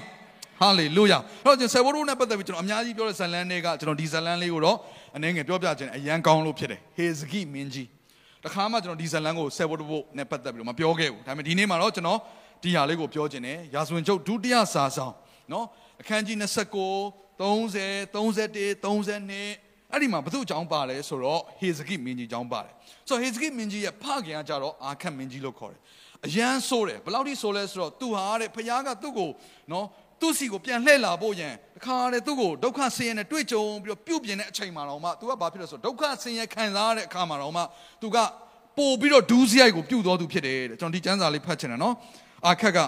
[0.62, 4.76] ဟာလေလုယာအဲ့တော့ကျွန်တော်ဆယ်ဘိုးတို့နဲ့ပတ်သက်ပြီးကျွန်တော်အများကြီးပြောတဲ့ဇလန်းတွေကကျွန်တော်ဒီဇလန်းလေးကိုတော့
[5.16, 7.88] အနေငယ်ပြောပြခြင်းအရန်ကောင်းလို့ဖြစ်တယ်ဟေဇဂိမင်းကြီး
[8.44, 12.18] တခါမှကျွန်တော်ဒီဇလန်းကိုဆယ်ဘိုးတို့နဲ့ပတ်သက်ပြီးတော့မပြောခဲ့ဘူးဒါပေမဲ့ဒီနေ့မှာတော့ကျွန်တော်
[12.62, 15.14] ဒီဟာလေးကိုပြောခြင်းနဲ့ရာဇဝင်ကျုပ်ဒုတိယစာဆောင်
[15.52, 15.66] နော်
[16.00, 22.74] အခန်းကြီး29 30 31 32အဲ့ဒီမှာဘု து အကြောင်းပါလဲဆိုတော့ဟေဇကိမင်းကြီးအကြောင်းပါတယ်
[23.08, 25.80] ဆိုတော့ဟေဇကိမင်းကြီးရဲ့ဖခင်ကကြတော့အာခတ်မင်းကြီးလို့ခေါ်တယ်
[26.26, 29.30] အရန်ဆိုးတယ်ဘယ်လောက်ထိဆိုးလဲဆိုတော့သူဟာတဲ့ဖခင်ကသူ့ကို
[29.72, 29.86] နော်
[30.22, 37.62] သူ့စီကိုပြန်လှည့်လာဖို့ရန်တခါတည်းသူ့ကိုဒုက္ခဆင်းရဲနဲ့တွေ့ကြုံပြီးတော့ပြုတ်ပြင်းတဲ့အချိန်မှာတော့မှ तू ကဘာဖြစ်လဲဆိုတော့ဒုက္ခဆင်းရဲခံစားရတဲ့အခါမှာတော့မှ
[38.02, 38.16] तू က
[38.78, 41.94] ပို့ပြီးတော့ဒူးစရိုက်ကိုပြုတ်တော်သူဖြစ်တယ်တဲ့ကျွန်တော်ဒီကျမ်းစာလေးဖတ်ချင်တယ်နော်
[42.46, 42.78] အာခက်က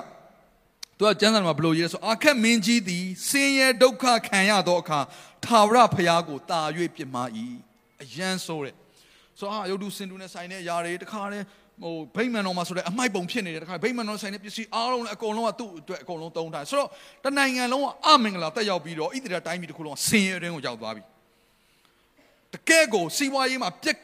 [0.98, 5.00] သူကကျမ်းစာမှာဘလို့ရေးလဲဆိုအာခက်မင်းကြီးသည်ဆင်းရဲဒုက္ခခံရသောအခါ
[5.44, 6.60] ထာဝရဘုရားကိုတာ၍
[6.96, 7.28] ပြစ်မှား၏
[8.02, 8.74] အယံဆိုတဲ့
[9.38, 11.44] ဆိုတော့ဟာရုပ်တုစင်တူနဲ့ဆိုင်တဲ့အရာတွေတခါတည်း
[11.82, 16.88] ဟိုဗိမာန်တော်မှာဆိုတဲ့အမိုက်ပုံဖြစ်နေတယ်တခါဗိမာန်တော်ဆိုင်တဲ့ပစ္စည်းအားလုံးလည်းအကုန်လုံးကသူ့အတွက်အကုန်လုံးသုံးထားဆိုတော့
[17.24, 21.02] တနိုင်ငံလုံးကအမင်္ဂလာတက်ရောက်ပြီးတော့ဣသရေလတိုင်းပြည်တစ်ခုလုံးကဆင်းရဲတွင်းကိုရောက်သွားပြီ
[22.54, 23.96] တကယ်ကိုစီးပွားရေးမှာပြက်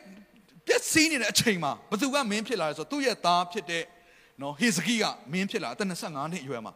[0.67, 3.85] ပြက်စီးနေတဲ့အချိန်မှာဘသူကမင်းဖြစ်လာလဲဆိုတော့သူ့ရဲ့သားဖြစ်တဲ့
[4.43, 6.73] နော်ဟေဇကိကမင်းဖြစ်လာအသက်25နှစ်အရွယ်မှာ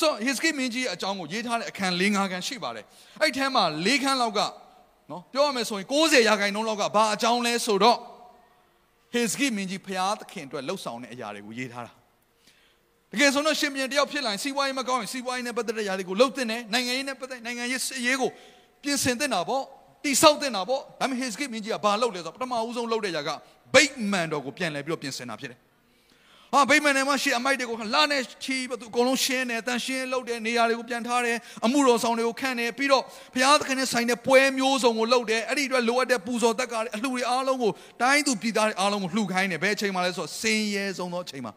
[0.00, 2.84] ဆိုတော့ဟေဇကိမင်းကြီးရဲ့အကြောင်းကိုရေးထားတဲ့အခန်း၄၅ခန်းရှိပါတယ်
[3.20, 4.40] အဲ့ဒီထဲမှာ၄ခန်းလောက်က
[5.10, 7.98] နော်ပြောရမယ်ဆိုရင်60ရာခိုင်နှုန်းလောက်ကဘာအကြောင်းလဲဆိုတော့
[9.14, 11.92] ဟေဇကိမင်းကြီးဖျားသခင်အတွက်လှုပ်ဆောင်တဲ့အရာတွေကိုရေးထားတာ
[13.12, 18.30] တကယ်ဆိုတော့ရှင်ပြန်တယောက်ဖြစ်လာရင်စီးပွားရေးမကောင်းရင်စီးပွားရေးနဲ့ပတ်သက်တဲ့အရာတွေကိုလှုပ်တင်တယ်နိုင်ငံရေးနဲ့ပတ်သက်နိုင်ငံရေးစစ်ရေးကို
[18.82, 19.62] ပြင်ဆင်တင်တာပေါ့
[20.04, 23.30] တိဆောက်တင်တာပေါ့ဒါပေမဲ့ဟေဇကိမင်းကြီးကဘာလှုပ်လဲဆိုတော့ပထမဦးဆုံးလှုပ်တဲ့ຢာက
[23.74, 25.58] ဗိတ်မန်တော်ကိုပြန်လဲပြီးတော့ပြင်ဆင်တာဖြစ်တယ်
[26.54, 31.36] ဟာဗိမာန်ထဲမှာရှေ့အမိုက်တွေကိုလာနဲ့ချီပြီးတော့အကုန်လုံးရှင်းတယ်တန်ရှင်းလုပ်တယ်နေရာတွေကိုပြန်ထားတယ်
[31.66, 33.02] အမှုတော်ဆောင်တွေကိုခန့်တယ်ပြီးတော့
[33.34, 41.52] ဘုရားသခင်နဲ့ဆိုင်တဲ့ပွဲမျိုးစုံကိုလုပ်တယ်အဲ့ဒီအတွက်လိုအပ်တဲ့ပူဇော်တက်ကားတွေအလှူတွေအားလုံးကိုတိုင်းသူပြည်သားတွေအားလုံးကိုလှူခိုင်းတယ်ဘယ်အချိန်မှလဲဆိုတော့စင်ရဲဆုံးသောအချိန်မှာ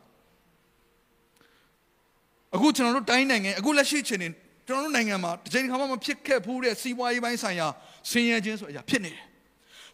[2.55, 4.27] အခုကျွန်တော်တို့တိုင်းနိုင်ငံအခုလက်ရှိချိန်နေ
[4.67, 7.67] ကျွန်တော်တို့နိုင်ငံမှာတစ်ချိန်ခါမှမဖြစ်ခဲ့ဘူးတဲ့စီးပွားရေးပိုင်းဆိုင်ရာ
[8.11, 9.23] စင်ရဲခြင်းဆိုအရာဖြစ်နေတယ်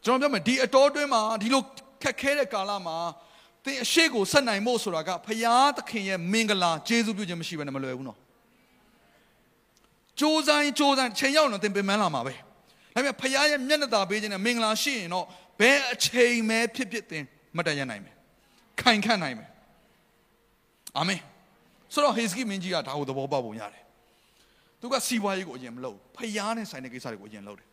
[0.06, 1.64] ကျွန်တော်ပြောမယ်ဒီအတော်တွင်းမှာဒီလို
[2.04, 2.98] ခက်ခဲတဲ့ကာလမှာ
[3.66, 8.18] သင်အရှိကိုဆက်နိုင်ဖို့ဆိုတာကဖရာသခင်ရဲ့မင်္ဂလာကျေးဇူးပြုခြင်းမရှိဘဲနဲ့မလွယ်ဘူးနော်
[10.20, 12.34] ကြိုးစားရင်ကြိုးစားချိန်ရောက်တော့သင်ပင်ပန်းလာမှာပဲ
[12.94, 15.26] ဒါပေမဲ့ဖရာရဲ့မျက်နှာသာပေးခြင်းနဲ့မင်္ဂလာရှိရင်တော့
[15.60, 17.24] ဘယ်အချိန်မဲဖြစ်ဖြစ်သင်
[17.58, 18.16] မတည့်ရနိုင်မယ်
[18.82, 19.50] ခိုင်ခန့်နိုင်မယ်
[20.98, 21.20] အာမင်
[21.94, 23.84] ဆိုတော့ဟေဇကိမင်းကြီးကဒါကိုသဘောပေါက်ပုံရတယ်
[24.82, 27.68] သူကစီးပွားရေးကိုအရင်မလုပ်ဖရာနဲ့ဆိုင်တဲ့ကိစ္စတွေကိုအရင်လုပ်တယ်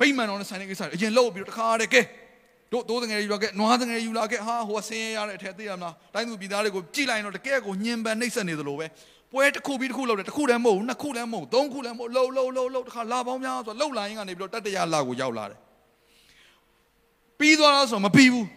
[0.00, 2.00] ဗိမာန်တော်နဲ့ဆိုင်တဲ့ကိစ္စတွေအရင်လုပ်ပြီးတော့တခါတည်းကဲ
[2.72, 8.86] တို့တိုးငယ်ယူလာခဲ့နွားငယ်ယူလာခဲ့ဟာဟိုဆင်းရဲရတဲ့အထက်သိရမလားတိုင်းသူပြည်သားတွေကိုကြည်လိုက်တော့တကယ်ကိုညင်ပန်နှိပ်စက်နေသလိုပဲ
[9.32, 15.58] ပွဲတစ်ခုပြီးတစ်ခုလောက်တယ်တစ်ခုလည်းမဟုတ်ဘူးနှစ်ခုလည်းမဟုတ်သုံးခုလည်းမဟုတ်လှုပ်လှုပ်လှုပ်လှုပ်တခါလာပေါင်းများဆိုလှုပ်လာရင်ကနေပြီးတော့တတရလာကိုရောက်လာတယ်
[17.38, 18.48] ပြီးသွားတော့ဆိုမပြီးဘူး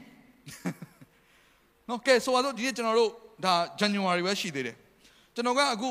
[1.90, 3.12] နော်ကဲဆိုတော့ဒီနေ့ကျွန်တော်တို့
[3.46, 4.76] ဒါ January ပဲရှိသေးတယ်
[5.36, 5.90] ကျွန်တော်ကအခု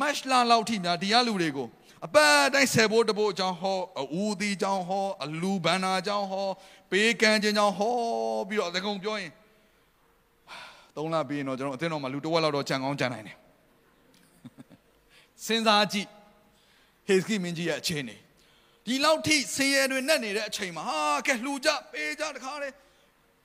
[0.00, 1.68] March လလောက်ထိများဒီရလူတွေကို
[2.06, 3.78] အပတ်တိုင်းဆယ်ဖို့တဖို့အကြောင်းဟော
[4.14, 6.48] အူဒီအကြောင်းဟောအလူဘန္နာအကြောင်းဟော
[6.90, 7.94] ပေးကမ်းခြင်းကြောင့်ဟော
[8.48, 9.32] ပြီးတော့အကုံပြောရင်
[10.96, 13.36] သုံးလပြီးရင်တော့ကျွန်တော်အသင်းတော်မှာလူတစ်ဝက်လောက်တော့ကြံကောင်းကြံနိုင်တယ်
[15.44, 16.08] စဉ်းစားကြည့်
[17.06, 18.16] ဟေစကိမင်းကြီးရဲ့အခြေအနေ
[18.86, 22.68] ဒီလောက်ထိဆင်းရဲတွေနဲ့နေတဲ့အချိန်မှာဟာကဲလှူကြပေးကြတခါလေ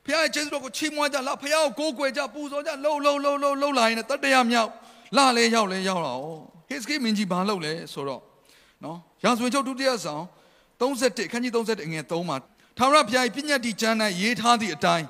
[0.05, 4.71] ဖခင်ရဲ့ကျေးဇူးတော်ကိုချီးမွမ်းကြလာဖခင်ကိုကိုးကွယ်ကြပူဇော်ကြလှုပ်လှုပ်လှုပ်လှုပ်လှုပ်လာရင်တတရမြောက်
[5.17, 6.25] လာလဲရောက်လဲရောက်လာဩ
[6.69, 8.21] ဟေစကိမင်းကြီးဘာလုပ်လဲဆိုတော့
[8.83, 10.23] နော်ရာဇဝင်ချုပ်ဒုတိယဆောင်
[10.79, 12.37] 31ခန်းကြီး31အငယ်3မှာ
[12.77, 15.07] ထာဝရဘုရား၏ပြည့်ညတ်တီကျမ်း၌ရေးထားသည့်အတိုင်း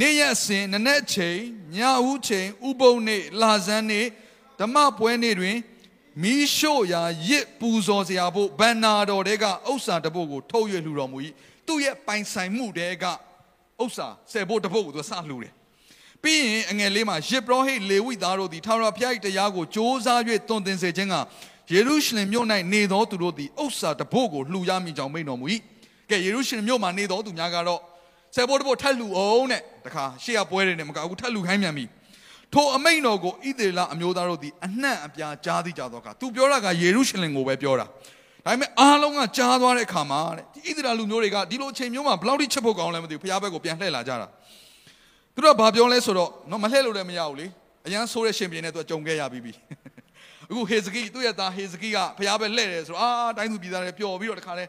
[0.00, 1.38] နေ့ရက်စဉ်နနက်ချိန်
[1.76, 1.78] ည
[2.08, 4.06] ဦးချိန်ဥပုံနေ့လာဇန်းနေ့
[4.60, 5.56] ဓမ္မပွဲနေ့တွင်
[6.22, 11.18] မီးရှို့ရာရစ်ပူဇော်စရာဖို့ဗန္နာတော်တဲကဥစ္စာတပုတ်ကိုထုတ်ရွလှူတော်မူ၏
[11.66, 13.04] သူ့ရဲ့ပိုင်ဆိုင်မှုတဲက
[13.82, 15.52] ဥစ္စာဆယ်ဖို့တပုတ်ကိုသူစလှူတယ်
[16.22, 20.06] ပြီးရင်အငယ်လေးမှာယေဘရဟိလေဝိသားတို့သည်ထာဝရဘုရား၏တရားကိုစ조사၍
[20.48, 21.16] တွင်တင်စေခြင်းက
[21.72, 25.46] ယေရုရှလင်မြို့၌နေသောသူတို့သည်ဥစ္စာတပုတ်ကိုလှူရမည်ကြောင့်မိန့်တော်မူ၏
[26.10, 27.80] ကဲယေရုရှလင်မြို့မှာနေတော်သူများကတော့
[28.34, 31.84] ဆယ်ဘိုးတဘိုးထက်လူအောင်တဲ့တခါရှေ့ကပွဲတွေနဲ့မကအခုထက်လူခိုင်းမြန်ပြီ
[32.54, 37.86] ထိုအမိန်တော်ကိုဣသေလအမျိုးသားတို့သည်အနှံ့အပြားကြားသိကြသောအခါသူပြောတာကယေရုရှလင်ကိုပဲပြောတာ
[38.44, 44.26] ဒါပေမဲ့အားလုံးကကြားသွားတဲ့အခါမှာတဲ့ဣသေလလူမျိုးတွေကဒီလိုအချိန်မျိုးမှာဘလောက်ထိချက်ဖို့ကောင်းလဲမသိဘူးဖျားဘက်ကိုပြန်လှည့်လာကြတာ
[45.34, 47.46] သူတို့ကဘာပြောလဲဆိုတော့နော်မလှည့်လို့လည်းမရဘူးလေ
[47.86, 49.52] အရန်ဆိုးတဲ့ရှင်ပြင်းနဲ့သူကကြုံခဲ့ရပြီးပြီ
[50.50, 54.64] အခုဟေဇကိသူ့ရဲ့သားဟေဇကိကဖျားဘက်လှည့်တယ်ဆိုတော့အာတိုင်းသူပြည်သားတွေပျော်ပြီးတော့တခါလဲ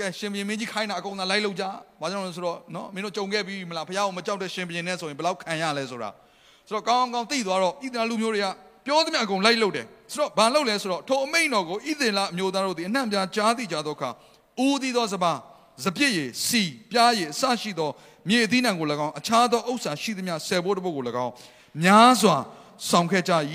[0.00, 1.64] ကဲရှင်ဘုရင်မင်းကြီးခိုင်းတာအကုန်သာလိုက်လို့ကြ
[2.00, 6.10] ဘာကြောင့်လဲဆိုတော့နော်မင်းတို့ကြုံခဲ့ပြီမလားဘုရားကိုမကြောက်တဲ့ရှင်ဘုရင်နဲ့ဆိုရင်ဘယ်လောက်ခံရလဲဆိုတာ
[6.68, 8.46] ဆိုတော့ကောင်းကောင်းသိသွားတော့ဣသရေလလူမျိုးတွေက
[8.86, 14.10] ပြောသမျှအကုန်လိုက်လို့တယ်ဆိုတော့ဘာလုပ်လဲဆိုတော့ထိုအမိန်တော်ကိုဣသရေလအမျိုးသားတို့သည်အနှံ့ပြားကြားသိကြသောအခါ
[14.66, 15.38] ဦးသီးသောစပါး
[15.84, 17.90] စပြည့်ရည်စီပြားရည်အစရှိသော
[18.28, 21.32] မြေအသီးနှံကို၎င်းအခြားသောဥစ္စာရှိသမျှဆယ်ဘိုးတစ်ပုတ်ကို၎င်း
[21.84, 22.36] များစွာ
[22.88, 23.32] ဆောင်ခဲ့ကြ၏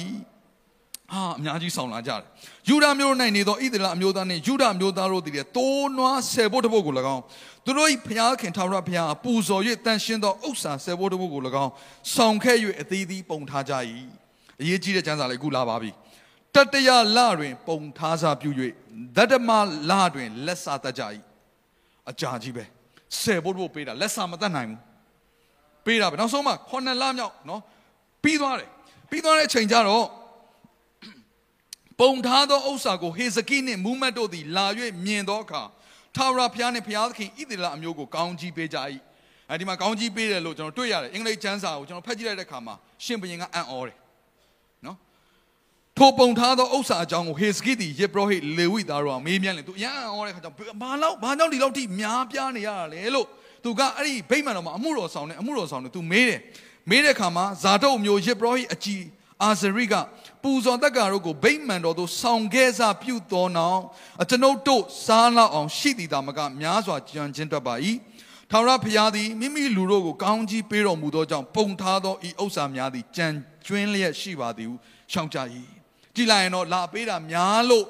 [1.12, 2.24] ဟာအများကြီးဆောင်လာကြတယ်
[2.70, 7.24] ယူဒာမျိုး၌နေသောဣသရေလအမျိုးသားနှင့်ယူဒာမျိုးသားတို့သည်လည်းတိုးနွားဆယ်ဘိုးတစ်ပုတ်ကို၎င်း
[7.66, 11.72] သူတို့၏ဖျားခင်ထာဝရဘုရားပူဇော်၍တန်ရှင်းသောဥစ္စာဆယ်ဘိုးတစ်ပုတ်ကို၎င်း
[12.16, 13.74] ဆောင်ခဲ့၍အသီးသီးပုံထားကြ၏
[14.61, 15.91] အရေးကြီးတဲ့ကျမ်းစာလေးအခုလာပါပြီ
[16.55, 18.49] တတရလတွင် ပုံထားစာပြု၍
[19.18, 19.49] ဓတ္တမ
[19.89, 21.03] လတွင်လက်စာတတ်ကြ၏
[22.09, 22.63] အကြာကြီးပဲ
[23.22, 24.80] ဆယ်ဘိုးတစ်ပုတ်ပေးတာလက်စာမတတ်နိုင်ဘူး
[25.86, 27.61] ပေးတာပဲနောက်ဆုံးမှခုနှစ်လမြောက်နော်
[28.24, 28.70] ပြီးသွားတယ်
[29.09, 30.05] ပြီးသွားတဲ့အချိန်ကျတော့
[32.00, 34.66] ပုံထားသောဥစ္စာကိုဟေဇကိနှင့်မူမတ်တို့သည်လာ၍
[35.06, 35.64] မြင်သောအခါ
[36.16, 38.78] ထာဝရဘုရားနှင့်ဘုရားသခင်ဣသရေလအမျိုးကိုကောင်းကြီးပေးကြ၏
[39.50, 43.96] အဲဒီမှာကောင်းကြီးပေးတယ်လို့ကျွန်တော်တွေ့ရတယ်အင်္ဂလိပ်ကျမ်းစာကိုကျွန်တော်ဖတ်ကြည့်လိုက်တဲ့အခါမှာရှင်ဘုရင်ကအံ့ဩတယ်
[44.86, 44.98] နော်
[45.98, 53.28] ထိုပုံထားသောဥစ္စာအကြောင်းကိုဟေဇကိသည်ယေဘရဟိလေဝိသားတို့ကမေးမြန်းလေသူအံ့ဩတဲ့အခါကျတော့ဘာလို့ဘာကြောင့်ဒီလောက်ထိများပြားနေရတာလဲလို့
[53.64, 56.39] သူကအဲ့ဒီဗိမာန်တော်မှာအမှုတော်ဆောင်နဲ့အမှုတော်ဆောင်နဲ့သူမေးတယ်
[56.89, 59.02] မေးတဲ့အခါမှာဇာတုတ်မျိုးယေဘရဟိအကြီး
[59.44, 59.94] အာဇရိက
[60.44, 63.80] ပူဇော်တက္ကရာတို့ကိုဗိမာန်တော်သို့ဆောင်ခဲ့စားပြုတော်နောင်
[64.22, 67.76] အကျွန်ုပ်တို့စားလောက်အောင်ရှိသည်သာမကများစွာကြံခြင်းတတ်ပါ၏
[68.52, 73.28] ထာဝရဘုရားသည်မိမိလူတို့ကိုကောင်းကြီးပေးတော်မူသောကြောင့်ပုံထားသောဤဥစ္စာများသည်ကြံ
[73.66, 74.76] ကျွင်းလျက်ရှိပါသည်ဟု
[75.12, 75.38] ရှောင်ကြ၏
[76.16, 77.86] ကြည်လိုက်ရင်တော့လာပေးတာများလို့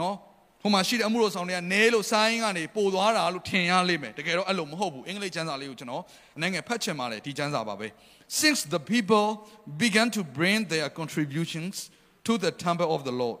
[0.00, 0.14] နော်
[0.62, 6.02] ဟိုမှာရှိတဲ့အမှုတော်ဆောင်တွေကနဲလို့ဆိုင်းကနေပို့သွားတာလို့ထင်ရလိမ့်မယ်တကယ်တော့အဲ့လိုမဟုတ်ဘူးအင်္ဂလိပ်ကျမ်းစာလေးကိုကျွန်တော်
[6.36, 7.88] အနေငယ်ဖတ်ချင်ပါတယ်ဒီကျမ်းစာပါပဲ
[8.28, 11.90] since the people began to bring their contributions
[12.24, 13.38] to the temple of the Lord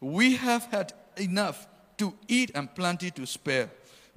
[0.00, 1.66] we have had enough
[1.98, 3.70] to eat and plenty to spare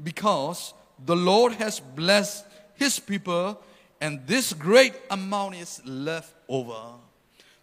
[0.03, 0.73] because
[1.05, 2.45] the Lord has blessed
[2.75, 3.61] his people
[4.01, 6.93] and this great amount is left over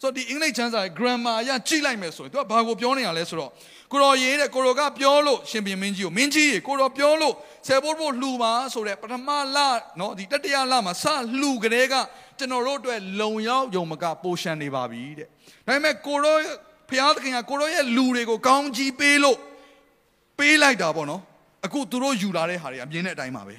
[0.04, 3.50] ဆိုတော့ဒီအင်္ဂလိပ်ကျမ်းစာရဲ့ grammar အရကြည့်လိုက်မယ်ဆိုရင်သူကဘာကိုပြောနေရလဲဆိုတော့
[3.92, 7.34] ကိုတော်ရေးတဲ့ကိုတော်ကပြောလို့ရှင်ပြန်မင်းကြီးကိုမင်းကြီးရေကိုတော်ပြောလို့
[7.66, 9.58] ဆယ်ဘိုးဘိုးလှူပါဆိုတဲ့ပထမလ
[10.00, 11.04] နော်ဒီတတိယလမှာစ
[11.40, 11.94] လှူကလေးက
[12.38, 15.32] ကျွန်တော်တို့အတွက်လုံရောက်ယုံမကပိုရှန်နေပါပြီတဲ့ဒါ
[15.66, 16.40] ပေမဲ့ကိုတော်
[16.90, 19.38] ဖျားသခင်ကကိုတော်ရဲ့လူတွေကိုကောင်းကြီးပေးလို့
[20.38, 21.22] ပေးလိုက်တာပေါ့နော်
[21.64, 23.56] အခုသူတို့ယူလာတဲ့ဟာတွေအမြင်နဲ့အတိုင်းပါပဲ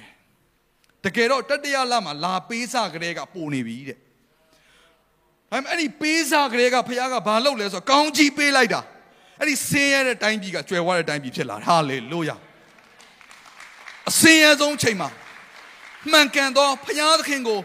[1.04, 3.98] တကယ်တော့တတိယလမှာလာပေးစကလေးကပိုနေပြီတဲ့
[5.56, 8.80] အဲ့အဲ့ဒီပေးစားကလေးကဖခင်ကဘာလုပ်လဲဆိုတော့ကောင်းကြီးပေးလိုက်တာ
[9.40, 12.36] အဲ့ဒီဆင်းရဲတဲ့တိုင်းပြည်ကကျွယ်ဝတဲ့တိုင်းပြည်ဖြစ်လာဟာလေလုယာ
[14.10, 15.08] အဆင်းရဲဆုံးချိန်မှာ
[16.12, 17.60] မှန်ကန်သောဖခင်သခင်ကို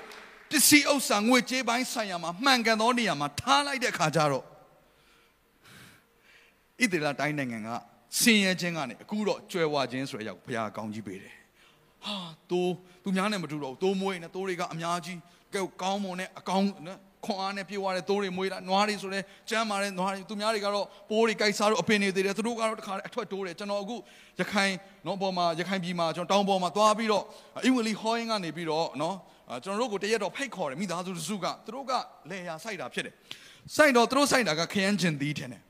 [0.50, 4.46] ပစ္စည်းဥစ္စာငွေကြေးပိုင်းဆိုင်ရာမှာမှန်ကန်သောနေရာမှာထားလိုက်တဲ့အခါကျတော့ဣ
[6.92, 7.70] သရေလတိုင်းနိုင်ငံက
[8.20, 11.36] ဆင်းရဲခြင်းကနေအခုတော့ကျွယ်ဝခြင်းဆိုတဲ့အရာကိုဘုရားကောင်းကြီးပေးတယ်
[12.06, 12.16] ဟာ
[12.50, 12.74] တိုး
[13.04, 15.20] သူများနဲ့မတူတော့ဘူးတိုးမွေးနေတိုးတွေကအများကြီး
[15.54, 19.20] ကဲကောင်းမွန်တဲ့အကောင်းနော် ခွန်အားနဲ့ပြေဝတဲ့သိုးတွေမွေးတာနွားတွေဆိုလဲ
[19.50, 23.96] ကျမ်းမာတဲ့နွားတွေသူများတွေကတော့ပိုးတွေကြိုက်စားလို့အပင်တွေသေးတယ်သူတို့ကတော့တခါအထွက်တိုးတယ်ကျွန်တော်အခု
[24.40, 24.74] ရခိုင်
[25.08, 27.24] နော်ပေါ်မှာရခိုင်ပြည်မှာကျွန်တော်တောင်ပေါ်မှာသွားပြီးတော့
[27.66, 29.16] အင်ဝလီဟောင်းကနေပြီးတော့နော်
[29.64, 31.92] ကျွန်တော်တို့ကိုတရက်တော့ဖိတ်ခေါ်တယ်မိသားစုတစုကသူတို့က
[32.30, 33.14] လေယာစိုက်တာဖြစ်တယ်
[33.76, 35.62] စိုက်တော့သူတို့စိုက်တာကခရမ်းကျင်သီးထင်တယ်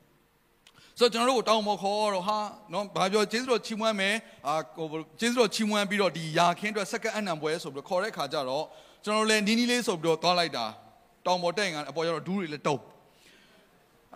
[0.98, 2.38] ဆိုတော့ကျွန်တော်တို့ကိုတောင်းပေါ်ခေါ်တော့ဟာ
[2.72, 4.14] နော်ဘာပြောကျေးဇူးတော်ချီးမွမ်းမယ်
[4.46, 8.64] အာဟိုကျေးဇူးတော်ချီးမွမ်းပြီးတော့ဒီယာခင်းအတွက်စက္ကန့်အနံပွဲဆိုပြီးတော့ခေါ်တဲ့ခါကျတော့
[9.04, 10.66] ကျွန်တော်လည်းနီးနီးလေးဆိုပြီးတော့သွားလိုက်တာ
[11.26, 12.82] တောင်ပေါ်တက်ရင်ကအပေါ်ကျတော့ဒူးတွေလည်းတုံး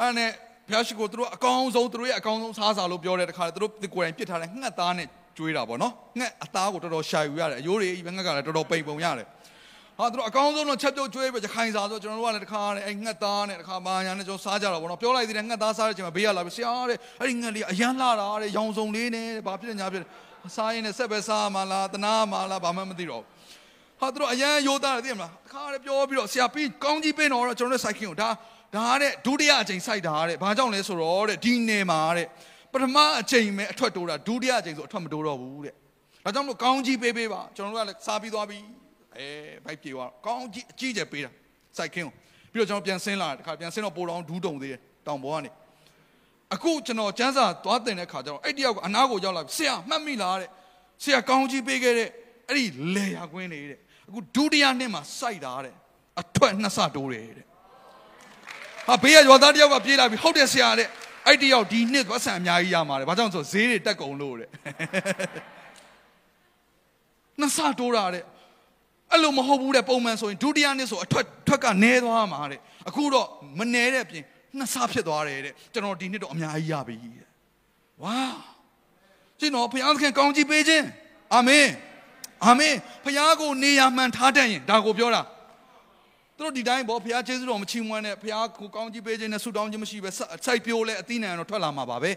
[0.01, 0.31] အဲ့နဲ့
[0.69, 9.27] ဘုရားရှိခိုးသူတို့အကောင်းဆုံးသူတို့ရဲ့အကောင်းဆုံးစားစာလို့ပြောတဲ့တခါသူတို့ကိုယ်တိုင်ပြစ်ထားတဲ့ငှက်သားနဲ့ကျွေးတာပေါ့နော်ငှက်အသားကိုတော်တော်ရှာယူရတယ်အယိုးတွေငှက်ကလည်းတော်တော်ပိန်ပုံရတယ်
[9.99, 20.05] ဟာသူတို့အကောင်းဆုံးတော့ချက်ပြုတ်ကျွေးပြီးခိုင်စာဆိုကျွန်တော်တို့ကလည်းတခါနဲ့အဲ့ငှက်သားနဲ့တခါမာညာနဲ့ကျွန်တော်စားကြတာပေါ့နော်ပြောလိုက်သေးတယ်ငှက်သားစားတဲ့အချိန်မှာဘေးကလာပြီးဆရာတဲ့အဲ့ဒီငှက်လေးအရန်လာတာတဲ့ရောင်စုံလေးနဲ့ဘာဖြစ်ညာဖြစ်
[20.57, 23.36] စားရင်လည်းဆက်ပဲစားမှလားတနာမှလားဘာမှမသိတော့ဘူး
[24.01, 28.29] ဟာသူတို့အရန်ရိုးသားတယ်သိမလားတခါတည်းပြောပြီးတော့ဆရာပြီးကောင်းကြီးပင်းတော့ကျွန်တော်တို့စိုက်ခင်ကိုဒါ
[28.77, 32.27] ဒါတဲ့ဒုတိယအချိန်စိုက်တာတဲ့ဘာကြောင့်လဲဆိုတော့တဲ့ဒီနယ်မှာတဲ့
[32.73, 35.75] ပထမအချိန်ပဲအထွက်တိုးတာဒုတိယအချိန်ဆိုအထွက်မတိုးတော့ဘူးတဲ့
[36.25, 38.59] ဒါကြောင့်မလို့ကောင်းကြီးပေးပေးပါကျွန်တော်တို့ကလည်းစားပြီးသွားပြီ
[39.17, 39.29] အဲ
[39.65, 41.31] ဘိုက်ပြေသွားကောင်းကြီးအကြီးကျယ်ပေးတာ
[41.77, 42.13] စိုက်ခင်ကို
[42.53, 45.51] ပြီးတော့ကျွန်တော်ပြန်ဆင်းလာတယ်တခါပြန်ဆင်းတော့ပိုတော်ဒူးတုံသေးတယ်တောင်ပေါ်ကနေ
[46.55, 50.51] အခုကျွန်တော်ကျန်းစာသွားတင်တဲ့ခါကျတော့အဲ့တယောက်ကအနားကိုရောက်လာဆရာမှတ်မိလားတဲ့
[51.03, 52.09] ဆရာကောင်းကြီးပေးခဲ့တဲ့
[52.49, 55.75] အဲ့ဒီလေယာကွင်းနေတဲ့ အခုဒုတိယနှစ်မှာစိုက်တာတဲ့
[56.21, 57.47] အထွက်နှစ်ဆတိုးတယ်တဲ့
[58.87, 60.89] ဟာဘေးကရွာသားတယောက်ကပြေးလာပြီဟုတ်တယ်ဆရာတဲ့
[61.27, 64.49] အဲ့တယောက်ဒီနှစ်သွားဆန်အများကြီးရမှာတဲ့ဘာကြောင့်ဆိုဈေးတွေတက်ကုန်လို့တဲ့
[67.41, 68.25] နှစ်ဆတိုးတာတဲ့
[69.13, 73.29] အဲ့လိုမဟုတ်ဘူးတဲ့ပုံမှန်ဆိုရင်ဒုတိယနှစ်ဆိုအထွက်ထွက်ကနေသွားမှာတဲ့အခုတော့
[73.59, 74.25] မနေတဲ့ပြင်
[74.59, 77.29] နှစ်ဆဖြစ်သွားတယ်တဲ့ကျွန်တော်ဒီနှစ်တော့အများကြီးရပြီတဲ့
[78.03, 78.19] ဝါ
[79.41, 80.87] ရှင်တော်ဘုရားသခင်ကောင်းကြီးပေးခြင်း
[81.35, 81.67] အာမင်
[82.45, 82.75] အာမင်
[83.05, 85.23] ဖခင်ကိုနေရာမှန်ထားတတ်ရင်ဒါကိုပြောတာ
[86.37, 92.13] သူတို့ဒီတိုင်းပေါ့ဖခင်ကျေးဇူးတော်မချီးမွမ်းနဲ့ဖခင်ကိုကောင်းကြီးပေးခြင်းနဲ့ဆုတောင်းခြင်းမရှိပဲစိုက်ပြိုးလဲအသီးနှံတော့ထွက်လာမှာပါပဲ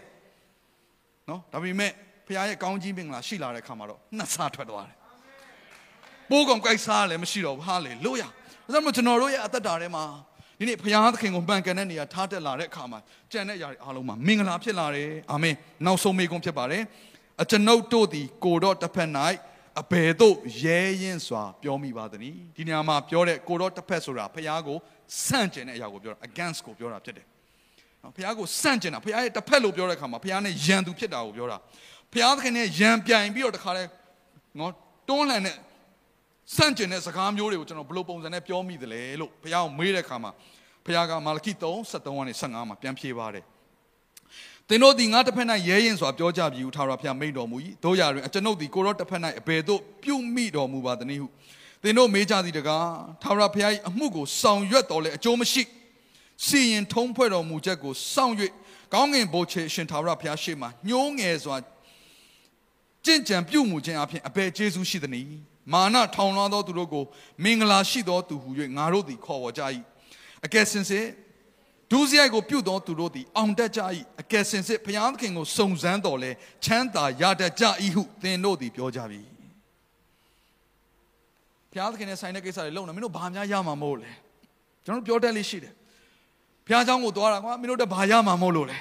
[1.28, 1.90] နော်ဒါပေမဲ့
[2.26, 4.96] ဖခင်ရဲ့ကောင်းကြီးမင်္ဂလာရှိလာတဲ့ခါမှာတော့နှစ်ဆထွက်သွားတယ်
[6.30, 8.28] ပိုးကောင်ကြိုက်စားလည်းမရှိတော့ဘူးဟာလေလို့ရဒါ
[8.72, 10.04] ကြောင့်ကျွန်တော်တို့ရဲ့အသက်တာထဲမှာ
[10.58, 12.98] ဒီနေ့ဘုရားသခင်ကိုမှန်ကန်တဲ့နေရာထားတက်လာတဲ့အခါမှာ
[13.32, 15.54] ကြံတဲ့ຢာတွေအားလုံးမှာမင်္ဂလာဖြစ်လာတယ်အာမင်
[15.86, 16.82] နောက်ဆုံးမေကုန်းဖြစ်ပါတယ်
[17.42, 19.10] အကျွန်ုပ်တို့သည်ကိုတော့တစ်ဖက်၌
[19.78, 24.78] အဘယ်သို့ရဲရင်စွာပြောမိပါသနည်းဒီနေရာမှာပြောတဲ့ကိုတော့တစ်ဖက်ဆိုတာဖះကို
[25.26, 27.26] ဆန့်ကျင်တဲ့အရာကိုပြောတာ against ကိုပြောတာဖြစ်တယ်
[28.02, 31.56] နော်ဖះကိုဆန့်ကျင်တာဖះရဲ့တစ်ဖက်လို့ပြောတဲ့အခါမှာဖះနဲ့ယံသူဖြစ်တာကိုပြောတာ
[32.12, 33.84] ဖះသခင်နဲ့ယံပြိုင်ပြီးတော့တခါလဲ
[34.58, 34.72] နော်
[35.08, 35.56] တွန်းလှန်တဲ့
[36.56, 40.30] ဆန့်ကျင်တဲ့စကားမျိုးတွေကိုကျွန်တော်ဘယ်လိုပုံစံနဲ့ပြောမိသလဲလို့ဖះကိုမေးတဲ့အခါမှာ
[40.86, 43.44] ဖះကမာလခိ3 73ကနေ15မှာပြန်ဖြေပါတယ်
[44.70, 51.28] သင်တို့သည်ငါတစ်ဖက်၌ရဲရင်စွာပြောကြပြီဟုထာဝရဘုရားမိန့်တော်မူ၏တို့ရတွင်အကျွန်ုပ်သည်ကိုရောတစ်ဖက်၌အဘယ်သို့ပြုမိတော်မူပါသနည်းဟု
[51.82, 52.86] သင်တို့မေးကြသည်တကား
[53.22, 55.62] ထာဝရဘုရား၏အမှုကိုဆောင်ရွက်တော်လဲအကျိုးမရှိ
[56.46, 58.34] စီရင်ထုံးဖွဲ့တော်မူချက်ကိုစောင့်၍
[58.94, 61.56] ကောင်းငင်ဘိုးချေရှင်ထာဝရဘုရားရှေ့မှာညှိုးငယ်စွာ
[63.04, 65.26] ကြင်ကြံပြုမှုခြင်းအပြင်အဘယ်ကျေးဇူးရှိသနည်း
[65.72, 67.04] မမာနထောင်လွှားသောသူတို့ကို
[67.44, 69.62] မင်္ဂလာရှိသောသူဟု၍ငါတို့သည်ခေါ်ဝေါ်ကြ၏
[70.44, 71.06] အကယ်စင်စစ်
[71.91, 73.81] ဒုစရိုက်ကိုပြုတ်သောသူတို့သည်အောင်တတ်ကြ၏
[74.21, 76.31] အကယ်စင်စစ်ဘုရားသခင်ကိုစုံစမ်းတော်လဲ
[76.65, 77.63] ချမ်းသာရတတ်ကြ၏
[77.95, 79.21] ဟုသင်တို့သည်ပြောကြပြီ
[81.71, 84.11] ဘုရားသခင်နဲ့ဆိုင်တဲ့ကိစ္စတွေလုပ်နေမင်းတို့ဘာများရမှာမဟုတ်လဲ
[84.85, 85.73] ကျွန်တော်ပြောတတ်လေးရှိတယ်
[86.67, 88.77] ဘုရားเจ้าကိုသွားတာကွာမင်းတို့တဘာရမှာမဟုတ်လို့လဲ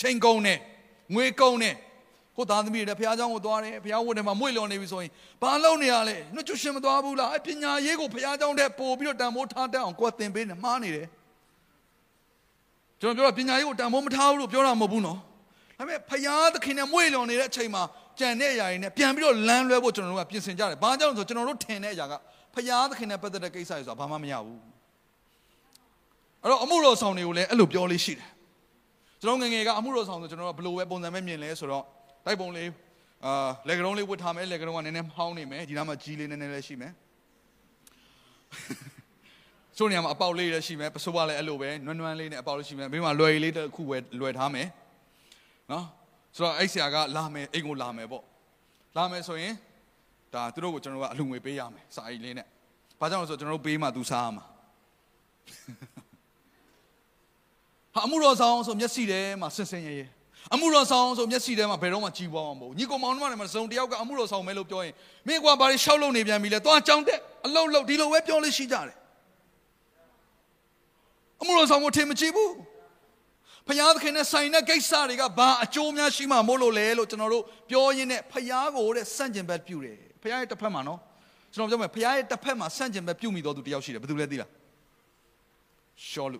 [0.00, 0.58] ချိန်ကုန်နဲ့
[1.14, 1.74] ငွေကုန်နဲ့
[2.36, 5.10] ကိုသားသမီးတွေဘုရားเจ้าကိုသွားတယ်ဘုရားဝတ်ထဲမှာမွေ့လျော်နေပြီဆိုရင်
[5.42, 11.06] ဘာလုပ်နေရလဲနှွတ်ချွရှင်မသွားဘူးလားအပညာရေးကိုဘုရားเจ้าတဲ့ပို့ပြီးတော့တန်ဖိုးထားတတ်အောင်ကိုယ်သင်ပေးနေမှားနေတယ်
[13.01, 15.19] ကျွန်တော်ပြောတာပညာရေးကိုတန်ဖိုးမထားဘူးလို့ပြောတာမဟုတ်ဘူးနော်
[15.77, 17.83] ဒါပေမဲ့ဖယားသခင်နဲ့မွေ့လျော်နေတဲ့အချိန်မှာ
[18.19, 22.13] ကြံတဲ့အရာတွေနဲ့ပြန်ပြီးတော့လမ်းလွဲဖို့ကျွန်တော်တို့ကပြင်ဆင်ကြတယ်။ဘာကြောင့်လဲဆိုတော့ကျွန်တော်တို့ထင်တဲ့အရာက
[22.53, 24.59] ဖယားသခင်နဲ့ပတ်သက်တဲ့ကိစ္စတွေဆိုတာဘာမှမရဘူး။
[26.43, 28.29] အဲ့တော့အမှုတော်ဆောင်တွေကိုလည်းအဲ့လိုပြောလေးရှိတယ်။
[29.21, 31.85] ကျွန်တော်ငငယ်ကအမှုတော်ဆောင်ဆိုကျွန်တော်တို့ဘယ်လိုပဲပုံစံပဲမြင်လဲဆိုတော့
[32.25, 32.69] တိုက်ပုံလေး
[33.25, 36.93] အာလက်ကရုံးလေးဝတ်ထားမယ်လက်ကရုံးကနည်းနည်းဟောင်းနေမယ်ဒီနားမှာကြီးလေးနည်းနည်းလေးရှိမယ်။
[39.81, 44.67] ဆိုနေရာမှာအပေါက်လေးလည်းရှိမယ်ပစိုးကလည်းအဲ့လိုပဲနွမ်းနွမ်းလေးနဲ့အပေါက်လေးရှိမယ်ဘေးမှာလွယ်ရည်လေးတစ်ခုပဲလွယ်ထားမယ်
[45.71, 45.85] နော်
[46.35, 48.23] ဆိုတော့အဲ့ဆရာကလာမယ်အိမ်ကိုလာမယ်ပေါ့
[48.97, 49.53] လာမယ်ဆိုရင်
[50.33, 52.47] ဒါသူတို့ကိုကျွန်တော်ကအလူငွေပေးရမယ်စာအိတ်လေးနဲ့
[52.99, 54.45] ဘာကြောင့်လဲဆိုတော့ကျွန်တော်တို့ပေးမှသူစားရမှာ
[57.93, 60.05] ဟာအမှုတော်ဆောင်ဆိုမျက်စိထဲမှာဆင်ဆင်ရဲရဲ
[60.53, 64.93] အမှုတော်ဆောင်ဆိုမျက်စိထဲမှာဘယ်တော့မှကြီးပွားမှာမဟုတ်ညီကောင်မောင်တို့ကလည်းမစုံတယောက်ကအမှုတော်ဆောင်မဲလို့ပြောရင်
[65.27, 69.00] မင်းကွာဘာတွေရှောက်လုံနေပြန်ပြီလဲသွားကြောင်းတဲ့အလုတ်လုတ်ဒီလိုပဲပြောလို့ရှိကြတယ်
[71.41, 72.51] အမှုတော်ဆောင်ကိုထင်မကြည့်ဘူး
[73.67, 80.99] ဖယားသခင်နဲ့ဆိုင်တဲ့ကိစ္စတွေကဘာအကျိုးများရှိမှမို့လို့လဲလို့ကျွန်တော်တို့ပြောရင်းနဲ့ဖယားကိုတဲ့စန့်ကျင်ဘက်ပြုတယ်ဖယားရဲ့တစ်ဖက်မှာနော်
[81.53, 84.49] ကျွန်တော်ပြောမယ်ဖယားရဲ့တစ်ဖက်မှာစန့်ကျင်ဘက်ပြုမိတော်သူတယောက်ရှိတယ်ဘယ်သူလဲသိလား
[86.09, 86.39] ရှောလူ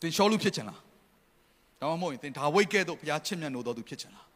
[0.00, 0.78] တင်ရှောလူဖြစ်ချင်လား
[1.80, 4.26] ဒါမှမဟုတ်ရင်တင်ဒါဝိတ်ကဲ့သို့ဖယားချစ်မြတ်နိုးတော်သူဖြစ်ချင်လား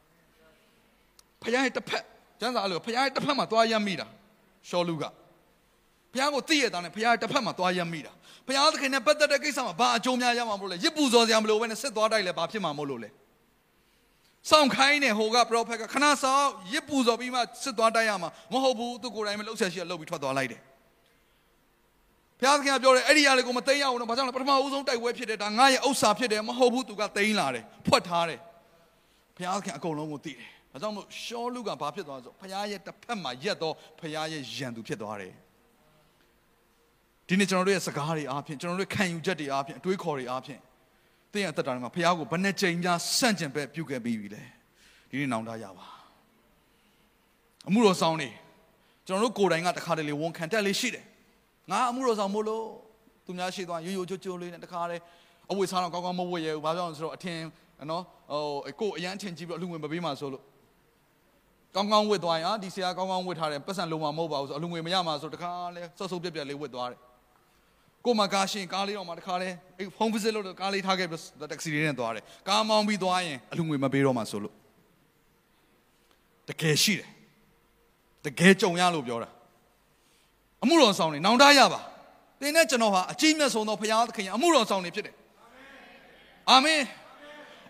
[1.43, 2.05] ဖယားရဲ့တစ်ဖက်
[2.41, 4.07] ကျမ်းစာအဲ့လိုဖယားရဲ့တစ်ဖက်မှာသွားရမ်းမိတာ
[4.69, 5.05] ရှောလူက
[6.19, 8.13] ဘုရားကိုသိရတာနဲ့ဘုရားတစ်ဖက်မှာသွားရမိတာ
[8.47, 13.11] ဘုရားသခင်နဲ့ပတ်သက်တဲ့ကိစ္စမှာဘာအကျိုးများရမှာမလို့လဲရစ်ပူဇော်စရာမလိုဘဲနဲ့စစ်သွားတိုက်လဲဘာဖြစ်မှာမလို့လဲ
[14.51, 20.61] စောင့်ခိုင်းနေဟိုကပရောဖက်ကခဏဆောင်ရစ်ပူဇော်ပြီးမှစစ်သွားတိုက်ရမှာမဟုတ်ဘူးသူကိုယ်တိုင်မလှုပ်ဆက်ရှိရလှုပ်ပြီးထွက်သွားလိုက်တယ်
[22.41, 28.41] ဘုရားသခင်ကပြောတယ်အဲ့ဒီຢာလေးကိုမသိမ်းရအောင်တော့ဘာကြောင့်လဲပထမဦးဆုံးတိုက်ပွဲဖြစ်တယ်ဒါငါရဲ့ဥစ္စာဖြစ်တယ်မဟုတ်ဘူးသူကသိမ်းလာတယ်ဖွက်ထားတယ်
[29.37, 35.35] ဘုရားသခင်အကုန်လုံးကိုသိတယ်ဒါကြောင့်မို့ရှောလူကဘာဖြစ်သွားဆိုဘုရားရဲ့တစ်ဖက်မှာရက်တော့ဘုရားရဲ့ယံသူဖြစ်သွားတယ်
[37.29, 40.61] ဒီနေ့ကျွန်တော်တို့ရဲ့စကားတွေအားဖြင့်ကျွန်တော်တို့ခံယူချက်တွေအားဖြင့်အတွေးခေါ်တွေအားဖြင့်
[41.33, 44.43] သင်ရဲ့အသက်တာတွေမှာဖခင်ကိုဘယ်နှကြိမ်များဆန့်ကျင်ဘက်ပြုခဲ့ပြီးပြီလဲ
[45.11, 45.87] ဒီနေ့နောင်တရပါ
[47.69, 48.29] အမှုတော်ဆောင်နေ
[49.07, 51.05] ကျွန်တော်တို့ကိုယ်တိုင်ကတခါတလေဝန်ခံတက်လေးရှိတယ်
[51.71, 52.65] ငါအမှုတော်ဆောင်မို့လို့
[53.25, 55.03] သူများရှိသွားရိုးရိုးချိုးချိုးလေးနဲ့တခါတည်း
[55.51, 57.39] အဝတ်စားတော့ကောင်းကောင်းမဝတ်ရဘူးဘာကြောင့်လဲဆိုတော့အထင်
[57.91, 58.03] နော်
[58.33, 60.43] ဟိုကိုအရန်အထင်ကြီးပြီးအလူငွေမပေးမှဆိုလို့
[61.75, 67.01] ကောင်းကောင်းဝတ်သွားရင်ဟာဒီဆရာကောင်းကောင်းဝတ်ထားတယ်ပတ်စံလုံးမှာမဟုတ်ပါဘူးဆိုအလူငွေမရမှာဆိုတခါလဲစော့ဆုပ်ပြက်ပြက်လေးဝတ်သွားတယ်
[68.05, 74.55] ကိုမကားရှင်ကားလေးတော့မှတခါလဲအဲ့ဖုန်းဗစ်စစ်လို့ကားလေးထားခဲ့ပြီးတက္ကစီလေးနဲ့သွားတယ်ကားမောင်းပြီးသွားရင်အလူငွေမပေးတော့မှဆိုလို့
[76.49, 77.09] တကယ်ရှိတယ်
[78.25, 79.29] တကယ်ကြုံရလို့ပြောတာ
[80.63, 81.81] အမှုတော်ဆောင်နေနောင်တရပါ
[82.41, 85.15] သင်နဲ့ကျွန်တော်ဟာအကြီးမြတ်ဆုံးသောဘုရားသခင်အမှုတော်ဆောင်နေဖြစ်တယ်
[86.51, 86.81] အာမင်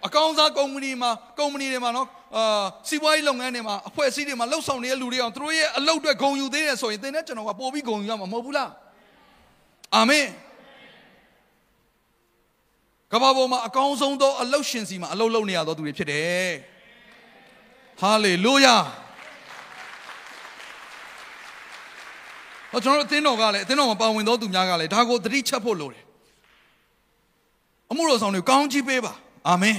[0.07, 8.71] အကောင်းစားကုမ္ပဏီမှာကုမ္ပဏီတွေမှာနော်အာစီးပွားရေးလုပ်ငန်းတွေမှာအဖွဲ့အစည်းတွေမှာလှုပ်ဆောင်နေတဲ့လူတွေအောင်သူတို့ရဲ့အလုပ်တွေဂုဏ်ယူသေးတယ်ဆိုရင်သင်နဲ့ကျွန်တော်ကပို့ပြီးဂုဏ်ယူရမှာမဟုတ်ဘူးလား
[9.97, 10.27] အာမင်
[13.13, 16.51] ကမ္ဘာပေါ်မှာအကောင်းဆုံးသောအလုတ်ရှင်စီမှာအလုတ်လုပ်နေရသောသူတွေဖြစ်တယ်
[18.01, 18.77] ဟာလေလုယာ
[22.71, 26.05] ဟောကျွန်တော်တို့အသင်းတော်ကလည်းအသင်းတော်မှာပါဝင်သောသူများကလည်းဒါကိုသတိချက်ဖို့လိုတယ်
[27.91, 29.13] အမှုတော်ဆောင်တွေကောင်းကြီးပေးပါ
[29.49, 29.79] အာမင်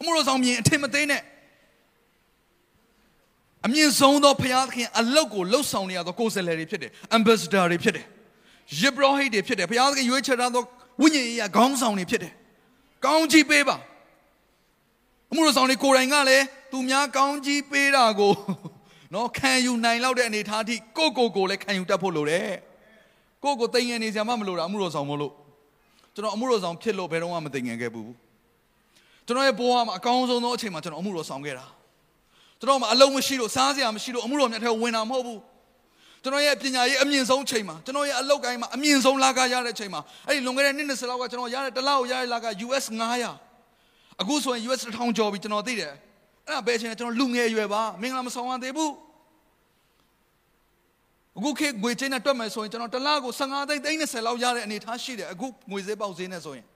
[0.00, 1.22] အမှုတော်ဆောင်မြင်အထင်မသေးနဲ့
[3.66, 8.06] အမြင့်ဆုံးသောဘုရားသခင်အလုတ်ကိုလှုပ်ဆောင်နေရသောကိုယ်စားလှယ်တွေဖြစ်တယ် ambassador တွေဖြစ်တယ်
[8.80, 10.62] ယေဘရဟိတ်တွေဖြစ်တယ်ဘုရားသခင်ရွေးချယ်ထားသော
[11.00, 12.32] ဝိညာဉ်ရေးခေါင်းဆောင်တွေဖြစ်တယ်
[13.04, 13.76] ကောင်းကြီးပေးပါ
[15.30, 18.32] အမှုတော်ဆောင်တွေကိုယ်တိုင်ကလည်းသူများကောင်းကြီးပေးတာကို
[19.14, 22.48] နော်ခံယူနိုင်လောက်တဲ့အနေအထားအထိကိုကိုကိုလည်းခံယူတတ်ဖို့လိုတယ်
[23.44, 25.32] ကိုကိုတိမ်ငယ်နေစရာမှမလိုတာအမှုတော်ဆောင်မလို့
[26.14, 28.10] ကျွန်တော်အမှုတော်ဆောင်ဖြစ်လို့ဘယ်တော့မှမတိမ်ငယ်ခဲ့ဘူး
[29.26, 31.66] ကျွန်တော်ရဲ့ဘဝမှာအကောင်းဆုံးသောအချိန်မှာကျွန်တော်အမှုတော်ဆောင်ခဲ့တာ
[32.60, 35.40] ကျွန်တော်မှအလုံးမရှိလို့စားစရာမရှိလို့အမှုတော်မြတ်ထဲဝင်တာမဟုတ်ဘူး
[36.26, 42.84] ကျွန်တော်ရဲ့ပညာရေးအမြင့်ဆုံးချိန်မှာကျွန်တော်ရဲ့အလုပ်ကိုင်းမှာအမြင့်ဆုံးလာကရတဲ့ချိန်မှာအဲ့ဒီလွန်ခဲ့တဲ့နှစ်20လောက်ကကျွန်တော်ရတဲ့တစ်လောက်ရတဲ့လာက US
[43.32, 45.92] 900အခုဆိုရင် US 1000ကျော်ပြီကျွန်တော်သိတယ်
[46.46, 48.92] အဲ့ဒါဘယ်ချိန်လဲကျွန်တော်လူငယ်ရွယ်ပါမင်္ဂလာမဆောင်ရသေးဘူး
[51.38, 56.66] အခုခေတ်ငွေချင်းနဲ့တွက်မယ်ဆိုရင်ကျွန်တော်တစ်လကို15သိန်း30လောက်ရတဲ့အနေထားရှိတယ်အခုငွေဈေးပေါက်ဈေးနဲ့ဆိုရင်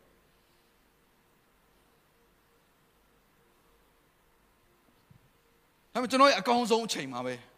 [5.94, 7.49] ဒါဒါပေမဲ့ကျွန်တော်ရဲ့အကောင်းဆုံးအချိန်မှာပဲ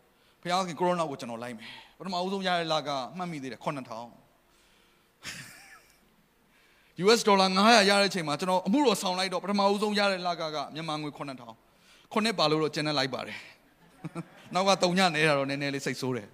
[0.43, 1.68] ဘုရားခင်ကိုရိုနာကိုကျွန်တော်လိုက်မယ်
[1.99, 3.66] ပထမအဦးဆုံးရတဲ့လကမှတ်မိသေးတယ်9000
[7.05, 13.38] US ဒေါ်လာ900ရတဲ့အချိန်မှာကျွန်တော်အမှုတော်ဆောင်လိုက်တော့ပထမဦးဆုံးရတဲ့လကကမြန်မာငွေ9000ခုနှစ်ပါလို့တော့ကျန်တဲ့လိုက်ပါတယ်
[14.55, 16.28] နောက်ကတုံညနေတာတော့နည်းနည်းလေးစိတ်ဆိုးတယ်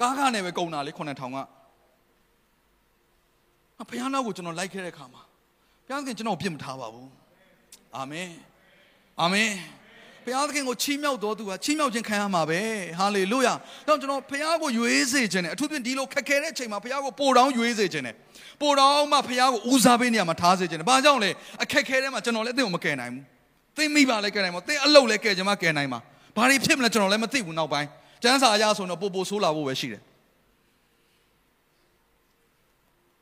[0.00, 1.38] ကားကနဲ့ပဲကုန်တာလေ9000က
[3.82, 5.22] အဖယားနောက်ကိုကျွန်တော်လိုက်ခဲ့တဲ့ခါမှာ
[5.86, 7.10] ဘုရားခင်ကျွန်တော်ပြစ်မထားပါဘူး
[7.96, 8.28] အာမင်
[9.20, 9.50] အာမင်
[10.26, 12.60] ဘုရားသခင်ကိုချီးမြှောက်တော်သူကချီးမြှောက်ခြင်းခံရမှာပဲ
[12.98, 13.54] ဟာလေလုယာ
[13.88, 18.14] တော့ကျွန်တော်ဘုရားကိုရွေးစေခြင်းနဲ့အထူးဖြင့်ဒီလိုခက်ခဲတဲ့အချိန်မှာဘုရားကိုပို့တောင်းရွေးစေခြင်းနဲ့
[18.60, 21.30] ပို့တောင်းမှဘုရားကိုဦးစားပေးနေရမှာထားစေခြင်းနဲ့ဘာကြောင့်လဲ
[21.62, 23.24] အခက်ခဲထဲမှာကျွန်တော်လည်းအသင်ကိုမကယ်နိုင်ဘူး
[23.76, 26.00] သင်မိပါလဲကယ်နိုင်မှာသင်အလုပ်လည်းကယ်ခြင်းမကယ်နိုင်မှာ
[26.36, 27.88] ဘာတွေဖြစ်မလဲကျွန်တော်လည်းမသိဘူးနောက်ပိုင်း
[28.22, 30.02] ကျမ်းစာအရဆိုတော့ပို့ပို့ဆိုးလာဖို့ပဲရှိတယ်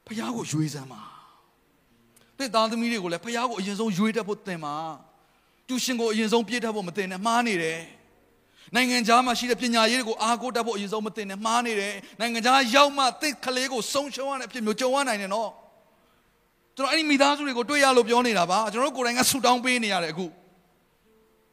[0.06, 1.02] ဘုရားကိုရွေးစမ်းပါ
[2.38, 4.74] သင်သားသမီးတွေကိုလည်းဘုရားကိုအရင်ဆုံးရွေးတတ်ဖို့သင်ပါ
[5.68, 7.80] ကျူရှင်ကိုအရင်ဆုံးပြည့်တတ်ဖို့မသင်နဲ့မှားနေတယ်
[8.74, 15.50] နိုင်ငံခြားမှာရှိတဲ့ပညာရေးတွေကိုအားကိုးတတ်ဖို့အရင်ဆုံးမသင်နဲ့မှားနေတယ်နိုင်ငံခြားရောက်မှသစ်ကလေးကိုဆုံးရှုံးရတဲ့အဖြစ်မျိုးကြုံရနိုင်တယ်နော်
[16.76, 20.26] ကျွန်တော်အဲ့ဒီမိသားစုတွေကိုတွေ့ရလို့ပြောနေတာပါကျွန်တော်တို့ကိုယ်တိုင်ကဆူတောင်းပေးနေရတယ်အခု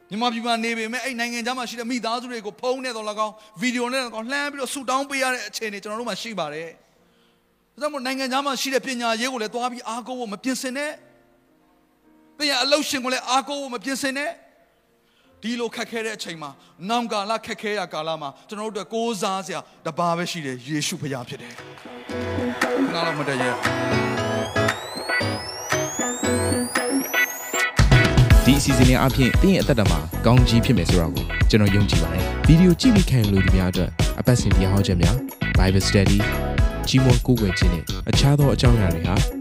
[0.10, 6.70] မြန်မာပြည်မှာနေပေမဲ့အဲ့နိုင်ငံခြားမှာရှိတဲ့မိသားစုတွေကိုဖုန်းနဲ့တော့၎င်းဗီဒီယိုနဲ့တော့လှမ်းပြီးတော့ဆူတောင်းပေးရတဲ့အခြေအနေကျွန်တော်တို့မှာရှိပါတယ်
[7.74, 10.92] ဒါကြောင့်မို့နိုင်ငံခြားမှာရှိတဲ့ပညာရေးကိုလည်းသွားပြီးအားကိုးဖို့မပြင်ဆင်နဲ့
[12.42, 14.32] သင်ရအလုရှင်ကိုလည်းအားကိုးဖို့မပြင်ဆင်နဲ့
[15.42, 16.50] ဒီလိုခက်ခဲတဲ့အချိန်မှာ
[16.90, 21.54] နောင်ကာလခက်ခဲရကာလမှာကျွန်တော်တို့အတွက်ကိုးစားစရာတပါးပဲရှိတယ်ယေရှုဖခင်ဖြစ်တယ်။
[22.94, 23.54] နားတော့မတည့်ရဲ့
[28.46, 33.90] ဒီအစီအစဉ်လေးအပြင်တင်းရဲ့အသက်တာမှာကောင်းကြီးဖြစ်မယ်ဆိုတာကိုကျွန်တော်ယုံကြည်ပါတယ်ဗီဒီယိုကြည့်ပြီးခံယူလို့ဒီများအတွက်
[34.20, 35.16] အပတ်စဉ်တရားဟောခြင်းများ
[35.58, 36.20] Bible Study
[36.88, 39.41] ကြီးမွန်ကိုယ်ွယ်ခြင်းနဲ့အခြားသောအကြောင်းအရာတွေဟာ